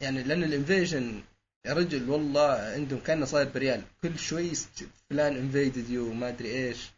يعني 0.00 0.22
لأن 0.22 0.42
ال 0.44 0.53
invasion 0.53 1.22
يا 1.66 1.72
رجل 1.72 2.10
والله 2.10 2.50
عندهم 2.50 3.00
كأنه 3.00 3.24
صاير 3.26 3.48
بريال. 3.48 3.82
كل 4.02 4.18
شوي 4.18 4.50
فلان 5.10 5.36
invaded 5.36 5.90
you 5.90 6.12
ما 6.12 6.28
أدري 6.28 6.48
إيش. 6.68 6.90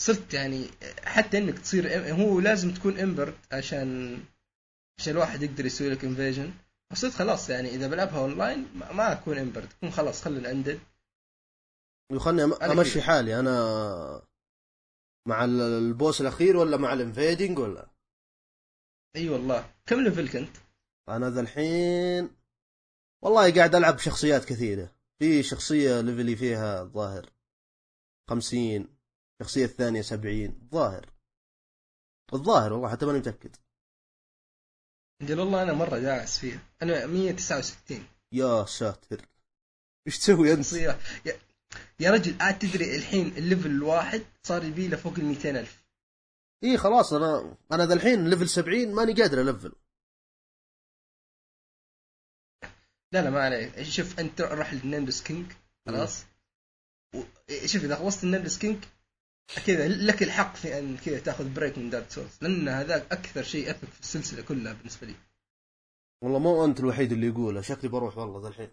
صرت 0.00 0.34
يعني 0.34 0.70
حتى 1.04 1.38
إنك 1.38 1.58
تصير 1.58 2.12
هو 2.14 2.40
لازم 2.40 2.74
تكون 2.74 2.98
embered 2.98 3.34
عشان 3.52 4.18
عشان 4.98 5.12
الواحد 5.12 5.42
يقدر 5.42 5.66
يسوي 5.66 5.90
لك 5.90 6.04
invasion 6.04 6.52
فصرت 6.92 7.12
خلاص 7.12 7.50
يعني 7.50 7.68
إذا 7.68 7.86
بلعبها 7.88 8.18
اونلاين 8.18 8.66
ما 8.92 9.12
أكون 9.12 9.38
embered 9.38 9.68
اكون 9.76 9.90
خلاص 9.90 10.22
خلي 10.22 10.38
ال 10.38 10.44
undead 10.44 10.80
وخلني 12.12 12.42
أمشي. 12.42 13.02
حالي. 13.02 13.40
أنا 13.40 14.22
مع 15.28 15.44
ال- 15.44 15.60
ال 15.60 15.72
boss 15.72 16.20
الأخير 16.20 16.56
ولا 16.56 16.76
مع 16.76 16.92
ال 16.92 16.99
invading 16.99 17.58
ولا؟ 17.58 17.86
إي 19.16 19.28
والله. 19.28 19.70
كم 19.86 20.00
level 20.00 20.28
كنت؟ 20.28 20.56
أنا 21.08 21.30
ذا 21.30 21.40
الحين 21.40 22.30
والله 23.22 23.54
قاعد 23.54 23.74
ألعب 23.74 23.96
بشخصيات 23.96 24.44
كثيرة. 24.44 24.94
في 25.18 25.42
شخصية 25.42 26.00
level 26.00 26.30
ي 26.30 26.36
فيها 26.36 26.82
الظاهر 26.82 27.30
خمسين. 28.30 28.88
الشخصيه 29.40 29.64
الثانية 29.64 30.02
سبعين. 30.02 30.58
الظاهر 30.62 31.06
الظاهر 32.34 32.72
والله 32.72 32.88
حتى 32.88 33.06
ماني 33.06 33.18
متأكد. 33.18 33.56
قال 35.28 35.40
والله 35.40 35.62
أنا 35.62 35.72
مرة 35.72 35.98
داعس 35.98 36.38
فيها 36.38 36.60
أنا 36.82 37.06
169 37.06 38.06
يا 38.32 38.64
ساتر. 38.64 39.26
إيش 40.06 40.18
تسوي 40.18 40.52
أنت؟ 40.52 40.72
يا, 40.72 40.98
يا 42.00 42.10
رجل 42.10 42.42
عاد 42.42 42.58
تدري 42.58 42.96
الحين 42.96 43.26
ال 43.26 43.33
level 43.33 43.70
الواحد 43.70 44.22
صار 44.42 44.64
يبي 44.64 44.88
له 44.88 44.96
فوق 44.96 45.14
ال 45.18 45.24
200 45.24 45.50
ألف. 45.50 45.84
اي 46.64 46.78
خلاص 46.78 47.12
أنا 47.12 47.56
أنا 47.72 47.86
ذا 47.86 47.94
الحين 47.94 48.28
level 48.28 48.48
70 48.48 48.94
ماني 48.94 49.12
قادر 49.12 49.40
ألفل. 49.40 49.72
لا 53.12 53.22
لا 53.22 53.30
ما 53.30 53.40
عليه. 53.40 53.82
شوف 53.82 54.20
أنت 54.20 54.40
روح 54.40 54.74
لل 54.74 54.84
Nameless 54.84 55.22
King 55.22 55.52
خلاص؟ 55.86 56.24
و... 57.14 57.22
شوف 57.66 57.84
إذا 57.84 57.96
خلصت 57.96 58.24
ال 58.24 58.28
Nameless 58.28 58.58
King 58.58 58.84
كذا 59.66 59.88
لك 59.88 60.22
الحق 60.22 60.56
في 60.56 60.78
أن 60.78 60.96
كذا 60.96 61.18
تأخذ 61.18 61.54
break 61.54 61.78
من 61.78 61.90
دارك 61.90 62.10
سولز 62.10 62.38
لأن 62.42 62.68
هذاك 62.68 63.12
أكثر 63.12 63.42
شيء 63.42 63.70
اثق 63.70 63.88
في 63.88 64.00
السلسلة 64.00 64.42
كلها 64.42 64.72
بالنسبة 64.72 65.06
لي. 65.06 65.14
والله 66.22 66.38
مو 66.38 66.64
أنت 66.64 66.80
الوحيد 66.80 67.12
اللي 67.12 67.26
يقوله 67.26 67.60
شكلي 67.60 67.90
بروح 67.90 68.18
والله 68.18 68.42
ذا 68.42 68.48
الحين. 68.48 68.70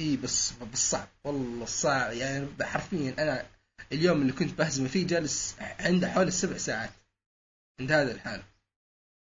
إي 0.00 0.16
بس 0.16 0.52
بس 0.52 0.90
صعب 0.90 1.08
والله 1.24 1.66
صعب. 1.66 2.12
يعني 2.12 2.64
حرفيا 2.64 3.14
أنا 3.18 3.46
اليوم 3.92 4.22
اللي 4.22 4.32
كنت 4.32 4.58
بهزمه 4.58 4.88
فيه 4.88 5.06
جالس 5.06 5.56
عنده 5.60 6.08
حوالي 6.08 6.28
السبع 6.28 6.56
ساعات. 6.56 6.90
عند 7.80 7.92
هذا 7.92 8.12
الحال. 8.12 8.42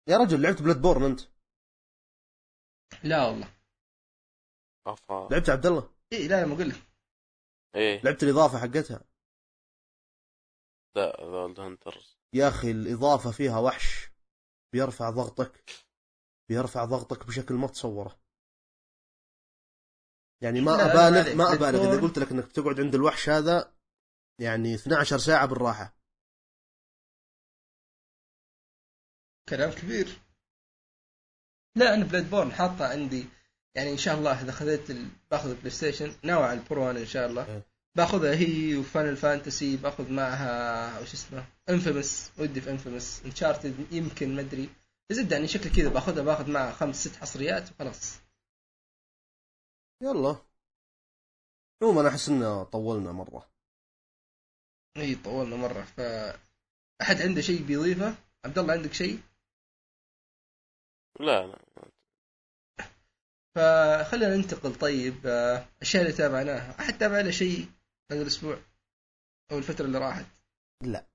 يا 0.10 0.18
رجل 0.18 0.42
لعبت 0.42 0.62
Bloodborne 0.62 1.04
أنت؟ 1.04 1.22
لا 3.04 3.26
والله. 3.26 3.54
أفا. 4.88 5.28
لعبت 5.32 5.50
عبد 5.50 5.66
الله؟ 5.66 5.90
اي 6.14 6.28
لا 6.28 6.46
ما 6.46 6.56
أقول 6.56 6.70
لك. 6.70 6.82
إيه. 7.76 8.02
لعبت 8.04 8.24
الإضافة 8.24 8.60
حقتها. 8.60 9.04
لا 10.96 11.18
The 11.56 11.64
Hunters 11.66 12.18
يا 12.34 12.48
أخي 12.48 12.72
الإضافة 12.72 13.32
فيها 13.32 13.60
وحش. 13.60 14.10
بيرفع 14.74 15.10
ضغطك. 15.10 15.64
بيرفع 16.50 16.86
ضغطك 16.86 17.28
بشكل 17.28 17.54
ما 17.54 17.68
تصوره. 17.68 18.20
يعني 20.42 20.62
ما 20.62 20.72
ابالغ. 20.72 21.36
ما 21.36 21.54
أبالغ 21.54 21.94
إذا. 21.94 22.02
قلت 22.02 22.20
لك 22.20 22.32
إنك 22.32 22.52
تقعد 22.52 22.80
عند 22.80 22.96
الوحش 22.96 23.30
هذا 23.30 23.74
يعني 24.40 24.76
12 24.76 25.18
ساعة 25.18 25.46
بالراحة. 25.46 25.98
كلام 29.50 29.72
كبير. 29.72 30.08
لا 31.76 31.94
أنا 31.94 32.06
Bloodborne 32.06 32.52
حاطه 32.52 32.88
عندي. 32.88 33.30
يعني 33.76 33.92
إن 33.92 33.98
شاء 33.98 34.16
الله 34.16 34.42
إذا 34.42 34.52
خذيت 34.52 34.90
ال... 34.92 35.10
باخذ 35.32 35.50
البلاي 35.50 35.70
ستيشن 35.70 36.16
ناوي 36.24 36.44
على 36.44 36.60
ال 36.60 36.67
Pro 36.67 36.90
أنا 36.90 37.00
إن 37.00 37.06
شاء 37.06 37.28
الله. 37.28 37.48
إيه. 37.48 37.66
باخذها 37.96 38.36
هي 38.36 38.76
و 38.76 38.83
Final 38.83 39.18
Fantasy 39.18 39.78
باخذ 39.78 40.12
معها 40.12 41.00
وش 41.00 41.14
اسمه؟ 41.14 41.46
Infamous 41.70 42.32
ودي 42.38 42.62
في 42.62 42.70
Infamous 42.72 43.22
Uncharted 43.26 43.88
يمكن 43.92 44.36
ما 44.36 44.42
أدري. 44.42 44.70
زد 45.12 45.32
يعني 45.32 45.48
شكل 45.48 45.70
كذا 45.70 45.90
باخذها 45.90 46.24
باخذ 46.24 46.52
معها 46.52 46.72
خمس 46.72 47.08
ست 47.08 47.16
حصريات 47.16 47.72
وخلاص. 47.72 48.20
يلا. 50.02 50.36
عموما 51.82 52.02
أنا 52.02 52.10
أحس 52.10 52.30
إنه 52.30 52.64
طولنا 52.64 53.12
مرة. 53.12 53.50
إي 54.98 55.16
طولنا 55.16 55.56
مرة. 55.56 55.82
ف 55.82 56.00
أحد 57.02 57.22
عنده 57.22 57.42
شيء 57.42 57.64
بيضيفه 57.64 58.16
عبد 58.46 58.60
الله 58.60 58.74
عندك 58.74 58.94
شيء؟ 58.94 59.20
لا 61.20 61.48
لا. 61.48 61.60
فخلينا 63.56 64.36
ننتقل 64.36 64.76
طيب 64.76 65.28
آه، 65.28 65.66
الاشياء 65.78 66.04
اللي 66.04 66.14
تابعناها 66.14 66.80
احد 66.80 66.98
تابع 66.98 67.22
له 67.22 67.32
شيء 67.32 67.68
هذا 68.12 68.22
الأسبوع 68.22 68.58
أو 69.52 69.58
الفترة 69.58 69.86
اللي 69.86 69.98
راحت 69.98 70.26
لا 70.82 71.06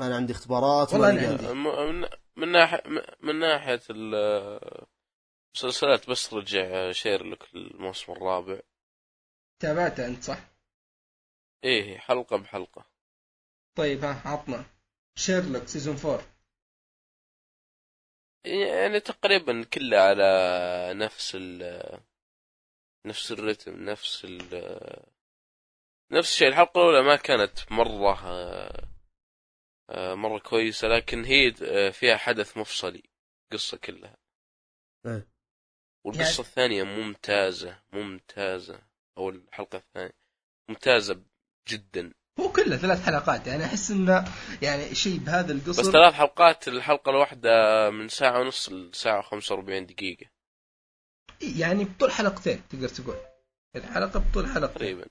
أنا 0.00 0.16
عندي 0.16 0.32
اختبارات 0.32 0.92
والله 0.92 1.26
قادر. 1.26 1.48
عندي. 1.48 2.08
من 2.36 2.52
ناحيه 2.52 2.82
من 3.20 3.38
ناحية 3.38 3.80
المسلسلات 3.90 6.10
بس 6.10 6.34
رجع 6.34 6.92
شيرلوك 6.92 7.54
الموسم 7.54 8.12
الرابع 8.12 8.60
تابعته 9.62 10.06
أنت 10.06 10.22
صح؟ 10.24 10.38
إيه 11.64 11.98
حلقة 11.98 12.36
بحلقة 12.36 12.84
طيب 13.76 14.04
ها 14.04 14.22
عطنا 14.28 14.64
شيرلوك 15.14 15.68
season 15.68 15.96
4 16.04 16.20
يعني 18.44 19.00
تقريبا 19.00 19.64
كله 19.64 19.98
على 19.98 20.24
نفس 20.94 21.32
ال 21.34 22.00
نفس 23.06 23.32
الرتم 23.32 23.84
نفس 23.84 24.24
ال 24.24 24.42
نفس 26.12 26.32
الشيء. 26.32 26.48
الحلقة 26.48 26.80
الأولى 26.80 27.02
ما 27.02 27.16
كانت 27.16 27.72
مرة 27.72 28.14
آه، 29.90 30.14
مرة 30.14 30.38
كويسة 30.38 30.88
لكن 30.88 31.24
هي 31.24 31.54
آه، 31.62 31.90
فيها 31.90 32.16
حدث 32.16 32.56
مفصلي 32.58 33.02
قصة 33.52 33.76
كلها. 33.76 34.16
إيه. 35.06 35.28
والقصة 36.04 36.22
يعني- 36.22 36.38
الثانية 36.38 36.82
ممتازة 36.82 37.82
ممتازة. 37.92 38.82
أو 39.18 39.28
الحلقة 39.28 39.78
الثانية 39.78 40.12
ممتازة 40.68 41.22
جدا. 41.68 42.14
هو 42.40 42.52
كله 42.52 42.76
ثلاث 42.76 43.04
حلقات 43.04 43.46
يعني 43.46 43.64
أحس 43.64 43.90
إنه 43.90 44.24
يعني 44.62 44.94
شيء 44.94 45.18
بهذا 45.18 45.54
بس 45.54 45.60
القصر 45.68 45.92
ثلاث 45.92 46.14
حلقات 46.14 46.68
الحلقة 46.68 47.10
الواحدة 47.10 47.50
من 47.90 48.08
ساعة 48.08 48.40
ونص 48.40 48.68
وخمسة 49.06 49.54
وأربعين 49.54 49.86
دقيقة. 49.86 50.26
يعني 51.40 51.84
بطول 51.84 52.10
حلقتين 52.10 52.62
تقدر 52.68 52.88
تقول. 52.88 53.16
الحلقة 53.76 54.20
بطول 54.20 54.46
حلقتين. 54.46 54.78
تقريبا. 54.78 55.06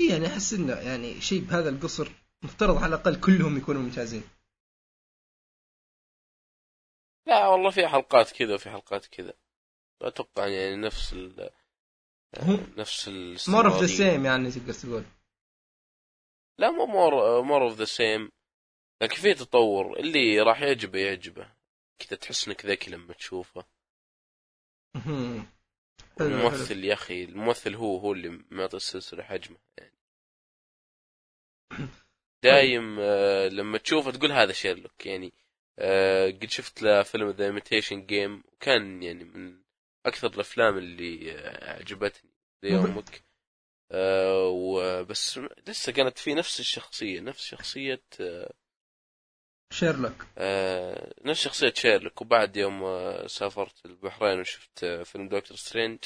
إيه 0.00 0.10
يعني 0.10 0.26
أحس 0.26 0.52
إنه 0.52 0.72
يعني 0.72 1.20
شيء 1.20 1.40
بهذا 1.40 1.68
القصر 1.68 2.08
مفترض 2.42 2.76
على 2.76 2.94
الأقل 2.94 3.20
كلهم 3.20 3.56
يكونوا 3.56 3.82
ممتازين. 3.82 4.22
لا 7.26 7.48
والله 7.48 7.70
في 7.70 7.88
حلقات 7.88 8.32
كذا 8.32 8.54
وفي 8.54 8.70
حلقات 8.70 9.06
كذا. 9.06 9.32
أتوقع 10.02 10.46
يعني 10.46 10.76
نفس 10.76 11.12
ال 11.12 11.50
نفس 12.78 13.08
more 13.48 13.66
of 13.66 13.80
the. 13.80 13.86
same 13.86 14.24
يعني 14.24 14.50
تقدر 14.50 14.72
تقول. 14.72 15.04
لا 16.58 16.70
مو 16.70 16.86
more 16.86 17.42
more 17.42 17.62
of 17.62 17.78
the 17.78 17.84
same 17.84 18.30
لكن 19.02 19.16
في 19.16 19.34
تطور 19.34 19.98
اللي 19.98 20.40
راح 20.40 20.62
يعجبه 20.62 20.98
يعجبه. 20.98 21.52
كذا 21.98 22.18
تحس 22.18 22.48
إنك 22.48 22.66
ذكي 22.66 22.90
لما 22.90 23.12
تشوفه. 23.12 23.64
الممثل 26.20 26.84
يا 26.84 26.94
أخي 26.94 27.24
الممثل 27.24 27.74
هو 27.74 27.96
هو 27.96 28.12
اللي 28.12 28.44
معطي 28.50 28.76
السلسلة 28.76 29.22
حجمه 29.22 29.58
يعني. 29.78 29.98
دايم 32.44 32.96
آه، 33.00 33.48
لما 33.48 33.78
تشوفه 33.78 34.10
تقول 34.10 34.32
هذا 34.32 34.52
شيرلوك 34.52 35.06
يعني 35.06 35.32
آه، 35.78 36.26
قد 36.26 36.50
شفت 36.50 36.82
له 36.82 37.02
فيلم 37.02 37.30
The 37.30 37.44
Imitation 37.46 38.06
Game 38.06 38.44
وكان 38.52 39.02
يعني 39.02 39.24
من 39.24 39.58
أكثر 40.06 40.28
الأفلام 40.34 40.78
اللي 40.78 41.32
آه، 41.32 41.78
عجبتني 41.78 42.30
زي 42.62 42.76
آه، 43.92 44.48
وبس 44.48 45.40
لسه 45.68 45.92
كانت 45.92 46.18
في 46.18 46.34
نفس 46.34 46.60
الشخصية 46.60 47.20
نفس 47.20 47.44
شخصية 47.44 48.02
آه، 48.20 48.52
شيرلوك. 49.72 50.26
آه، 50.38 51.14
نفس 51.24 51.40
شخصية 51.42 51.72
شيرلوك. 51.72 52.20
وبعد 52.20 52.56
يوم 52.56 52.82
سافرت 53.26 53.86
البحرين 53.86 54.40
وشفت 54.40 54.84
فيلم 54.84 55.28
Doctor 55.28 55.56
Strange. 55.56 55.98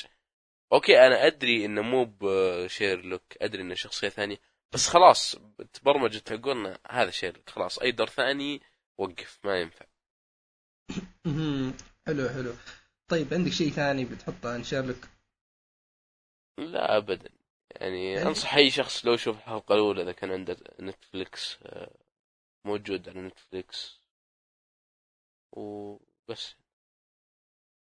okay 0.72 1.06
أنا 1.06 1.26
أدري 1.26 1.64
إنه 1.64 1.82
مو 1.82 2.04
بشيرلوك 2.20 3.22
أدري 3.42 3.62
إنه 3.62 3.74
شخصية 3.74 4.08
ثانية 4.08 4.36
بس 4.72 4.88
خلاص 4.88 5.36
تبرمجت 5.72 6.32
عقولنا 6.32 6.78
هذا 6.90 7.10
شيرلوك 7.10 7.50
خلاص 7.50 7.78
أي 7.78 7.92
دور 7.92 8.08
ثاني 8.08 8.62
وقف 8.98 9.38
ما 9.44 9.60
ينفع. 9.60 9.86
حلو 12.06 12.28
حلو. 12.28 12.54
طيب 13.08 13.34
عندك 13.34 13.52
شيء 13.52 13.70
ثاني 13.70 14.04
بتحطه 14.04 14.52
عن 14.54 14.64
شيرلوك؟ 14.64 15.08
لا 16.58 16.96
ابدا. 16.96 17.37
يعني 17.78 18.12
يعني- 18.12 18.28
أنصح 18.28 18.54
أي 18.54 18.70
شخص 18.70 19.06
لو 19.06 19.12
يشوف 19.14 19.36
الحلقة 19.36 19.74
الأولى 19.74 20.02
إذا 20.02 20.12
كان 20.12 20.30
عنده 20.32 20.56
نتفليكس 20.80 21.58
آه، 21.62 21.90
موجود 22.64 23.08
على 23.08 23.20
نتفليكس 23.20 24.00
وبس. 25.52 26.54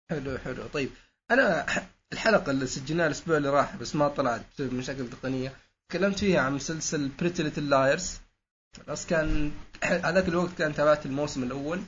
حلو 0.09 0.37
حلو. 0.37 0.67
طيب 0.67 0.89
أنا 1.31 1.65
الحلقة 2.13 2.51
اللي 2.51 2.67
سجلناها 2.67 3.07
الأسبوع 3.07 3.37
اللي 3.37 3.49
راح 3.49 3.75
بس 3.75 3.95
ما 3.95 4.07
طلعت 4.07 4.41
بسبب 4.53 4.73
مشاكل 4.73 5.09
تقنية. 5.09 5.55
تكلمت 5.89 6.19
فيها 6.19 6.41
عن 6.41 6.53
مسلسل 6.53 7.07
Pretty 7.09 7.43
Little 7.43 7.69
Liars 7.69 8.19
خلاص 8.85 9.05
كان 9.07 9.51
هذاك 9.83 10.27
الوقت 10.27 10.53
كان 10.57 10.73
تابعت 10.73 11.05
الموسم 11.05 11.43
الأول. 11.43 11.81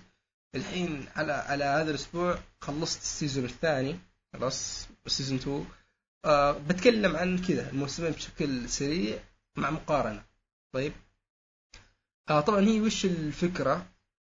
الحين 0.56 1.08
على 1.16 1.34
على 1.34 1.64
هذا 1.64 1.90
الأسبوع 1.90 2.40
خلصت 2.62 3.02
ال 3.02 3.08
season 3.08 3.46
الثاني. 3.46 4.00
خلاص 4.34 4.88
ال 5.06 5.10
season 5.10 5.38
2 5.38 5.66
آه 6.26 6.52
بتكلم 6.52 7.16
عن 7.16 7.38
كذا 7.38 7.70
الموسمين 7.70 8.12
بشكل 8.12 8.70
سريع 8.70 9.20
مع 9.58 9.70
مقارنة. 9.70 10.24
طيب. 10.74 10.94
آه 12.30 12.42
طبعا 12.42 12.60
هي 12.60 12.82
وش 12.82 13.06
الفكرة؟ 13.06 13.86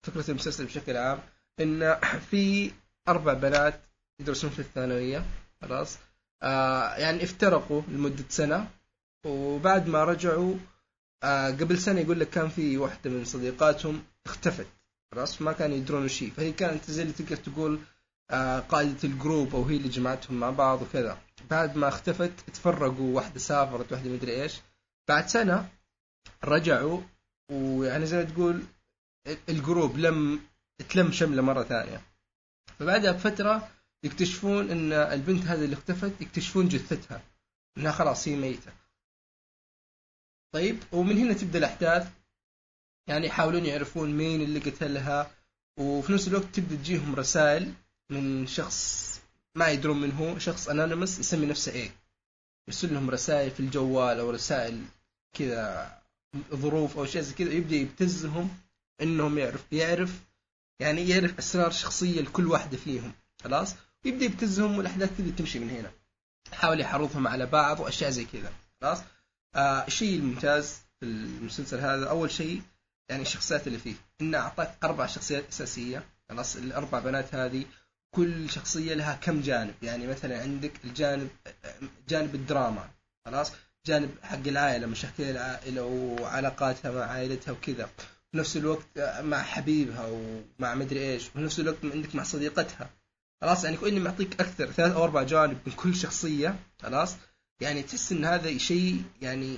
فكرة 0.03 0.31
المسلسل 0.31 0.65
بشكل 0.65 0.97
عام 0.97 1.19
إن 1.59 1.99
في 2.31 2.71
أربع 3.07 3.33
بنات 3.33 3.81
يدرسون 4.19 4.49
في 4.49 4.59
الثانوية 4.59 5.25
خلاص. 5.61 5.97
آه 6.43 6.95
يعني 6.95 7.23
افترقوا 7.23 7.81
لمدة 7.87 8.25
سنة 8.29 8.69
وبعد 9.25 9.87
ما 9.87 10.03
رجعوا 10.03 10.55
آه 11.23 11.47
قبل 11.51 11.77
سنة 11.77 11.99
يقول 11.99 12.19
لك 12.19 12.29
كان 12.29 12.49
في 12.49 12.77
واحدة 12.77 13.09
من 13.09 13.25
صديقاتهم 13.25 14.03
اختفت 14.25 14.67
خلاص. 15.11 15.41
ما 15.41 15.51
كانوا 15.51 15.77
يدرون 15.77 16.05
هي. 16.05 16.31
فهي 16.31 16.51
كانت 16.51 16.91
زي 16.91 17.01
اللي 17.01 17.13
تقدر 17.13 17.35
تقول 17.35 17.79
قائدة 18.69 18.97
الجروب 19.03 19.55
أو 19.55 19.63
هي 19.63 19.77
اللي 19.77 19.89
جمعتهم 19.89 20.39
مع 20.39 20.49
بعض 20.49 20.81
وكذا. 20.81 21.17
بعد 21.49 21.75
ما 21.75 21.87
اختفت 21.87 22.49
تفرقوا 22.49 23.15
واحدة 23.15 23.39
سافرت 23.39 23.91
واحدة 23.91 24.09
مدري 24.09 24.41
إيش. 24.43 24.61
بعد 25.07 25.27
سنة 25.27 25.69
رجعوا 26.43 27.01
ويعني 27.51 28.05
زي 28.05 28.17
ما 28.17 28.23
تقول 28.23 28.63
الجروب 29.49 29.97
لم 29.97 30.41
تلم 30.89 31.11
شملة 31.11 31.41
مرة 31.41 31.63
ثانية. 31.63 32.01
فبعدها 32.79 33.11
بفترة 33.11 33.69
يكتشفون 34.03 34.71
إن 34.71 34.93
البنت 34.93 35.43
هذه 35.43 35.65
اللي 35.65 35.75
اختفت 35.75 36.21
يكتشفون 36.21 36.67
جثتها. 36.67 37.21
إنها 37.77 37.91
خلاص 37.91 38.27
هي 38.27 38.35
ميتة. 38.35 38.71
طيب 40.53 40.83
ومن 40.91 41.17
هنا 41.17 41.33
تبدأ 41.33 41.59
الأحداث. 41.59 42.11
يعني 43.07 43.27
يحاولون 43.27 43.65
يعرفون 43.65 44.17
مين 44.17 44.41
اللي 44.41 44.59
قتلها 44.59 45.31
وفي 45.79 46.13
نفس 46.13 46.27
الوقت 46.27 46.45
تبدأ 46.45 46.75
تجيهم 46.75 47.15
رسائل 47.15 47.73
من 48.09 48.47
شخص 48.47 49.09
ما 49.55 49.69
يدرون 49.69 50.01
من 50.01 50.11
هو 50.11 50.39
شخص 50.39 50.69
انونيمس 50.69 51.19
يسمي 51.19 51.45
نفسه 51.45 51.71
إيه؟ 51.71 51.91
يرسل 52.67 52.93
لهم 52.93 53.09
رسائل 53.09 53.51
في 53.51 53.59
الجوال 53.59 54.19
أو 54.19 54.29
رسائل 54.29 54.83
كذا 55.33 55.97
ظروف 56.53 56.97
أو 56.97 57.05
شيء 57.05 57.21
زي 57.21 57.33
كذا 57.33 57.53
يبدأ 57.53 57.75
يبتزهم 57.75 58.57
إنهم 59.01 59.37
يعرف 59.37 59.63
يعرف 59.71 60.19
يعني 60.79 61.09
يعرف 61.09 61.37
أسرار 61.37 61.71
شخصية 61.71 62.21
لكل 62.21 62.47
واحدة 62.47 62.77
فيهم 62.77 63.13
خلاص؟ 63.43 63.75
ويبدا 64.05 64.25
يبتزهم 64.25 64.77
والأحداث 64.77 65.17
تبدأ 65.17 65.35
تمشي 65.35 65.59
من 65.59 65.69
هنا. 65.69 65.91
يحاول 66.53 66.79
يحرضهم 66.79 67.27
على 67.27 67.45
بعض 67.45 67.79
وأشياء 67.79 68.09
زي 68.09 68.25
كذا 68.25 68.53
خلاص؟ 68.81 69.01
آه 69.55 69.87
الشيء 69.87 70.19
الممتاز 70.19 70.77
في 70.99 71.05
المسلسل 71.05 71.79
هذا 71.79 72.09
أول 72.09 72.31
شيء 72.31 72.61
يعني 73.09 73.21
الشخصيات 73.21 73.67
اللي 73.67 73.79
فيه 73.79 73.95
إنه 74.21 74.37
أعطاك 74.37 74.77
أربع 74.83 75.05
شخصيات 75.05 75.47
أساسية 75.49 76.03
خلاص؟ 76.29 76.55
الأربع 76.55 76.99
بنات 76.99 77.35
هذه 77.35 77.65
كل 78.15 78.49
شخصية 78.49 78.93
لها 78.93 79.15
كم 79.15 79.41
جانب. 79.41 79.73
يعني 79.81 80.07
مثلا 80.07 80.41
عندك 80.41 80.71
الجانب 80.83 81.29
جانب 82.09 82.35
الدراما 82.35 82.89
خلاص؟ 83.25 83.51
جانب 83.85 84.09
حق 84.23 84.47
العائلة 84.47 84.87
مشاكل 84.87 85.23
العائلة 85.23 85.83
وعلاقاتها 85.83 86.91
مع 86.91 87.01
عائلتها 87.01 87.51
وكذا. 87.51 87.89
في 88.31 88.37
نفس 88.37 88.57
الوقت 88.57 88.99
مع 89.19 89.43
حبيبها 89.43 90.07
ومع 90.07 90.75
مدري 90.75 90.99
إيش. 90.99 91.27
وفي 91.27 91.39
نفس 91.39 91.59
الوقت 91.59 91.77
عندك 91.83 92.15
مع 92.15 92.23
صديقتها. 92.23 92.89
خلاص؟ 93.41 93.63
يعني 93.63 93.77
كأني 93.77 93.99
معطيك 93.99 94.41
أكثر 94.41 94.71
ثلاث 94.71 94.95
أو 94.95 95.03
أربع 95.03 95.23
جوانب 95.23 95.57
من 95.65 95.73
كل 95.73 95.95
شخصية 95.95 96.59
خلاص؟ 96.81 97.15
يعني 97.61 97.83
تحس 97.83 98.11
إن 98.11 98.25
هذا 98.25 98.57
شيء 98.57 99.03
يعني 99.21 99.57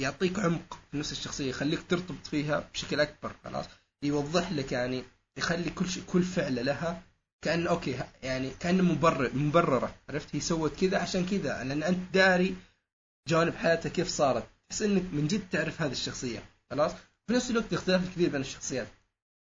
يعطيك 0.00 0.38
عمق 0.38 0.78
في 0.90 0.98
نفس 0.98 1.12
الشخصية 1.12 1.48
يخليك 1.50 1.82
ترتبط 1.88 2.26
فيها 2.26 2.68
بشكل 2.72 3.00
أكبر 3.00 3.36
خلاص؟ 3.44 3.64
يوضح 4.02 4.52
لك 4.52 4.72
يعني 4.72 5.04
يخلي 5.38 5.70
كل 5.70 5.88
شيء 5.88 6.02
كل 6.06 6.22
فعلة 6.22 6.62
لها 6.62 7.02
كأن 7.42 7.66
أوكي 7.66 7.98
يعني 8.22 8.50
كأنه 8.50 8.82
مبرر 8.82 9.30
مبررة. 9.34 9.94
عرفت؟ 10.08 10.36
هي 10.36 10.40
سوت 10.40 10.80
كذا 10.80 10.98
عشان 10.98 11.26
كذا 11.26 11.64
لأن 11.64 11.82
أنت 11.82 12.14
داري 12.14 12.56
جوانب 13.28 13.54
حياتها 13.54 13.88
كيف 13.88 14.08
صارت. 14.08 14.48
تحس 14.68 14.82
إنك 14.82 15.02
من 15.12 15.26
جد 15.26 15.48
تعرف 15.50 15.82
هذه 15.82 15.92
الشخصية 15.92 16.44
خلاص؟ 16.70 16.92
في 17.26 17.32
نفس 17.32 17.50
الوقت 17.50 17.72
اختلاف 17.72 18.14
كبير 18.14 18.28
بين 18.30 18.40
الشخصيات. 18.40 18.88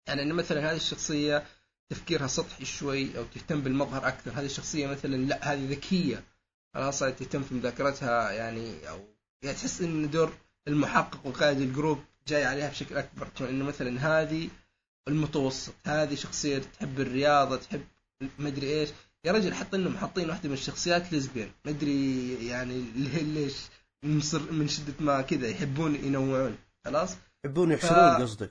يعني 0.08 0.22
ان 0.22 0.32
مثلا 0.32 0.70
هذه 0.70 0.76
الشخصية 0.76 1.44
تفكيرها 1.90 2.26
سطحي 2.26 2.64
شوي 2.64 3.18
أو 3.18 3.24
تهتم 3.24 3.60
بالمظهر 3.60 4.08
أكثر. 4.08 4.30
هذه 4.30 4.46
الشخصية 4.46 4.86
مثلا 4.86 5.16
لا 5.16 5.52
هذه 5.52 5.70
ذكية 5.70 6.24
خلاص؟ 6.74 6.98
تهتم 6.98 7.42
في 7.42 7.54
مذاكرتها 7.54 8.30
يعني 8.30 8.88
أو 8.88 9.00
يعني 9.42 9.56
تحس 9.56 9.80
إن 9.80 10.10
دور 10.10 10.32
المحقق 10.68 11.26
وقائد 11.26 11.60
الجروب 11.60 12.04
جاي 12.26 12.44
عليها 12.44 12.68
بشكل 12.68 12.96
أكبر. 12.96 13.28
إنه 13.40 13.64
مثلا 13.64 14.20
هذه 14.20 14.48
المتوسط. 15.08 15.72
هذه 15.86 16.14
شخصية 16.14 16.58
تحب 16.58 17.00
الرياضة 17.00 17.56
تحب 17.56 17.84
مدري 18.38 18.80
إيش. 18.80 18.88
يا 19.24 19.32
رجل 19.32 19.54
حط 19.54 19.74
إنهم 19.74 19.96
حاطين 19.96 20.30
واحدة 20.30 20.48
من 20.48 20.54
الشخصيات 20.54 21.12
ليزبيان 21.12 21.50
مدري 21.64 22.34
يعني 22.46 22.80
ليش 23.22 23.54
مصر 24.02 24.52
من 24.52 24.68
شدة 24.68 24.94
ما 25.00 25.22
كذا 25.22 25.48
يحبون 25.48 25.94
ينوعون. 25.94 26.58
خلاص؟ 26.84 27.16
يحبون 27.44 27.72
يحشرون 27.72 28.18
ف- 28.18 28.22
قصدك. 28.22 28.50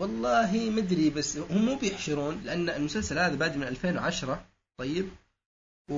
والله 0.00 0.70
مدري 0.70 1.10
بس 1.10 1.36
هم 1.36 1.64
مو 1.66 1.74
بيحشرون 1.76 2.42
لأن 2.44 2.68
المسلسل 2.70 3.18
هذا 3.18 3.34
بادئ 3.34 3.56
من 3.58 3.66
2010 3.66 4.44
طيب؟ 4.78 5.08
و 5.90 5.94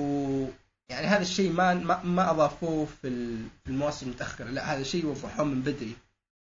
يعني 0.89 1.07
هذا 1.07 1.21
الشيء 1.21 1.51
ما 1.51 1.73
ما, 1.73 2.03
ما 2.03 2.31
أضافوه 2.31 2.85
في 2.85 3.07
ال- 3.07 3.47
في 3.63 3.69
المواسم 3.71 4.05
المتأخرة. 4.05 4.45
لا 4.49 4.75
هذا 4.75 4.83
شيء 4.83 5.05
وضحوه 5.05 5.45
من 5.45 5.61
بدري. 5.61 5.95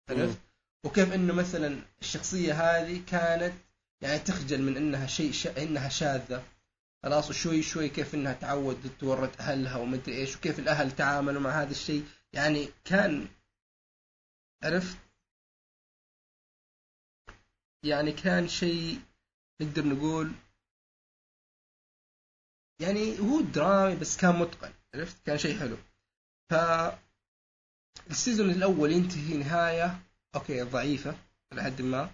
عرفت؟ 0.09 0.37
وكيف 0.85 1.13
إنه 1.13 1.33
مثلا 1.33 1.81
الشخصية 2.01 2.53
هذه 2.53 3.03
كانت 3.07 3.53
يعني 4.01 4.19
تخجل 4.19 4.61
من 4.61 4.77
إنها 4.77 5.07
شيء 5.07 5.31
ش... 5.31 5.47
إنها 5.47 5.89
شاذة. 5.89 6.45
خلاص 7.03 7.29
وشوي 7.29 7.61
شوي 7.61 7.89
كيف 7.89 8.15
إنها 8.15 8.33
تعودت 8.33 8.87
تورط 8.99 9.41
أهلها 9.41 9.77
ومدري 9.77 10.15
إيش 10.17 10.35
وكيف 10.35 10.59
الأهل 10.59 10.95
تعاملوا 10.95 11.41
مع 11.41 11.61
هذا 11.61 11.71
الشيء. 11.71 12.07
يعني 12.33 12.69
كان 12.85 13.27
عرفت؟ 14.63 14.97
يعني 17.83 18.11
كان 18.11 18.47
شيء 18.47 19.01
نقدر 19.61 19.85
نقول 19.85 20.31
يعني 22.81 23.19
هو 23.19 23.41
درامي 23.41 23.95
بس 23.95 24.17
كان 24.17 24.35
متقن 24.35 24.73
عرفت؟ 24.95 25.25
كان 25.25 25.37
شيء 25.37 25.59
حلو. 25.59 25.77
ف 26.49 26.53
ال 28.11 28.16
season 28.16 28.49
الأول 28.49 28.91
ينتهي 28.91 29.37
نهاية 29.37 30.08
okay 30.35 30.61
ضعيفة 30.61 31.15
إلى 31.53 31.63
حد 31.63 31.81
ما. 31.81 32.09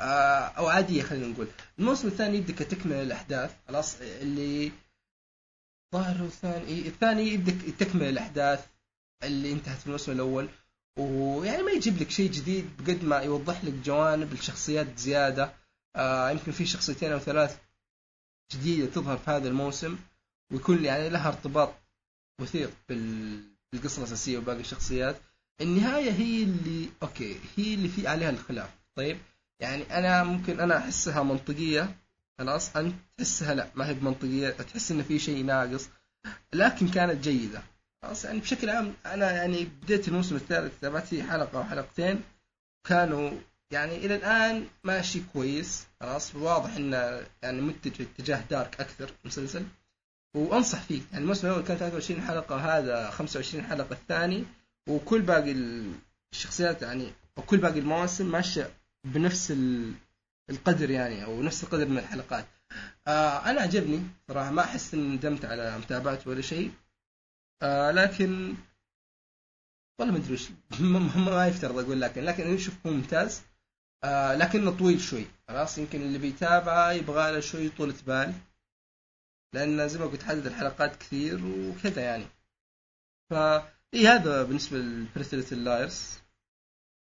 آه، 0.00 0.02
أو 0.46 0.66
عادية 0.66 1.02
خلينا 1.02 1.26
نقول. 1.26 1.48
الموسم 1.78 2.08
الثاني 2.08 2.36
يبدأ 2.38 2.52
كتكمل 2.52 2.92
الاحداث 2.92 3.56
خلاص 3.68 4.00
اللي 4.00 4.72
ظاهر 5.94 6.24
الثاني 6.24 6.88
الثاني 6.88 7.22
يبدأ 7.22 7.70
تكمل 7.78 8.02
الاحداث 8.08 8.66
اللي 9.22 9.52
انتهت 9.52 9.78
في 9.78 9.86
الموسم 9.86 10.12
الأول. 10.12 10.48
ويعني 10.98 11.62
ما 11.62 11.70
يجيب 11.72 11.98
لك 12.02 12.10
شيء 12.10 12.30
جديد 12.30 12.70
بقد 12.82 13.04
ما 13.04 13.16
يوضح 13.18 13.64
لك 13.64 13.72
جوانب 13.72 14.32
الشخصيات 14.32 14.98
زيادة. 14.98 15.52
آه 15.96 16.30
يمكن 16.30 16.52
في 16.52 16.66
شخصيتين 16.66 17.12
أو 17.12 17.18
ثلاث 17.18 17.58
جديدة 18.52 18.86
تظهر 18.92 19.18
في 19.18 19.30
هذا 19.30 19.48
الموسم 19.48 19.98
ويكون 20.52 20.84
يعني 20.84 21.08
لها 21.08 21.28
ارتباط 21.28 21.74
وثيق 22.40 22.70
بال- 22.88 23.44
بالقصة 23.72 23.98
الأساسية 23.98 24.38
وباقي 24.38 24.60
الشخصيات. 24.60 25.16
النهاية 25.60 26.10
هي 26.10 26.42
اللي 26.42 26.88
أوكي 27.02 27.36
هي 27.56 27.74
اللي 27.74 27.88
في 27.88 28.08
عليها 28.08 28.30
الخلاف. 28.30 28.70
طيب 28.94 29.18
يعني 29.60 29.98
أنا 29.98 30.24
ممكن 30.24 30.60
أنا 30.60 30.78
أحسها 30.78 31.22
منطقية 31.22 31.96
خلاص؟ 32.38 32.76
أنت 32.76 32.94
تحسها 33.16 33.54
لا 33.54 33.68
ما 33.74 33.88
هي 33.88 33.94
بمنطقية 33.94 34.50
تحس 34.50 34.90
إن 34.90 35.02
في 35.02 35.18
شيء 35.18 35.44
ناقص 35.44 35.88
لكن 36.52 36.88
كانت 36.88 37.24
جيدة. 37.24 37.62
خلاص؟ 38.02 38.24
يعني 38.24 38.38
بشكل 38.40 38.70
عام 38.70 38.94
أنا 39.06 39.32
يعني 39.32 39.64
بديت 39.64 40.08
الموسم 40.08 40.36
الثالث 40.36 40.80
تابعت 40.80 41.14
حلقة 41.14 41.58
أو 41.58 41.64
حلقتين 41.64 42.20
كانوا 42.88 43.30
يعني 43.70 43.96
إلى 43.96 44.14
الآن 44.14 44.66
ماشي 44.84 45.22
كويس. 45.32 45.86
خلاص؟ 46.00 46.34
واضح 46.34 46.76
انه 46.76 47.26
يعني 47.42 47.60
متجه 47.60 48.02
اتجاه 48.02 48.40
دارك 48.50 48.80
أكثر 48.80 49.10
مسلسل. 49.24 49.64
وأنصح 50.36 50.82
فيه 50.82 51.02
يعني 51.12 51.24
الموسم 51.24 51.46
الأول 51.46 51.62
كان 51.62 51.76
23 51.76 52.20
حلقة 52.22 52.56
هذا 52.56 53.10
25 53.10 53.64
حلقة 53.64 53.92
الثاني. 53.92 54.44
وكل 54.88 55.22
باقي 55.22 55.52
الشخصيات 56.32 56.82
يعني 56.82 57.12
وكل 57.36 57.56
باقي 57.56 57.78
المواسم 57.78 58.26
ماشية 58.30 58.70
بنفس 59.04 59.50
ال- 59.50 59.94
القدر 60.50 60.90
يعني 60.90 61.24
أو 61.24 61.42
نفس 61.42 61.64
القدر 61.64 61.86
من 61.88 61.98
الحلقات. 61.98 62.46
آه 63.06 63.50
أنا 63.50 63.60
عجبني 63.60 64.02
صراحة 64.28 64.50
ما 64.50 64.62
أحس 64.62 64.94
إني 64.94 65.16
ندمت 65.16 65.44
على 65.44 65.78
متابعته 65.78 66.30
ولا 66.30 66.40
شيء. 66.40 66.72
آه 67.62 67.90
لكن 67.90 68.54
والله 69.98 70.12
ما 70.14 70.18
أدري 70.20 70.34
وش 70.34 70.48
ما- 70.80 71.46
يفترض 71.46 71.78
أقول 71.78 72.00
لكن 72.00 72.22
لكن 72.24 72.42
أنا 72.44 72.54
أشوف 72.54 72.86
هو 72.86 72.92
ممتاز. 72.92 73.42
آه 74.04 74.34
لكنه 74.34 74.70
طويل 74.78 75.00
شوي 75.00 75.26
خلاص؟ 75.48 75.78
يمكن 75.78 76.02
اللي 76.02 76.18
بيتابعه 76.18 76.92
يبغى 76.92 77.32
له 77.32 77.40
شوي 77.40 77.68
طولة 77.68 77.94
بال. 78.06 78.32
لأن 79.54 79.88
زي 79.88 79.98
ما 79.98 80.04
قلت 80.06 80.24
عدد 80.24 80.46
الحلقات 80.46 80.96
كثير 80.96 81.44
وكذا 81.46 82.02
يعني. 82.02 82.26
ف 83.30 83.34
إي 83.96 84.06
هذا 84.06 84.42
بالنسبة 84.42 84.78
ل 84.78 84.84
Pretty 84.84 85.18
Little 85.18 85.52
Liars 85.52 86.18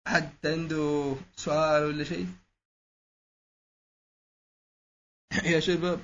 حد 0.07 0.45
عنده 0.45 1.15
سؤال 1.35 1.83
ولا 1.83 2.03
شيء؟ 2.03 2.27
يا 5.43 5.59
شباب. 5.59 5.99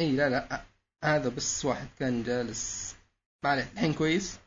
إي 0.00 0.16
لا 0.16 0.28
لا 0.28 0.64
هذا 1.04 1.28
بس 1.28 1.64
واحد 1.64 1.88
كان 1.98 2.22
جالس. 2.22 2.94
ما 3.44 3.50
عليه 3.50 3.72
الحين 3.72 3.94
كويس. 3.94 4.38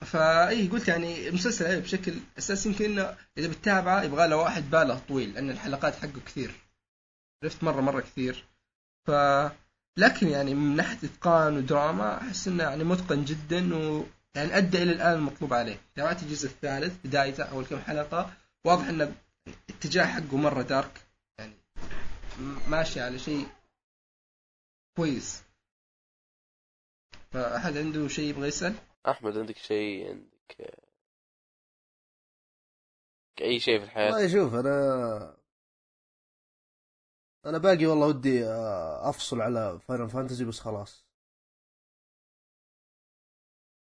فاي 0.00 0.68
قلت 0.68 0.88
يعني 0.88 1.28
المسلسل 1.28 1.80
بشكل 1.80 2.20
اساسي 2.38 2.68
يمكن 2.68 2.84
إنه 2.84 3.18
إذا 3.38 3.48
بتتابعه 3.48 4.02
يبغى 4.02 4.28
له 4.28 4.36
واحد 4.36 4.62
باله 4.62 4.98
طويل 4.98 5.34
لأن 5.34 5.50
الحلقات 5.50 5.94
حقه 5.94 6.20
كثير. 6.26 6.54
عرفت؟ 7.42 7.64
مرة 7.64 7.80
مرة 7.80 8.00
كثير. 8.00 8.55
ف 9.06 9.10
لكن 9.98 10.28
يعني 10.28 10.54
من 10.54 10.76
ناحية 10.76 10.98
إتقان 11.08 11.56
ودراما 11.56 12.20
أحس 12.20 12.48
إنه 12.48 12.64
يعني 12.64 12.84
متقن 12.84 13.24
جدا 13.24 13.74
و 13.74 14.04
يعني 14.34 14.56
أدى 14.56 14.82
إلى 14.82 14.92
الآن 14.92 15.12
المطلوب 15.12 15.54
عليه. 15.54 15.80
تابعت 15.94 16.22
الجزء 16.22 16.48
الثالث 16.48 17.06
بدايته 17.06 17.44
اول 17.44 17.64
كم 17.64 17.78
حلقة 17.78 18.32
واضح 18.64 18.88
ان 18.88 19.14
الاتجاه 19.70 20.04
حقه 20.04 20.36
مرة 20.36 20.62
دارك 20.62 21.06
يعني 21.38 21.54
ماشي 22.68 23.00
على 23.00 23.18
شيء 23.18 23.46
كويس. 24.96 25.42
فأحد 27.30 27.76
عنده 27.76 28.08
شيء 28.08 28.30
يبغى 28.30 28.48
يسأل؟ 28.48 28.74
أحمد 29.08 29.38
عندك 29.38 29.56
شيء؟ 29.56 30.08
عندك 30.08 30.76
أي 33.40 33.60
شيء 33.60 33.78
في 33.78 33.84
الحياة؟ 33.84 34.12
والله 34.12 34.28
شوف 34.28 34.54
أنا 34.54 35.36
أنا 37.46 37.58
باقي 37.58 37.86
والله 37.86 38.06
ودي 38.06 38.44
آه، 38.44 39.08
أفصل 39.10 39.40
على 39.40 39.80
فاينل 39.80 40.10
فانتزي 40.10 40.44
بس 40.44 40.60
خلاص. 40.60 41.06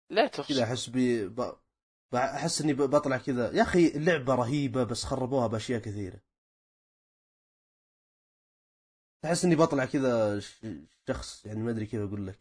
لا 0.09 0.27
كذا 0.27 0.43
تفصل 0.43 0.59
أحس 0.59 0.89
بي 0.89 1.27
ب... 1.27 1.55
أحس 2.15 2.61
إني 2.61 2.73
بطلع 2.73 3.17
كذا. 3.17 3.51
يا 3.51 3.61
أخي 3.61 3.87
اللعبه 3.87 4.35
رهيبة 4.35 4.83
بس 4.83 5.03
خربوها 5.03 5.47
بأشياء 5.47 5.81
كثيرة. 5.81 6.21
أحس 9.25 9.45
إني 9.45 9.55
بطلع 9.55 9.85
كذا 9.85 10.39
شخص 11.07 11.45
يعني 11.45 11.59
ما 11.63 11.71
أدري 11.71 11.85
كيف 11.85 12.01
أقول 12.01 12.27
لك. 12.27 12.39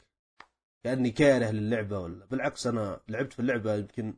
كأني 0.84 1.10
كاره 1.10 1.50
للعبة 1.50 1.98
ولا 1.98 2.26
بالعكس 2.26 2.66
أنا 2.66 3.00
لعبت 3.08 3.32
في 3.32 3.40
اللعبة 3.40 3.74
يمكن 3.74 4.14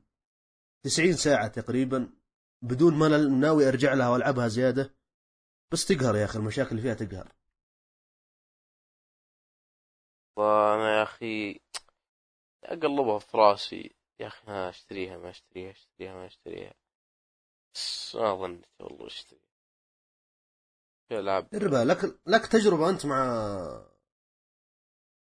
90 0.84 1.12
ساعة 1.12 1.48
تقريبا 1.48 2.11
بدون 2.62 2.94
ما 2.94 3.09
ناوي 3.18 3.68
أرجع 3.68 3.94
لها 3.94 4.09
وألعبها 4.09 4.48
زيادة. 4.48 4.95
بس 5.72 5.86
تقهر 5.86 6.16
يا 6.16 6.24
أخي 6.24 6.38
المشاكل 6.38 6.70
اللي 6.70 6.82
فيها 6.82 6.94
تقهر. 6.94 7.32
أنا 10.38 10.98
يا 10.98 11.02
أخي 11.02 11.60
أقلبها 12.64 13.18
في 13.18 13.36
رأسي. 13.36 13.96
يا 14.20 14.26
أخي 14.26 14.46
ما 14.46 14.68
أشتريها 14.68 15.16
ما 15.16 15.30
أشتريها 15.30 15.70
أشتريها 15.70 16.14
ما 16.14 16.26
أشتريها. 16.26 16.74
بس 17.74 18.16
ما 18.16 18.34
ظنيت 18.34 18.66
والله 18.80 19.06
أشتريها. 19.06 19.46
في 21.08 21.18
ألعاب؟ 21.18 21.48
جربها 21.52 21.84
لك 21.84 22.18
لك 22.26 22.46
تجربة 22.46 22.90
أنت 22.90 23.06
مع 23.06 23.24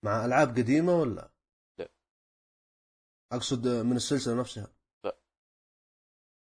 مع 0.03 0.25
ألعاب 0.25 0.49
قديمة 0.49 0.99
ولا؟ 0.99 1.31
لا. 1.79 1.89
أقصد 3.31 3.67
من 3.67 3.95
السلسلة 3.95 4.39
نفسها. 4.39 4.67
لا. 5.05 5.17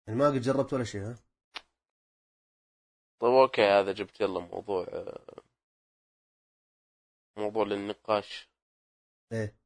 يعني 0.07 0.19
ما 0.19 0.27
قد 0.27 0.41
جربت 0.41 0.73
ولا 0.73 0.83
شيء 0.83 1.01
ها؟ 1.01 1.26
طيب 3.19 3.31
أوكي 3.33 3.61
هذا 3.61 3.91
جبت 3.91 4.21
يلا 4.21 4.39
موضوع 4.39 4.83
آه، 4.89 5.41
موضوع 7.37 7.63
للنقاش. 7.65 8.49
إيه. 9.33 9.57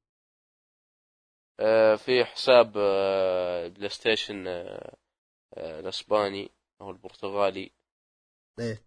آه، 1.60 1.95
في 1.95 2.26
حساب 2.26 2.74
آه، 2.78 3.68
بلاي 3.68 3.89
ستيشن 3.89 4.47
الأسباني 5.58 6.52
أو 6.82 6.89
البرتغالي. 6.91 7.72
إيه. 8.60 8.86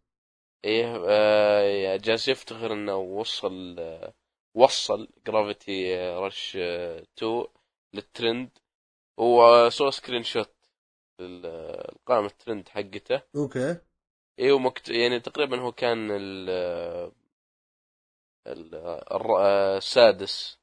إيه 0.64 1.96
جالس 1.96 2.28
يفتخر 2.28 2.72
إنه 2.72 2.96
وصل 2.96 3.76
وصل 4.56 5.08
Gravity 5.26 5.96
Rush 6.18 6.56
2 6.56 7.46
للترند. 7.94 8.58
وسوى 9.18 9.90
screenshot 9.90 10.54
القائمة 11.20 12.26
الترند 12.26 12.68
حقته. 12.68 13.22
okay. 13.36 13.80
إيه 14.38 14.52
ومكت... 14.52 14.88
يعني 14.88 15.20
تقريبا 15.20 15.60
هو 15.60 15.72
كان 15.72 16.08
ال 16.10 16.50
السادس 19.76 20.58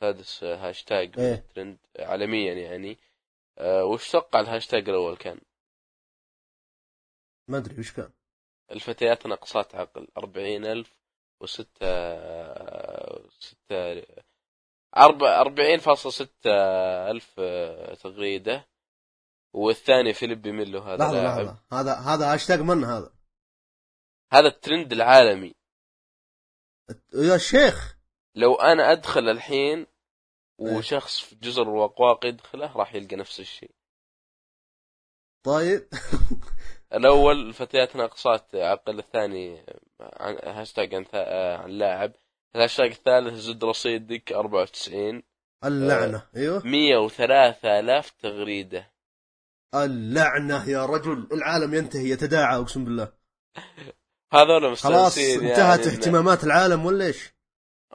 سادس 0.00 0.44
هاشتاج 0.44 1.18
إيه. 1.18 1.46
ترند 1.54 1.78
عالميا 1.98 2.54
يعني 2.54 2.98
آه، 3.58 3.84
وش 3.84 4.10
توقع 4.10 4.40
الهاشتاج 4.40 4.88
الأول 4.88 5.16
كان؟ 5.16 5.40
ما 7.48 7.58
أدري 7.58 7.80
وش 7.80 7.92
كان 7.92 8.10
الفتيات 8.70 9.26
ناقصات 9.26 9.74
عقل 9.74 10.08
أربعين 10.16 10.66
ألف 10.66 10.98
وستة 11.40 11.86
ستة 13.28 14.02
أربع 14.96 15.40
أربعين 15.40 15.78
فاصلة 15.78 16.12
ستة 16.12 16.50
ألف 17.10 17.40
تغريدة 18.02 18.66
والثاني 19.56 20.12
فيليب 20.14 20.48
ميلو 20.48 20.78
هذا 20.80 20.96
لحظة 21.04 21.22
لاعب. 21.22 21.46
لحظة. 21.46 21.58
هذا 21.72 21.94
هذا 21.94 22.32
هاشتاج 22.34 22.60
من 22.60 22.84
هذا. 22.84 23.12
هذا 24.32 24.46
الترند 24.48 24.92
العالمي. 24.92 25.54
يا 27.14 27.38
شيخ. 27.38 27.96
لو 28.34 28.54
أنا 28.54 28.92
أدخل 28.92 29.28
الحين 29.28 29.78
إيه. 30.60 30.76
وشخص 30.76 31.20
في 31.20 31.34
جزر 31.36 31.62
الوقواق 31.62 32.26
يدخله 32.26 32.76
راح 32.76 32.94
يلقى 32.94 33.16
نفس 33.16 33.40
الشيء. 33.40 33.74
طيب. 35.44 35.88
الأول 36.98 37.48
الفتيات 37.48 37.96
ناقصات 37.96 38.54
عقل 38.54 38.98
الثاني 38.98 39.66
عن 40.00 40.38
هاشتاج 40.44 40.94
عن, 40.94 41.04
ثا- 41.04 41.60
عن 41.62 41.70
لاعب. 41.70 42.12
الهاشتاج 42.56 42.90
الثالث 42.90 43.34
زد 43.34 43.64
رصيدك 43.64 44.32
94 44.32 45.22
اللعنة. 45.64 46.26
أيوه. 46.36 46.62
103 46.66 47.78
آلاف 47.80 48.10
تغريدة. 48.10 48.95
اللعنة 49.74 50.68
يا 50.68 50.86
رجل. 50.86 51.28
العالم 51.32 51.74
ينتهي 51.74 52.10
يتداعى 52.10 52.56
أقسم 52.56 52.84
بالله. 52.84 53.12
هذول 54.32 54.76
خلاص 54.76 55.06
مستانسين 55.18 55.48
انتهت 55.48 55.78
يعني 55.78 55.82
إن- 55.82 55.86
اهتمامات 55.98 56.44
العالم 56.44 56.86
ولا 56.86 57.06
إيش؟ 57.06 57.34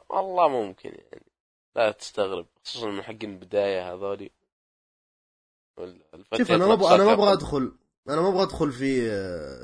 والله 0.08 0.48
ممكن 0.48 0.88
يعني. 0.88 1.32
لا 1.76 1.90
تستغرب 1.90 2.46
خصوصا 2.64 2.86
من 2.86 3.02
حق 3.02 3.16
البداية 3.22 3.92
هذولي. 3.92 4.30
شوف 6.38 6.50
أنا 6.50 6.66
ما 6.66 6.72
أبغى 6.72 6.94
أنا 6.94 7.04
ما 7.04 7.12
أبغى. 7.12 7.32
أدخل 7.32 7.72
أنا 8.08 8.20
ما 8.20 8.28
أبغى 8.28 8.42
أدخل 8.42 8.72
في 8.72 9.08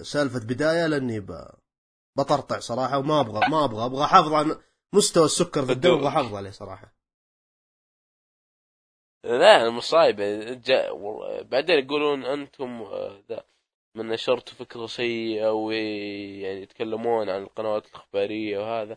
سالفة 0.04 0.38
بداية 0.38 0.86
لأني 0.86 1.20
ب... 1.20 1.48
بطرطع 2.16 2.58
صراحة 2.58 2.98
وما 2.98 3.20
أبغى 3.20 3.48
ما 3.50 3.64
أبغى. 3.64 3.84
أبغى 3.84 4.04
احافظ 4.04 4.32
على 4.32 4.60
مستوى 4.92 5.24
السكر 5.24 5.66
في 5.66 5.72
الدم 5.72 5.90
الدم. 5.90 5.98
أبغى 5.98 6.08
احافظ 6.08 6.34
عليه 6.34 6.50
صراحة. 6.50 6.97
لا 9.24 9.66
المصايب 9.66 10.16
جا... 10.64 10.92
بعدين 11.42 11.78
يقولون 11.78 12.24
أنتم 12.24 12.82
آه، 12.82 13.22
ذا 13.28 13.44
من 13.94 14.08
نشرتوا 14.08 14.54
فكره 14.54 14.86
سيئه 14.86 15.50
ويعني 15.50 16.62
يتكلمون 16.62 17.30
عن 17.30 17.42
القنوات 17.42 17.86
الإخبارية 17.86 18.58
وهذا. 18.58 18.96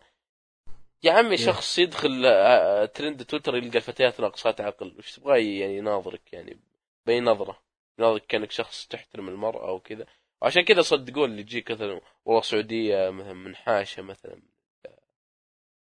يا 1.03 1.11
عمي 1.11 1.37
شخص 1.37 1.79
يدخل 1.79 2.25
آه، 2.25 2.85
ترند 2.85 3.25
تويتر 3.25 3.55
يلقى 3.55 3.77
الفتيات 3.77 4.19
ناقصات 4.19 4.61
عقل. 4.61 4.95
وش 4.97 5.15
تبغى 5.15 5.59
يعني 5.59 5.77
يناظرك؟ 5.77 6.33
يعني 6.33 6.59
بأي 7.05 7.19
نظرة؟ 7.19 7.61
يناظرك 7.99 8.25
كأنك 8.25 8.51
شخص 8.51 8.87
تحترم 8.87 9.29
المرأة 9.29 9.71
وكذا 9.71 10.05
وعشان 10.41 10.63
كذا 10.63 10.81
صدقون 10.81 11.29
اللي 11.31 11.41
يجيك 11.41 11.71
مثلا 11.71 12.01
والله 12.25 12.41
سعودية 12.41 13.09
مثلا 13.09 13.33
منحاشه 13.33 14.01
مثلا 14.01 14.41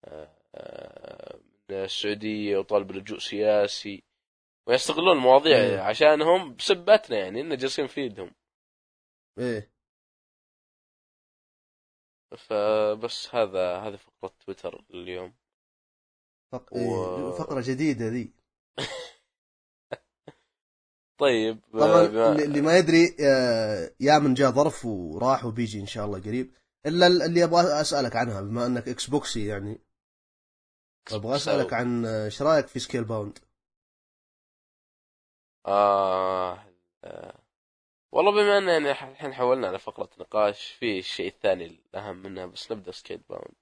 آه، 0.04 1.40
من 1.70 1.76
السعودية 1.76 2.58
وطالب 2.58 2.92
لجوء 2.92 3.18
سياسي. 3.18 4.02
ويستغلون 4.66 5.16
المواضيع 5.16 5.56
إيه. 5.56 5.80
عشانهم 5.80 6.54
بسبتنا 6.54 7.18
يعني 7.18 7.40
انه 7.40 7.54
جالسين 7.54 7.84
نفيدهم 7.84 8.30
إيه. 9.38 9.72
فبس 12.38 13.34
هذا 13.34 13.76
هذه 13.78 13.96
فقرة 13.96 14.34
تويتر 14.46 14.84
اليوم. 14.90 15.34
فق... 16.52 16.72
و- 16.72 16.76
إيه. 16.76 17.38
فقرة 17.38 17.62
جديدة 17.66 18.08
ذي. 18.08 18.32
طيب 21.20 21.60
طبعا 21.72 22.06
بما- 22.06 22.32
اللي 22.32 22.44
اللي 22.44 22.60
ما 22.60 22.78
يدري 22.78 23.16
آه، 23.26 23.94
يا 24.00 24.18
من 24.18 24.34
جاء 24.34 24.50
ظرف 24.50 24.84
وراح 24.86 25.44
وبيجي 25.44 25.80
إن 25.80 25.86
شاء 25.86 26.04
الله 26.06 26.20
قريب. 26.20 26.52
إلا 26.86 27.06
اللي 27.06 27.44
أبغى 27.44 27.80
أسألك 27.80 28.16
عنها 28.16 28.40
بما 28.40 28.66
إنك 28.66 28.88
Xbox 28.88 29.06
ي 29.10 29.46
يعني. 29.46 29.80
أبغى 31.12 31.36
أسألك 31.36 31.72
عن 31.72 32.06
آه، 32.06 32.24
إيش 32.24 32.42
رأيك 32.42 32.66
في 32.66 32.78
Scalebound 32.78 33.38
آه 35.66 36.66
آه. 37.04 37.46
والله 38.12 38.32
بما 38.32 38.58
أن 38.58 38.68
يعني 38.68 38.90
الحين 38.90 39.34
حولنا 39.34 39.68
على 39.68 39.78
فقرة 39.78 40.10
نقاش 40.18 40.72
في 40.72 40.98
الشيء 40.98 41.28
الثاني 41.28 41.66
الأهم 41.66 42.16
منها 42.16 42.46
بس 42.46 42.72
نبدأ 42.72 42.92
Scalebound. 42.92 43.54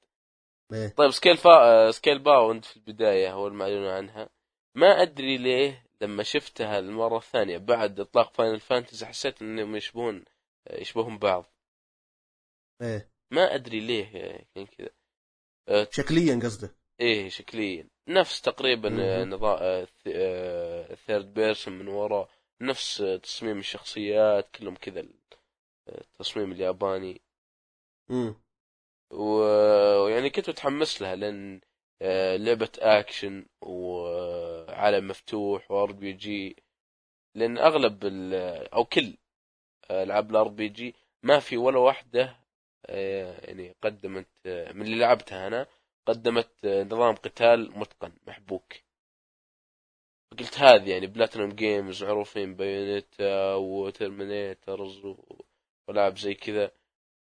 إيه. 0.72 0.88
طيب 0.88 1.10
Scale 1.10 1.36
فا... 1.36 1.90
Scalebound 1.90 2.64
في 2.64 2.76
البداية 2.76 3.32
هو 3.32 3.46
المعلن 3.46 3.86
عنها. 3.86 4.30
ما 4.74 5.02
أدري 5.02 5.38
ليه 5.38 5.86
لما 6.00 6.22
شفتها 6.22 6.78
المرة 6.78 7.18
الثانية 7.18 7.58
بعد 7.58 8.00
إطلاق 8.00 8.34
Final 8.34 8.60
Fantasy 8.60 9.06
حسيت 9.06 9.42
إنهم 9.42 9.76
يشبهون 9.76 10.24
يشبهون 10.70 11.18
بعض. 11.18 11.46
إيه. 12.82 13.10
ما 13.30 13.54
أدري 13.54 13.80
ليه 13.80 14.16
يعني 14.16 14.66
كذا. 14.66 14.90
آه، 15.68 15.88
شكليا 15.90 16.40
قصدك 16.42 16.76
إيه 17.00 17.28
شكليا. 17.28 17.88
نفس 18.08 18.40
تقريبا. 18.42 18.88
نظام 19.24 19.86
third 21.06 21.34
person 21.34 21.74
من 21.78 21.88
وراء 21.88 22.28
نفس 22.60 23.00
آه، 23.00 23.16
تصميم 23.16 23.58
الشخصيات 23.58 24.50
كلهم 24.50 24.74
كذا 24.76 25.00
آه، 25.00 26.00
التصميم 26.00 26.52
الياباني. 26.52 27.20
امم 28.10 28.34
و- 29.10 30.02
ويعني 30.04 30.30
كنت 30.30 30.50
متحمس 30.50 31.02
لها 31.02 31.16
لأن 31.16 31.60
آه، 32.02 32.36
لعبة 32.36 32.70
اكشن 32.78 33.46
وعالم 33.60 35.08
مفتوح 35.08 35.70
و 35.70 35.92
RPG 35.92 36.56
لأن 37.34 37.58
أغلب 37.58 38.04
ال- 38.04 38.68
أو 38.74 38.84
كل 38.84 39.16
ألعاب 39.90 40.30
ال 40.30 40.48
RPG 40.48 40.94
ما 41.22 41.38
في 41.38 41.56
ولا 41.56 41.78
واحدة 41.78 42.36
آه، 42.86 43.40
يعني 43.46 43.74
قدمت 43.82 44.26
آه، 44.46 44.72
من 44.72 44.82
اللي 44.82 44.96
لعبتها 44.98 45.46
أنا. 45.46 45.66
قدمت 46.06 46.64
آه، 46.64 46.82
نظام 46.84 47.14
قتال 47.14 47.78
متقن 47.78 48.12
محبوك. 48.26 48.72
قلت 50.38 50.58
هذه 50.58 50.90
يعني 50.90 51.06
Platinum 51.06 51.50
Games 51.52 52.04
معروفين 52.04 52.54
Bayonetta 52.54 53.54
وترمينيترز 53.54 55.02
ولعب 55.88 56.16
زي 56.18 56.34
كذا. 56.34 56.70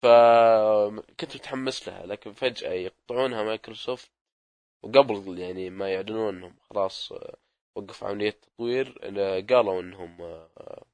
فكنت 0.04 1.36
متحمس 1.36 1.88
لها 1.88 2.06
لكن 2.06 2.34
فجأة 2.34 2.72
يقطعونها 2.72 3.44
مايكروسوفت 3.44 4.12
وقبل 4.84 5.40
يعني 5.40 5.70
ما 5.70 5.90
يعلنون 5.94 6.36
إنهم 6.36 6.56
خلاص 6.70 7.12
آه، 7.12 7.38
وقفوا 7.76 8.08
عملية 8.08 8.30
تطوير 8.32 9.00
آه، 9.04 9.42
قالوا 9.42 9.82
إنهم 9.82 10.22
آه، 10.22 10.86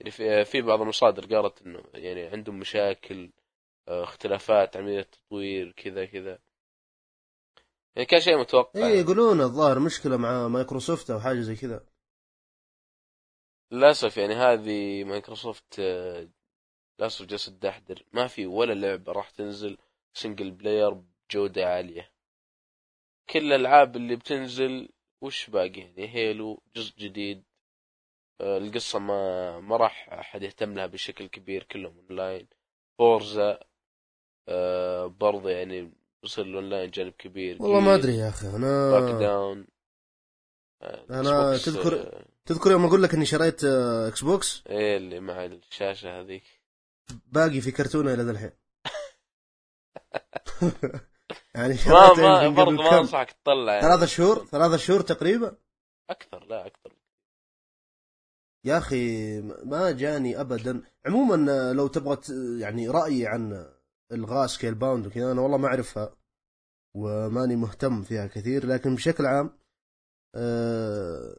يعني 0.00 0.44
في 0.44 0.62
بعض 0.62 0.80
المصادر 0.80 1.36
قالت 1.36 1.62
إنه 1.62 1.84
يعني 1.94 2.26
عندهم 2.26 2.58
مشاكل 2.58 3.30
اختلافات 3.88 4.76
عملية 4.76 5.02
تطوير 5.02 5.72
كذا 5.72 6.06
كذا. 6.06 6.38
يعني 7.96 8.06
كان 8.06 8.20
شيء 8.20 8.38
متوقع. 8.38 8.80
إيه 8.80 9.00
يقولون 9.00 9.40
الظاهر 9.40 9.78
مشكلة 9.78 10.16
مع 10.16 10.48
مايكروسوفت 10.48 11.10
أو 11.10 11.20
حاجة 11.20 11.40
زي 11.40 11.56
كذا. 11.56 11.86
للأسف 13.72 14.16
يعني 14.16 14.34
هذه 14.34 15.04
مايكروسوفت 15.04 15.80
آه، 15.80 16.28
للأسف 16.98 17.26
جالسة 17.26 17.52
تدحدر. 17.52 18.04
ما 18.12 18.26
في 18.26 18.46
ولا 18.46 18.74
لعبة 18.74 19.12
راح 19.12 19.30
تنزل 19.30 19.78
single 20.14 20.50
player 20.50 20.90
بجودة 20.90 21.66
عالية. 21.66 22.12
كل 23.30 23.38
الألعاب 23.52 23.96
اللي 23.96 24.16
بتنزل 24.16 24.88
وش 25.20 25.50
باقي؟ 25.50 25.80
يعني 25.80 26.08
Halo 26.14 26.62
جزء 26.76 26.96
جديد. 26.98 27.44
آه، 28.40 28.58
القصة 28.58 28.98
ما 28.98 29.60
ما 29.60 29.76
راح 29.76 30.08
أحد 30.12 30.42
يهتم 30.42 30.74
لها 30.74 30.86
بشكل 30.86 31.26
كبير 31.26 31.62
كلهم 31.62 31.98
online 31.98 32.48
Forza 32.98 33.60
برضه 35.06 35.50
يعني 35.50 35.92
بيصير 36.22 36.44
الاونلاين 36.44 36.90
جانب 36.90 37.12
كبير 37.12 37.62
والله 37.62 37.80
ما 37.80 37.94
أدري 37.94 38.16
يا 38.16 38.28
أخي 38.28 38.48
أنا 38.48 38.90
back 38.90 39.20
down 39.20 39.66
آه، 40.82 41.54
Xbox، 41.54 41.84
تذكر- 41.84 42.00
آه، 42.00 42.24
تذكر 42.46 42.70
يوم 42.70 42.84
أقول 42.84 43.02
لك 43.02 43.14
إني 43.14 43.26
شريت 43.26 43.64
آه، 43.64 44.08
Xbox 44.08 44.62
إيه 44.66 44.96
اللي 44.96 45.20
مع 45.20 45.44
الشاشة 45.44 46.20
هذيك. 46.20 46.42
باقي 47.26 47.60
في 47.60 47.70
كرتونه 47.70 48.14
إلى 48.14 48.22
الحين. 48.30 48.50
يعني 51.54 51.74
ما 51.86 52.12
ما 52.14 52.48
برضه 52.48 52.70
ما؟ 52.70 52.98
أنصحك 52.98 53.30
تطلع 53.32 53.72
يعني. 53.72 53.86
ثلاثة 53.86 54.06
شهور؟ 54.06 54.44
ثلاثة 54.46 54.76
شهور 54.76 55.00
تقريبا؟ 55.00 55.56
أكثر 56.10 56.44
لا 56.44 56.66
أكثر. 56.66 56.92
يا 58.64 58.78
أخي 58.78 59.40
ما 59.40 59.90
جاني 59.90 60.40
ابدا. 60.40 60.82
عموما 61.06 61.52
آه، 61.52 61.72
لو 61.72 61.86
تبغى 61.86 62.18
يعني 62.60 62.88
رايي 62.88 63.26
عن 63.26 63.66
الغاء 64.12 64.46
Scalebound 64.46 65.06
وكذا 65.06 65.32
أنا 65.32 65.40
والله 65.40 65.58
ما 65.58 65.68
أعرفها 65.68 66.16
وماني 66.96 67.56
مهتم 67.56 68.02
فيها 68.02 68.26
كثير 68.26 68.66
لكن 68.66 68.94
بشكل 68.94 69.26
عام 69.26 69.58
آه، 70.34 71.36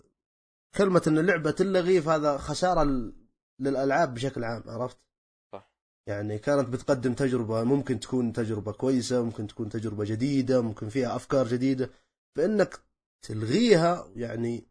كلمة 0.77 1.01
إن 1.07 1.17
اللعبة 1.17 1.51
تلغي 1.51 2.01
فهذا 2.01 2.37
خسارة 2.37 3.11
للألعاب 3.59 4.13
بشكل 4.13 4.43
عام 4.43 4.63
عرفت؟ 4.65 4.97
صح. 5.53 5.71
يعني 6.07 6.37
كانت 6.37 6.69
بتقدم 6.69 7.13
تجربة 7.13 7.63
ممكن 7.63 7.99
تكون 7.99 8.33
تجربة 8.33 8.71
كويسة 8.71 9.23
ممكن 9.23 9.47
تكون 9.47 9.69
تجربة 9.69 10.05
جديدة 10.05 10.61
ممكن 10.61 10.89
فيها 10.89 11.15
أفكار 11.15 11.47
جديدة 11.47 11.89
فإنك 12.37 12.79
تلغيها 13.27 14.11
يعني 14.15 14.67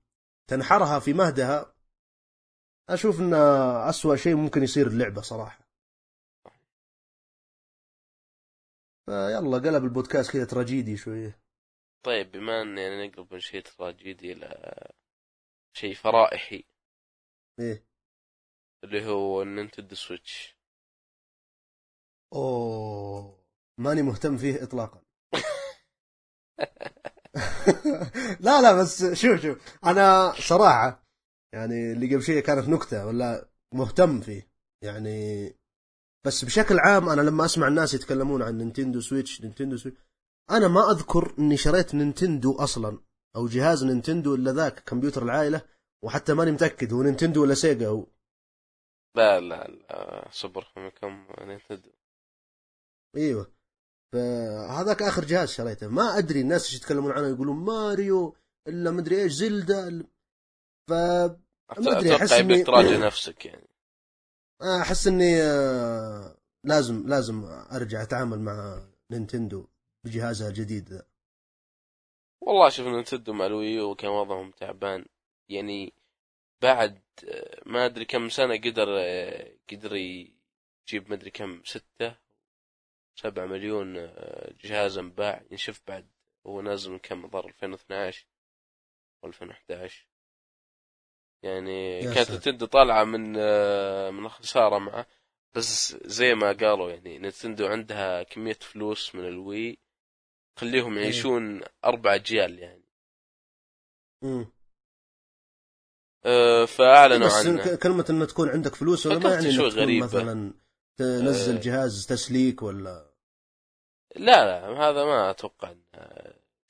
تنحرها 0.50 0.98
في 0.98 1.12
مهدها 1.12 1.74
أشوف 2.88 3.20
إنه 3.20 3.36
أسوأ 3.88 4.16
شيء 4.16 4.34
ممكن 4.36 4.62
يصير 4.62 4.86
اللعبة 4.86 5.22
صراحة 5.22 5.67
فيلا 9.08 9.58
قلب 9.58 9.84
البودكاست 9.84 10.32
كذا 10.32 10.44
تراجيدي 10.44 10.96
شوية. 10.96 11.40
طيب 12.06 12.32
بما 12.32 12.62
إن 12.62 12.78
يعني 12.78 13.08
نقلب 13.08 13.32
من 13.32 13.40
شيء 13.40 13.60
تراجيدي 13.60 14.32
إلى 14.32 14.48
شيء 15.76 15.94
فرائحي. 15.94 16.64
إيه. 17.60 17.84
اللي 18.84 19.06
هو 19.06 19.42
ال 19.42 19.48
Nintendo 19.48 19.94
Switch. 19.94 20.56
أوه 22.32 23.44
ماني 23.80 24.02
مهتم 24.02 24.36
فيه 24.36 24.62
اطلاقا. 24.62 25.02
لا 28.46 28.62
لا 28.62 28.82
بس 28.82 29.04
شوف 29.04 29.40
شوف 29.40 29.78
أنا 29.84 30.32
صراحة 30.32 31.02
يعني 31.54 31.92
اللي 31.92 32.14
قبل 32.14 32.22
شيء 32.22 32.42
كانت 32.42 32.68
نكتة 32.68 33.06
ولا 33.06 33.48
مهتم 33.74 34.20
فيه. 34.20 34.48
يعني 34.84 35.46
بس 36.26 36.44
بشكل 36.44 36.78
عام 36.78 37.08
أنا 37.08 37.20
لما 37.20 37.44
أسمع 37.44 37.68
الناس 37.68 37.94
يتكلمون 37.94 38.42
عن 38.42 38.58
Nintendo 38.58 39.00
Switch 39.00 39.40
Nintendo 39.42 39.76
Switch 39.76 39.98
أنا 40.50 40.68
ما 40.68 40.90
أذكر 40.90 41.34
إني 41.38 41.56
شريت 41.56 41.94
Nintendo 41.94 42.56
أصلا 42.56 42.98
أو 43.36 43.46
جهاز 43.46 43.84
Nintendo 43.84 44.34
إلا 44.34 44.52
ذاك 44.52 44.84
كمبيوتر 44.84 45.22
العائلة 45.22 45.62
وحتى 46.04 46.34
ماني 46.34 46.50
متأكد 46.52 46.92
هو 46.92 47.02
Nintendo 47.02 47.42
ولا 47.42 47.54
Sega 47.54 47.88
هو. 47.88 48.06
لا 49.16 49.40
لا 49.40 49.68
لا 49.68 50.28
Super 50.30 50.64
Famicom 50.64 51.26
Nintendo. 51.40 51.90
إيوه. 53.16 53.52
فهذاك 54.12 55.02
آخر 55.02 55.24
جهاز 55.24 55.48
شريته. 55.48 55.88
ما 55.88 56.18
أدري 56.18 56.40
الناس 56.40 56.64
إيش 56.64 56.74
يتكلمون 56.76 57.12
عنه 57.12 57.28
يقولون 57.28 57.56
ماريو 57.56 58.36
إلا 58.68 58.90
مدري 58.90 59.22
إيش 59.22 59.32
Zelda 59.32 60.06
ف 60.88 60.92
ما 60.92 61.36
أحس 61.70 61.86
أتوقع 61.86 62.26
إني- 62.26 62.32
يبيك 62.32 62.66
تراجع 62.66 63.06
نفسك 63.06 63.46
يعني. 63.46 63.67
أحس 64.62 65.06
إني 65.06 65.42
آه، 65.42 66.36
لازم 66.64 67.08
لازم 67.08 67.44
أرجع 67.72 68.02
أتعامل 68.02 68.40
مع 68.40 68.86
Nintendo 69.10 69.66
بجهازها 70.04 70.48
الجديد 70.48 70.88
ذا. 70.88 71.06
والله 72.40 72.68
شوف 72.68 72.86
Nintendo 72.86 73.32
مع 73.32 73.46
ال 73.46 73.56
Wii 73.56 73.85
U 73.85 73.94
كان 73.94 74.10
وضعهم 74.10 74.50
تعبان. 74.50 75.04
يعني 75.48 75.92
بعد 76.62 77.02
آه، 77.28 77.62
ما 77.66 77.86
أدري 77.86 78.04
كم 78.04 78.28
سنة 78.28 78.56
قدر 78.56 78.88
آه، 78.98 79.52
قدر 79.72 79.96
يجيب 79.96 81.08
ما 81.08 81.14
أدري 81.14 81.30
كم 81.30 81.62
ستة 81.64 82.16
سبعة 83.16 83.46
مليون 83.46 84.10
جهاز 84.64 84.98
أنباع. 84.98 85.42
ينشف 85.50 85.80
بعد 85.88 86.08
هو 86.46 86.60
نازل 86.60 86.90
من 86.90 86.98
كم 86.98 87.30
ظهر 87.30 87.48
2012 87.48 88.26
و 89.22 89.26
2011 89.26 90.06
يعني 91.42 92.00
كانت. 92.14 92.30
Nintendo 92.30 92.66
طالعة 92.66 93.04
من 93.04 93.34
آه، 93.38 94.10
من 94.10 94.24
الخسارة 94.26 94.78
معه 94.78 95.06
بس 95.54 95.96
زي 96.04 96.34
ما 96.34 96.46
قالوا 96.52 96.90
يعني 96.90 97.18
نتندو 97.18 97.66
عندها 97.66 98.22
كمية 98.22 98.58
فلوس 98.60 99.14
من 99.14 99.28
الوي 99.28 99.78
خليهم 100.56 100.96
إيه. 100.96 101.02
يعيشون 101.02 101.60
أربع 101.84 102.14
أجيال 102.14 102.58
يعني 102.58 102.84
مم. 104.22 104.46
آه، 106.24 106.64
فأعلنوا 106.64 107.26
بس 107.26 107.46
عنه 107.46 107.64
ك- 107.64 107.78
كلمة 107.78 108.04
انه 108.10 108.24
تكون 108.24 108.48
عندك 108.48 108.74
فلوس 108.74 109.06
ولا 109.06 109.18
ما 109.18 109.34
يعني 109.34 109.52
شوي 109.52 109.68
غريبة. 109.68 110.06
مثلا 110.06 110.54
تنزل 110.96 111.56
آه. 111.56 111.60
جهاز 111.60 112.06
تسليك 112.06 112.62
ولا 112.62 113.08
لا 114.16 114.44
لا 114.46 114.66
هذا 114.88 115.04
ما 115.04 115.30
أتوقع 115.30 115.70
إنه 115.70 116.08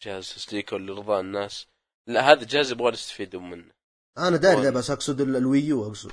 جهاز 0.02 0.34
تسليك 0.34 0.72
ولا 0.72 0.92
لرضاء 0.92 1.20
الناس 1.20 1.66
لا 2.06 2.20
هذا 2.32 2.44
جهاز 2.44 2.72
يبغى 2.72 2.92
يستفيدوا 2.92 3.40
منه 3.40 3.77
أنا 4.18 4.36
داري 4.36 4.62
ذا 4.62 4.70
بس 4.70 4.90
أقصد 4.90 5.20
ال- 5.20 5.36
ال 5.36 5.47
Wii 5.47 5.78
U 5.78 5.88
أقصد. 5.88 6.12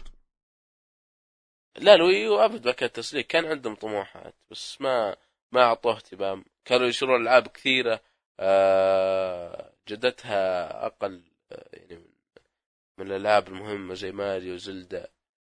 لا 1.77 1.94
ال 1.95 2.04
Wii 2.04 2.31
U 2.31 2.40
أبد 2.40 2.65
ما 2.68 2.72
كان 2.73 2.91
تسليك 2.91 3.27
كان 3.27 3.45
عندهم 3.45 3.76
طموحات 3.76 4.34
بس 4.52 4.82
ما 4.82 5.18
ما 5.52 5.64
أعطوه 5.64 5.95
اهتمام. 5.95 6.45
كانوا 6.65 6.88
يشترون 6.88 7.22
ألعاب 7.22 7.48
كثيرة 7.48 8.02
آه، 8.40 9.73
جدتها 9.88 10.86
أقل 10.86 11.23
آه، 11.52 11.69
يعني 11.73 11.95
من 11.95 12.06
من 12.98 13.07
الألعاب 13.11 13.48
المهمة 13.48 13.94
زي 13.94 14.11
Mario 14.12 14.57
Zelda. 14.57 15.07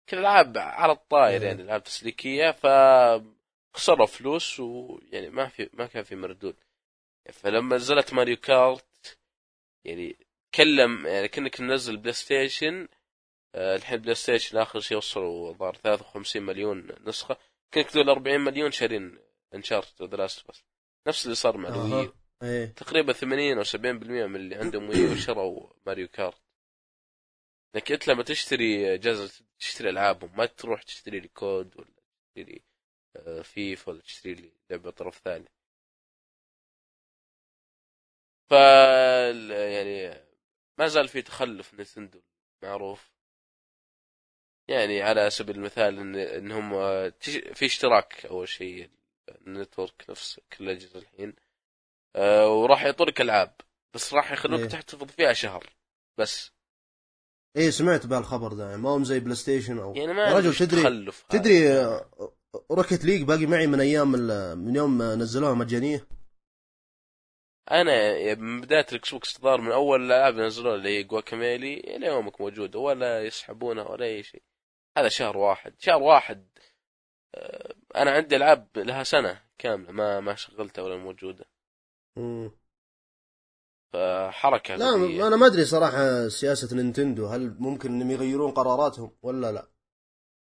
كذا 0.08 0.20
ألعاب 0.20 0.58
على 0.58 0.92
الطاير 0.92 1.42
إيه. 1.42 1.48
يعني 1.48 1.62
ألعاب 1.62 1.84
تسليكية 1.84 2.52
ف 2.52 2.68
خسروا 3.76 4.06
فلوس 4.06 4.60
ويعني 4.60 5.30
ما 5.30 5.48
في 5.48 5.70
ما 5.74 5.86
كان 5.86 6.04
في 6.04 6.16
مردود. 6.16 6.56
فلما 7.34 7.76
نزلت 7.76 8.14
Mario 8.14 8.38
Kart 8.38 9.18
يعني 9.86 10.18
كلم 10.56 11.08
يعني 11.08 11.28
كأنك 11.28 11.62
منزل 11.62 11.98
PlayStation 11.98 12.88
الحين 13.56 13.98
PlayStation 14.00 14.58
آخر 14.58 14.80
شيء 14.80 14.98
وصلوا 14.98 15.54
ظهر 15.54 15.76
53 15.76 16.44
مليون 16.44 16.88
نسخة. 17.08 17.38
كأنك 17.72 17.92
تقول 17.92 18.10
40 18.10 18.42
مليون 18.42 18.72
شارين 18.72 19.20
Uncharted 19.54 20.02
The 20.02 20.18
Last 20.18 20.48
بس 20.50 20.64
نفس 21.08 21.26
اللي 21.26 21.36
صار 21.36 21.58
مع 21.58 21.70
ال 21.70 21.78
Wii 21.78 22.02
أها 22.04 22.14
إيه. 22.44 22.66
تقريبا 22.66 23.14
80 23.14 23.58
أو 23.58 23.64
70% 23.64 23.76
من 23.86 24.36
اللي 24.36 24.56
عندهم 24.56 24.90
Wii 24.90 25.18
شروا 25.18 25.70
Mario 25.86 26.08
Kart. 26.08 26.42
لكن 27.76 27.94
أنت 27.94 28.08
لما 28.08 28.24
تشتري 28.24 28.98
جهاز 28.98 29.44
تشتري 29.60 29.90
ألعابهم 29.90 30.38
ما 30.38 30.46
تروح 30.46 30.84
تشتري 30.84 31.20
لي 31.20 31.28
COD 31.28 31.78
ولا 31.78 31.88
تشتري 32.36 32.54
لي 32.54 32.62
آه، 33.16 33.42
فيفا 33.42 33.92
ولا 33.92 34.02
تشتري 34.02 34.34
لي 34.34 34.52
لعبة 34.70 34.92
طرف 34.92 35.18
ثاني. 35.18 35.46
ف 38.50 38.52
يعني 38.52 40.29
ما 40.80 40.88
زال 40.88 41.08
في 41.08 41.22
تخلف 41.22 41.74
Nintendo 41.74 42.22
معروف 42.64 43.12
يعني 44.68 45.02
على 45.02 45.30
سبيل 45.30 45.56
المثال 45.56 46.00
ان 46.00 46.16
إنهم 46.16 46.74
آه، 46.74 47.10
تش- 47.10 47.42
في 47.54 47.66
اشتراك 47.66 48.26
أول 48.26 48.48
شيء 48.48 48.90
ال 49.48 49.55
network 49.55 50.06
نفس 50.10 50.40
كل 50.58 50.64
الاجهزه 50.64 51.00
الحين 51.00 51.36
آه، 52.16 52.50
وراح 52.50 52.84
يعطونك 52.84 53.22
ألعاب 53.22 53.54
بس 53.94 54.14
راح 54.14 54.32
يخلوك 54.32 54.60
إيه. 54.60 54.68
تحتفظ 54.68 55.08
فيها 55.08 55.34
شهر 55.34 55.70
بس 56.18 56.52
إيه 57.58 57.70
سمعت 57.70 58.06
بهالخبر 58.06 58.54
ده 58.54 58.78
ما 58.78 58.90
هم 58.90 59.04
زي 59.04 59.20
PlayStation 59.20 59.80
أو 59.80 59.96
يعني 59.96 60.14
ما 60.14 60.34
رجل 60.38 60.56
تدري 60.56 60.82
تخلف. 60.82 61.26
تدري 61.30 61.70
آه، 61.74 62.10
Rocket 62.72 63.06
League 63.06 63.22
باقي 63.24 63.46
معي 63.46 63.68
من 63.68 63.80
أيام 63.80 64.12
من 64.66 64.76
يوم 64.76 65.02
نزلوها 65.04 65.54
مجانية 65.54 66.08
أنا 67.72 68.36
من 68.36 68.62
بدايه 68.62 68.86
ال 68.92 69.12
Xbox 69.12 69.36
الظاهر 69.36 69.62
من 69.62 69.72
أول 69.72 70.02
الالعاب 70.02 70.34
اللي 70.34 70.46
نزلوها 70.46 70.76
اللي 70.76 70.90
هي 70.90 71.04
Guacamelee 71.04 71.74
إلى 71.74 72.08
يومك 72.08 72.42
موجود 72.42 72.76
ولا 72.76 73.24
يسحبونها 73.24 73.84
ولا 73.84 74.06
أي 74.06 74.24
شيء. 74.24 74.44
هذا 74.98 75.10
شهر 75.10 75.38
واحد. 75.38 75.76
شهر 75.80 76.02
واحد 76.04 76.50
آه، 77.36 77.76
أنا 77.96 78.12
عندي 78.12 78.36
العاب 78.36 78.68
لها 78.78 79.04
سنة 79.04 79.44
كاملة 79.58 79.92
ما 79.92 80.20
ما 80.20 80.36
شغلتها 80.36 80.82
ولا 80.82 80.98
موجودة. 80.98 81.46
مم. 82.18 82.52
فحركة 83.94 84.76
لا 84.76 84.92
غبية. 84.92 85.28
أنا 85.28 85.36
ما 85.36 85.46
أدري 85.46 85.66
صراحة 85.66 86.28
سياسة 86.28 86.76
Nintendo 86.76 87.28
هل 87.28 87.56
ممكن 87.60 87.90
إنهم 87.90 88.12
يغيرون 88.12 88.52
قراراتهم 88.52 89.18
ولا 89.22 89.52
لا؟ 89.52 89.62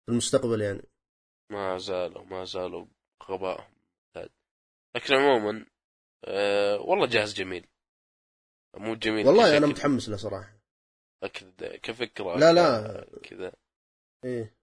في 0.05 0.11
المستقبل 0.11 0.61
يعني. 0.61 0.89
ما 1.51 1.77
زالوا 1.77 2.23
ما 2.23 2.43
زالوا 2.43 2.85
غبائهم. 3.23 3.79
لكن 4.95 5.13
عموما 5.13 5.65
أه 6.25 6.79
والله 6.81 7.05
جهاز 7.07 7.33
جميل. 7.33 7.67
مو 8.77 8.95
جميل 8.95 9.27
والله 9.27 9.57
أنا 9.57 9.67
متحمس 9.67 10.09
له 10.09 10.17
صراحة. 10.17 10.59
أكد 11.23 11.63
كفكرة 11.63 12.35
لا، 12.37 12.53
لا. 12.53 13.05
كذا. 13.23 13.53
إيه. 14.25 14.55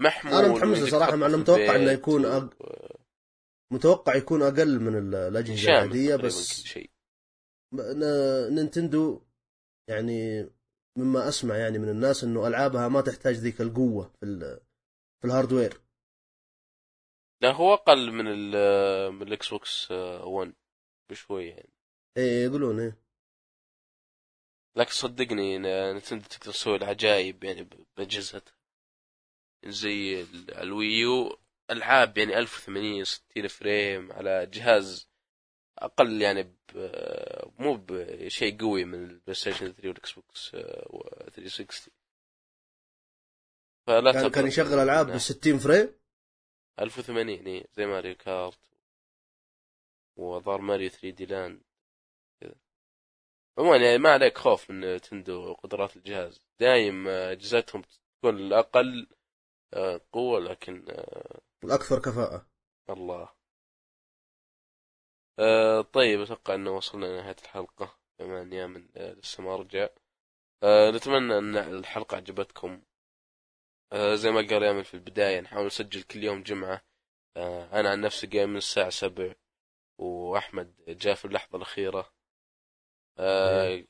محمول 0.00 0.34
أنا 0.34 0.48
متحمس 0.54 0.78
له 0.78 0.98
تحطه 0.98 1.16
مع 1.16 1.28
في 1.28 1.36
متوقع 1.36 1.76
البيت 1.76 1.98
يكون 1.98 2.24
و- 2.26 2.40
أق- 2.40 2.96
متوقع 3.72 4.14
يكون 4.14 4.42
أقل 4.42 4.80
من 4.80 4.98
ال- 4.98 5.14
الأجهزة 5.14 5.68
العادية 5.72 6.16
بس 6.16 6.62
شيء. 6.64 6.90
نينتندو 8.54 9.22
يعني 9.88 10.50
مما 10.98 11.28
أسمع 11.28 11.56
يعني 11.56 11.78
من 11.78 11.88
الناس 11.88 12.24
إنه 12.24 12.46
ألعابها 12.46 12.88
ما 12.88 13.00
تحتاج 13.00 13.34
ذيك 13.34 13.60
القوة 13.60 14.12
في 14.20 14.22
ال- 14.26 14.60
في 15.20 15.26
ال 15.26 15.31
hardware. 15.31 15.80
لا 17.42 17.52
هو 17.52 17.74
أقل 17.74 18.12
من 18.12 18.26
ال 18.26 18.50
من 19.12 19.22
ال 19.26 19.48
Xbox 19.50 19.90
1 19.90 20.52
بشوي 21.10 21.46
يعني. 21.48 21.70
إيه 22.16 22.44
يقولون 22.44 22.80
إيه. 22.80 22.96
لكن 24.76 24.90
صدقني 24.92 25.58
Nintendo 25.92 26.24
تقدر 26.24 26.52
تسوي 26.52 26.76
العجائب 26.76 27.44
يعني 27.44 27.68
باجهزتها 27.96 28.52
زي 29.64 30.20
ال- 30.22 30.54
ال 30.54 30.71
Wii 30.71 31.21
U 31.21 31.38
ألعاب 31.70 32.18
يعني 32.18 32.38
1080 32.38 33.04
60 33.04 33.48
frame 33.48 34.12
على 34.12 34.46
جهاز 34.46 35.08
أقل 35.78 36.22
يعني 36.22 36.42
ب... 36.42 36.56
مو 37.58 37.76
بشيء 37.88 38.60
قوي 38.60 38.84
من 38.84 39.04
ال 39.04 39.34
PlayStation 39.34 39.72
3 39.72 39.88
وال 39.88 40.12
Xbox 40.12 40.54
آه، 40.54 41.30
360 41.34 41.94
فلا 43.86 44.12
كان, 44.12 44.30
كان 44.30 44.46
يشغل 44.46 44.78
ألعاب 44.78 45.06
إنه 45.06 45.16
ب 45.16 45.18
60 45.18 45.58
frame 45.58 45.94
1080 46.80 47.28
إيه، 47.46 47.66
زي 47.72 47.86
Mario 47.86 48.14
Kart. 48.16 48.58
و 50.20 50.60
Super 50.60 50.88
Mario 50.90 51.10
3D 51.10 51.26
Land 51.26 51.62
كذا. 52.40 52.54
عموما 53.58 53.76
يعني 53.76 53.98
ما 53.98 54.10
عليك 54.12 54.38
خوف 54.38 54.70
من 54.70 55.00
Nintendo 55.00 55.54
قدرات 55.54 55.96
الجهاز. 55.96 56.40
دايم 56.60 57.08
آه، 57.08 57.32
اجهزتهم 57.32 57.82
تكون 57.82 58.36
الأقل 58.36 59.08
آه، 59.74 60.00
قوة 60.12 60.40
لكن 60.40 60.84
آه، 60.90 61.40
الاكثر 61.64 61.98
كفاءة. 61.98 62.46
الله. 62.90 63.28
آه 65.38 65.80
طيب 65.82 66.20
أتوقع 66.20 66.54
إنه 66.54 66.70
وصلنا 66.76 67.06
لنهاية 67.06 67.36
الحلقة. 67.42 67.98
بما 68.18 68.42
اني 68.42 68.66
من 68.66 68.88
آه 68.96 69.12
لسه 69.12 69.42
ما 69.42 69.56
رجع. 69.56 69.88
آه 70.62 70.90
نتمنى 70.90 71.38
أن 71.38 71.56
الحلقة 71.56 72.16
عجبتكم. 72.16 72.82
آه 73.92 74.14
زي 74.14 74.30
ما 74.30 74.40
قال 74.40 74.62
يامل 74.62 74.84
في 74.84 74.94
البداية 74.94 75.40
نحاول 75.40 75.66
نسجل 75.66 76.02
كل 76.02 76.24
يوم 76.24 76.42
جمعة. 76.42 76.82
آه 77.36 77.80
أنا 77.80 77.90
عن 77.90 78.00
نفسي 78.00 78.26
قايم 78.26 78.50
من 78.50 78.56
الساعة 78.56 78.90
7 78.90 79.34
وأحمد 80.00 80.74
جاء 80.88 81.14
في 81.14 81.24
اللحظة 81.24 81.56
الأخيرة. 81.56 82.12
آه 83.18 83.84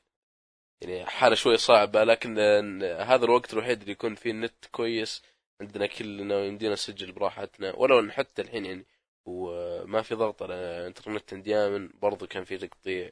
يعني 0.81 1.05
حالة 1.05 1.35
شوي 1.35 1.57
صعبة 1.57 2.03
لكن 2.03 2.39
هذا 2.83 3.25
الوقت 3.25 3.53
الوحيد 3.53 3.79
اللي 3.79 3.91
يكون 3.91 4.15
فيه 4.15 4.31
النت 4.31 4.65
كويس. 4.71 5.23
عندنا 5.61 5.87
كلنا 5.87 6.35
ويمدينا 6.35 6.73
نسجل 6.73 7.11
براحتنا 7.11 7.75
ولو 7.75 7.99
إن 7.99 8.11
حتى 8.11 8.41
الحين 8.41 8.65
يعني. 8.65 8.85
وما 9.25 10.01
في 10.01 10.15
ضغط 10.15 10.43
على 10.43 10.53
الانترنت 10.53 11.33
دائما 11.33 11.89
برضو 12.01 12.27
كان 12.27 12.43
في 12.43 12.57
تقطيع. 12.57 13.11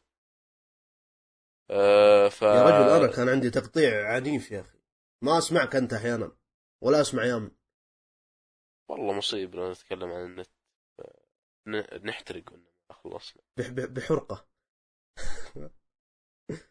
آه 1.69 2.27
ف 2.27 2.41
يا 2.41 2.63
رجل 2.63 3.03
أنا 3.03 3.15
كان 3.15 3.29
عندي 3.29 3.49
تقطيع 3.49 4.13
عنيف 4.13 4.51
يا 4.51 4.61
أخي. 4.61 4.79
ما 5.21 5.37
أسمعك 5.37 5.75
أنت 5.75 5.93
أحيانا 5.93 6.37
ولا 6.81 7.01
أسمع 7.01 7.25
يام 7.25 7.51
والله 8.89 9.13
مصيبة 9.13 9.71
نتكلم 9.71 10.11
عن 10.11 10.25
النت. 10.25 10.49
نحترق 12.05 12.51
وإنما 12.51 12.68
خلصنا 12.93 13.41
بح- 13.57 13.69
بح- 13.69 13.85
بحرقة. 13.85 14.45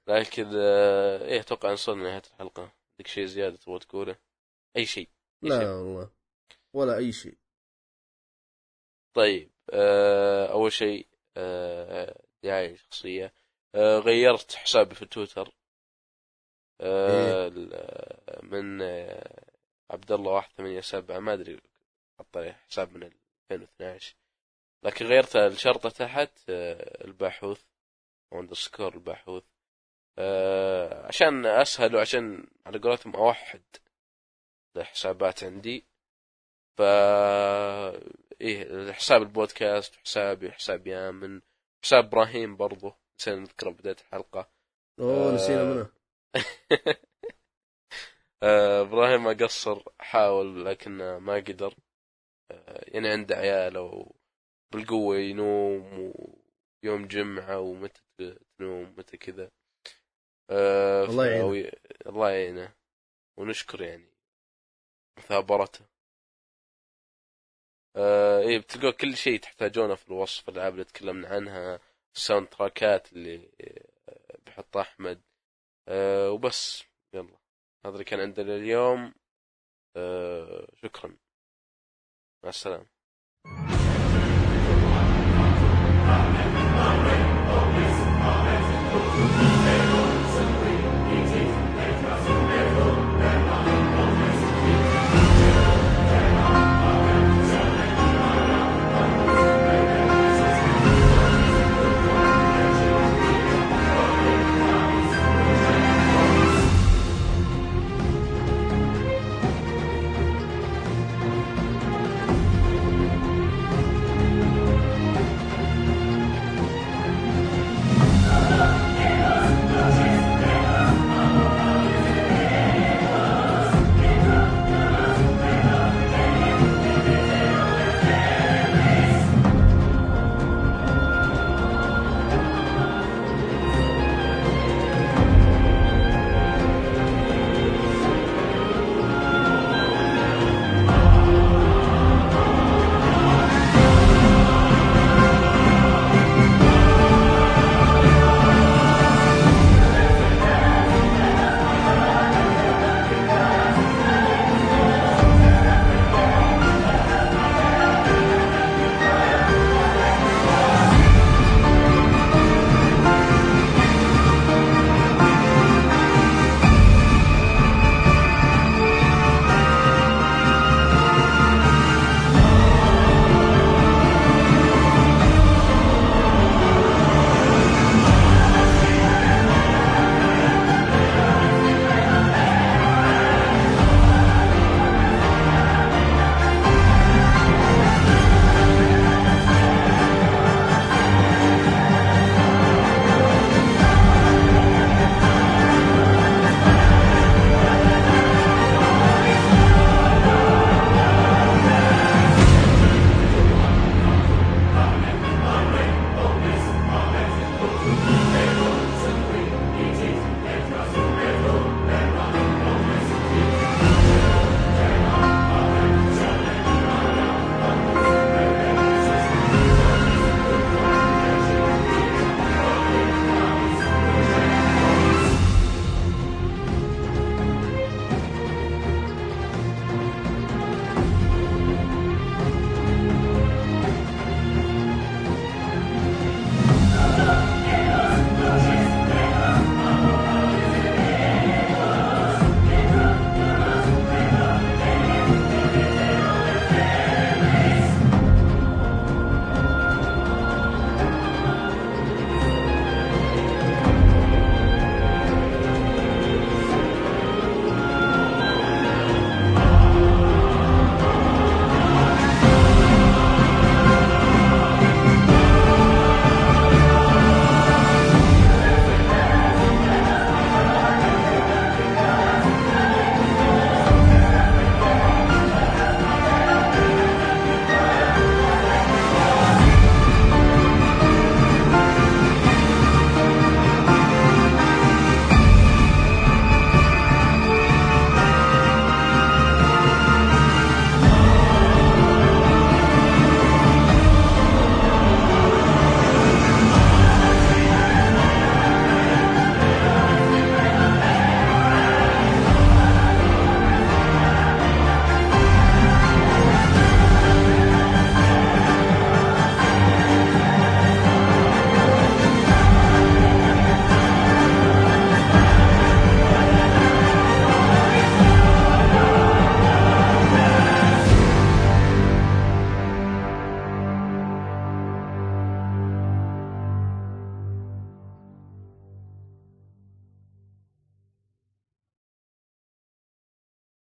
لكن 0.09 0.51
آه 0.57 1.25
إيه 1.25 1.41
أتوقع 1.41 1.73
وصلنا 1.73 2.03
لنهايه 2.03 2.23
الحلقة. 2.27 2.63
عندك 2.63 3.07
شيء 3.07 3.25
زيادة 3.27 3.57
تبغى 3.57 3.79
تقوله؟ 3.79 4.19
أي 4.77 4.87
شيء. 4.87 5.09
أي 5.45 5.49
شيء. 5.51 5.59
لا 5.59 5.75
والله. 5.75 6.11
ولا 6.73 6.97
أي 6.97 7.13
شيء. 7.13 7.39
طيب 9.15 9.51
آه 9.71 10.47
أول 10.53 10.73
شيء 10.73 11.09
آه 11.37 12.23
دعاية 12.43 12.77
شخصية. 12.77 13.35
آه 13.75 13.99
غيرت 13.99 14.53
حسابي 14.55 14.95
في 14.95 15.07
تويتر. 15.07 15.53
آه 16.81 17.49
ال- 17.49 18.51
من 18.51 18.83
آه 18.83 19.53
عبد 19.91 20.13
الله 20.13 20.45
187 20.59 21.19
ما 21.19 21.33
أدري 21.33 21.61
حط 22.19 22.39
حساب 22.39 22.97
من 22.97 23.03
2012 23.53 24.17
لكن 24.83 25.07
غيرت 25.07 25.37
الشرطة 25.37 25.89
تحت 25.91 26.31
آه 26.51 27.05
الباحوث 27.05 27.63
أو 28.33 28.41
اندرسكور 28.41 28.95
الباحوث. 28.95 29.45
آه 30.19 31.07
عشان 31.07 31.47
أسهل 31.47 31.97
وعشان 31.97 32.47
على 32.67 32.79
قولتهم 32.79 33.17
أوحد 33.17 33.63
الحسابات 34.77 35.45
عندي. 35.45 35.85
ف 36.79 36.83
إيه 38.41 38.93
حساب 38.93 39.23
البودكاست 39.23 39.97
حسابي 39.97 40.53
حساب 40.53 40.87
يامن 40.87 41.41
حساب 41.85 42.05
إبراهيم 42.05 42.57
برضو. 42.57 42.93
نسينا 43.21 43.37
نذكره 43.37 43.71
بداية 43.71 43.97
الحلقة. 44.01 44.51
أوه 45.01 45.31
آه. 45.31 45.35
نسينا 45.35 45.65
منه. 45.65 45.91
إبراهيم 48.83 49.25
ما 49.25 49.33
قصر 49.33 49.83
حاول 49.99 50.65
لكن 50.67 51.17
ما 51.17 51.35
قدر. 51.35 51.75
يعني 52.89 53.09
عنده 53.09 53.37
عياله 53.37 54.13
بالقوة 54.73 55.17
ينوم 55.17 56.13
ويوم 56.85 57.07
جمعة 57.07 57.59
ومتى 57.61 58.01
تنوم 58.59 58.95
متى 58.99 59.17
كذا. 59.17 59.51
آه، 60.51 61.05
الله 61.05 61.27
يعينه. 61.27 61.73
الله 62.07 62.31
يعينه. 62.31 62.75
ونشكر 63.39 63.83
يعني 63.83 64.09
مثابرته. 65.19 65.85
آه 67.97 68.41
إيه 68.41 68.59
بتلقوا 68.59 68.91
كل 68.91 69.17
شيء 69.17 69.41
تحتاجونه 69.41 69.95
في 69.95 70.09
الوصف 70.09 70.49
الألعاب 70.49 70.73
اللي 70.73 70.85
تكلمنا 70.85 71.29
عنها 71.29 71.81
الساوند 72.17 72.49
تراكات 72.49 73.13
اللي 73.13 73.51
آه، 74.09 74.39
بيحطها 74.47 74.83
أحمد. 74.83 75.23
آه 75.89 76.31
وبس. 76.31 76.85
يلا. 77.15 77.39
هذا 77.87 77.95
اللي 77.95 78.05
كان 78.05 78.21
عندنا 78.21 78.57
اليوم. 78.57 79.15
آه 79.97 80.69
شكرا. 80.83 81.17
مع 82.45 82.49
السلامة. 82.49 82.87
Amen. 86.19 86.51
Amen. 86.77 87.23
Amen. 89.21 89.58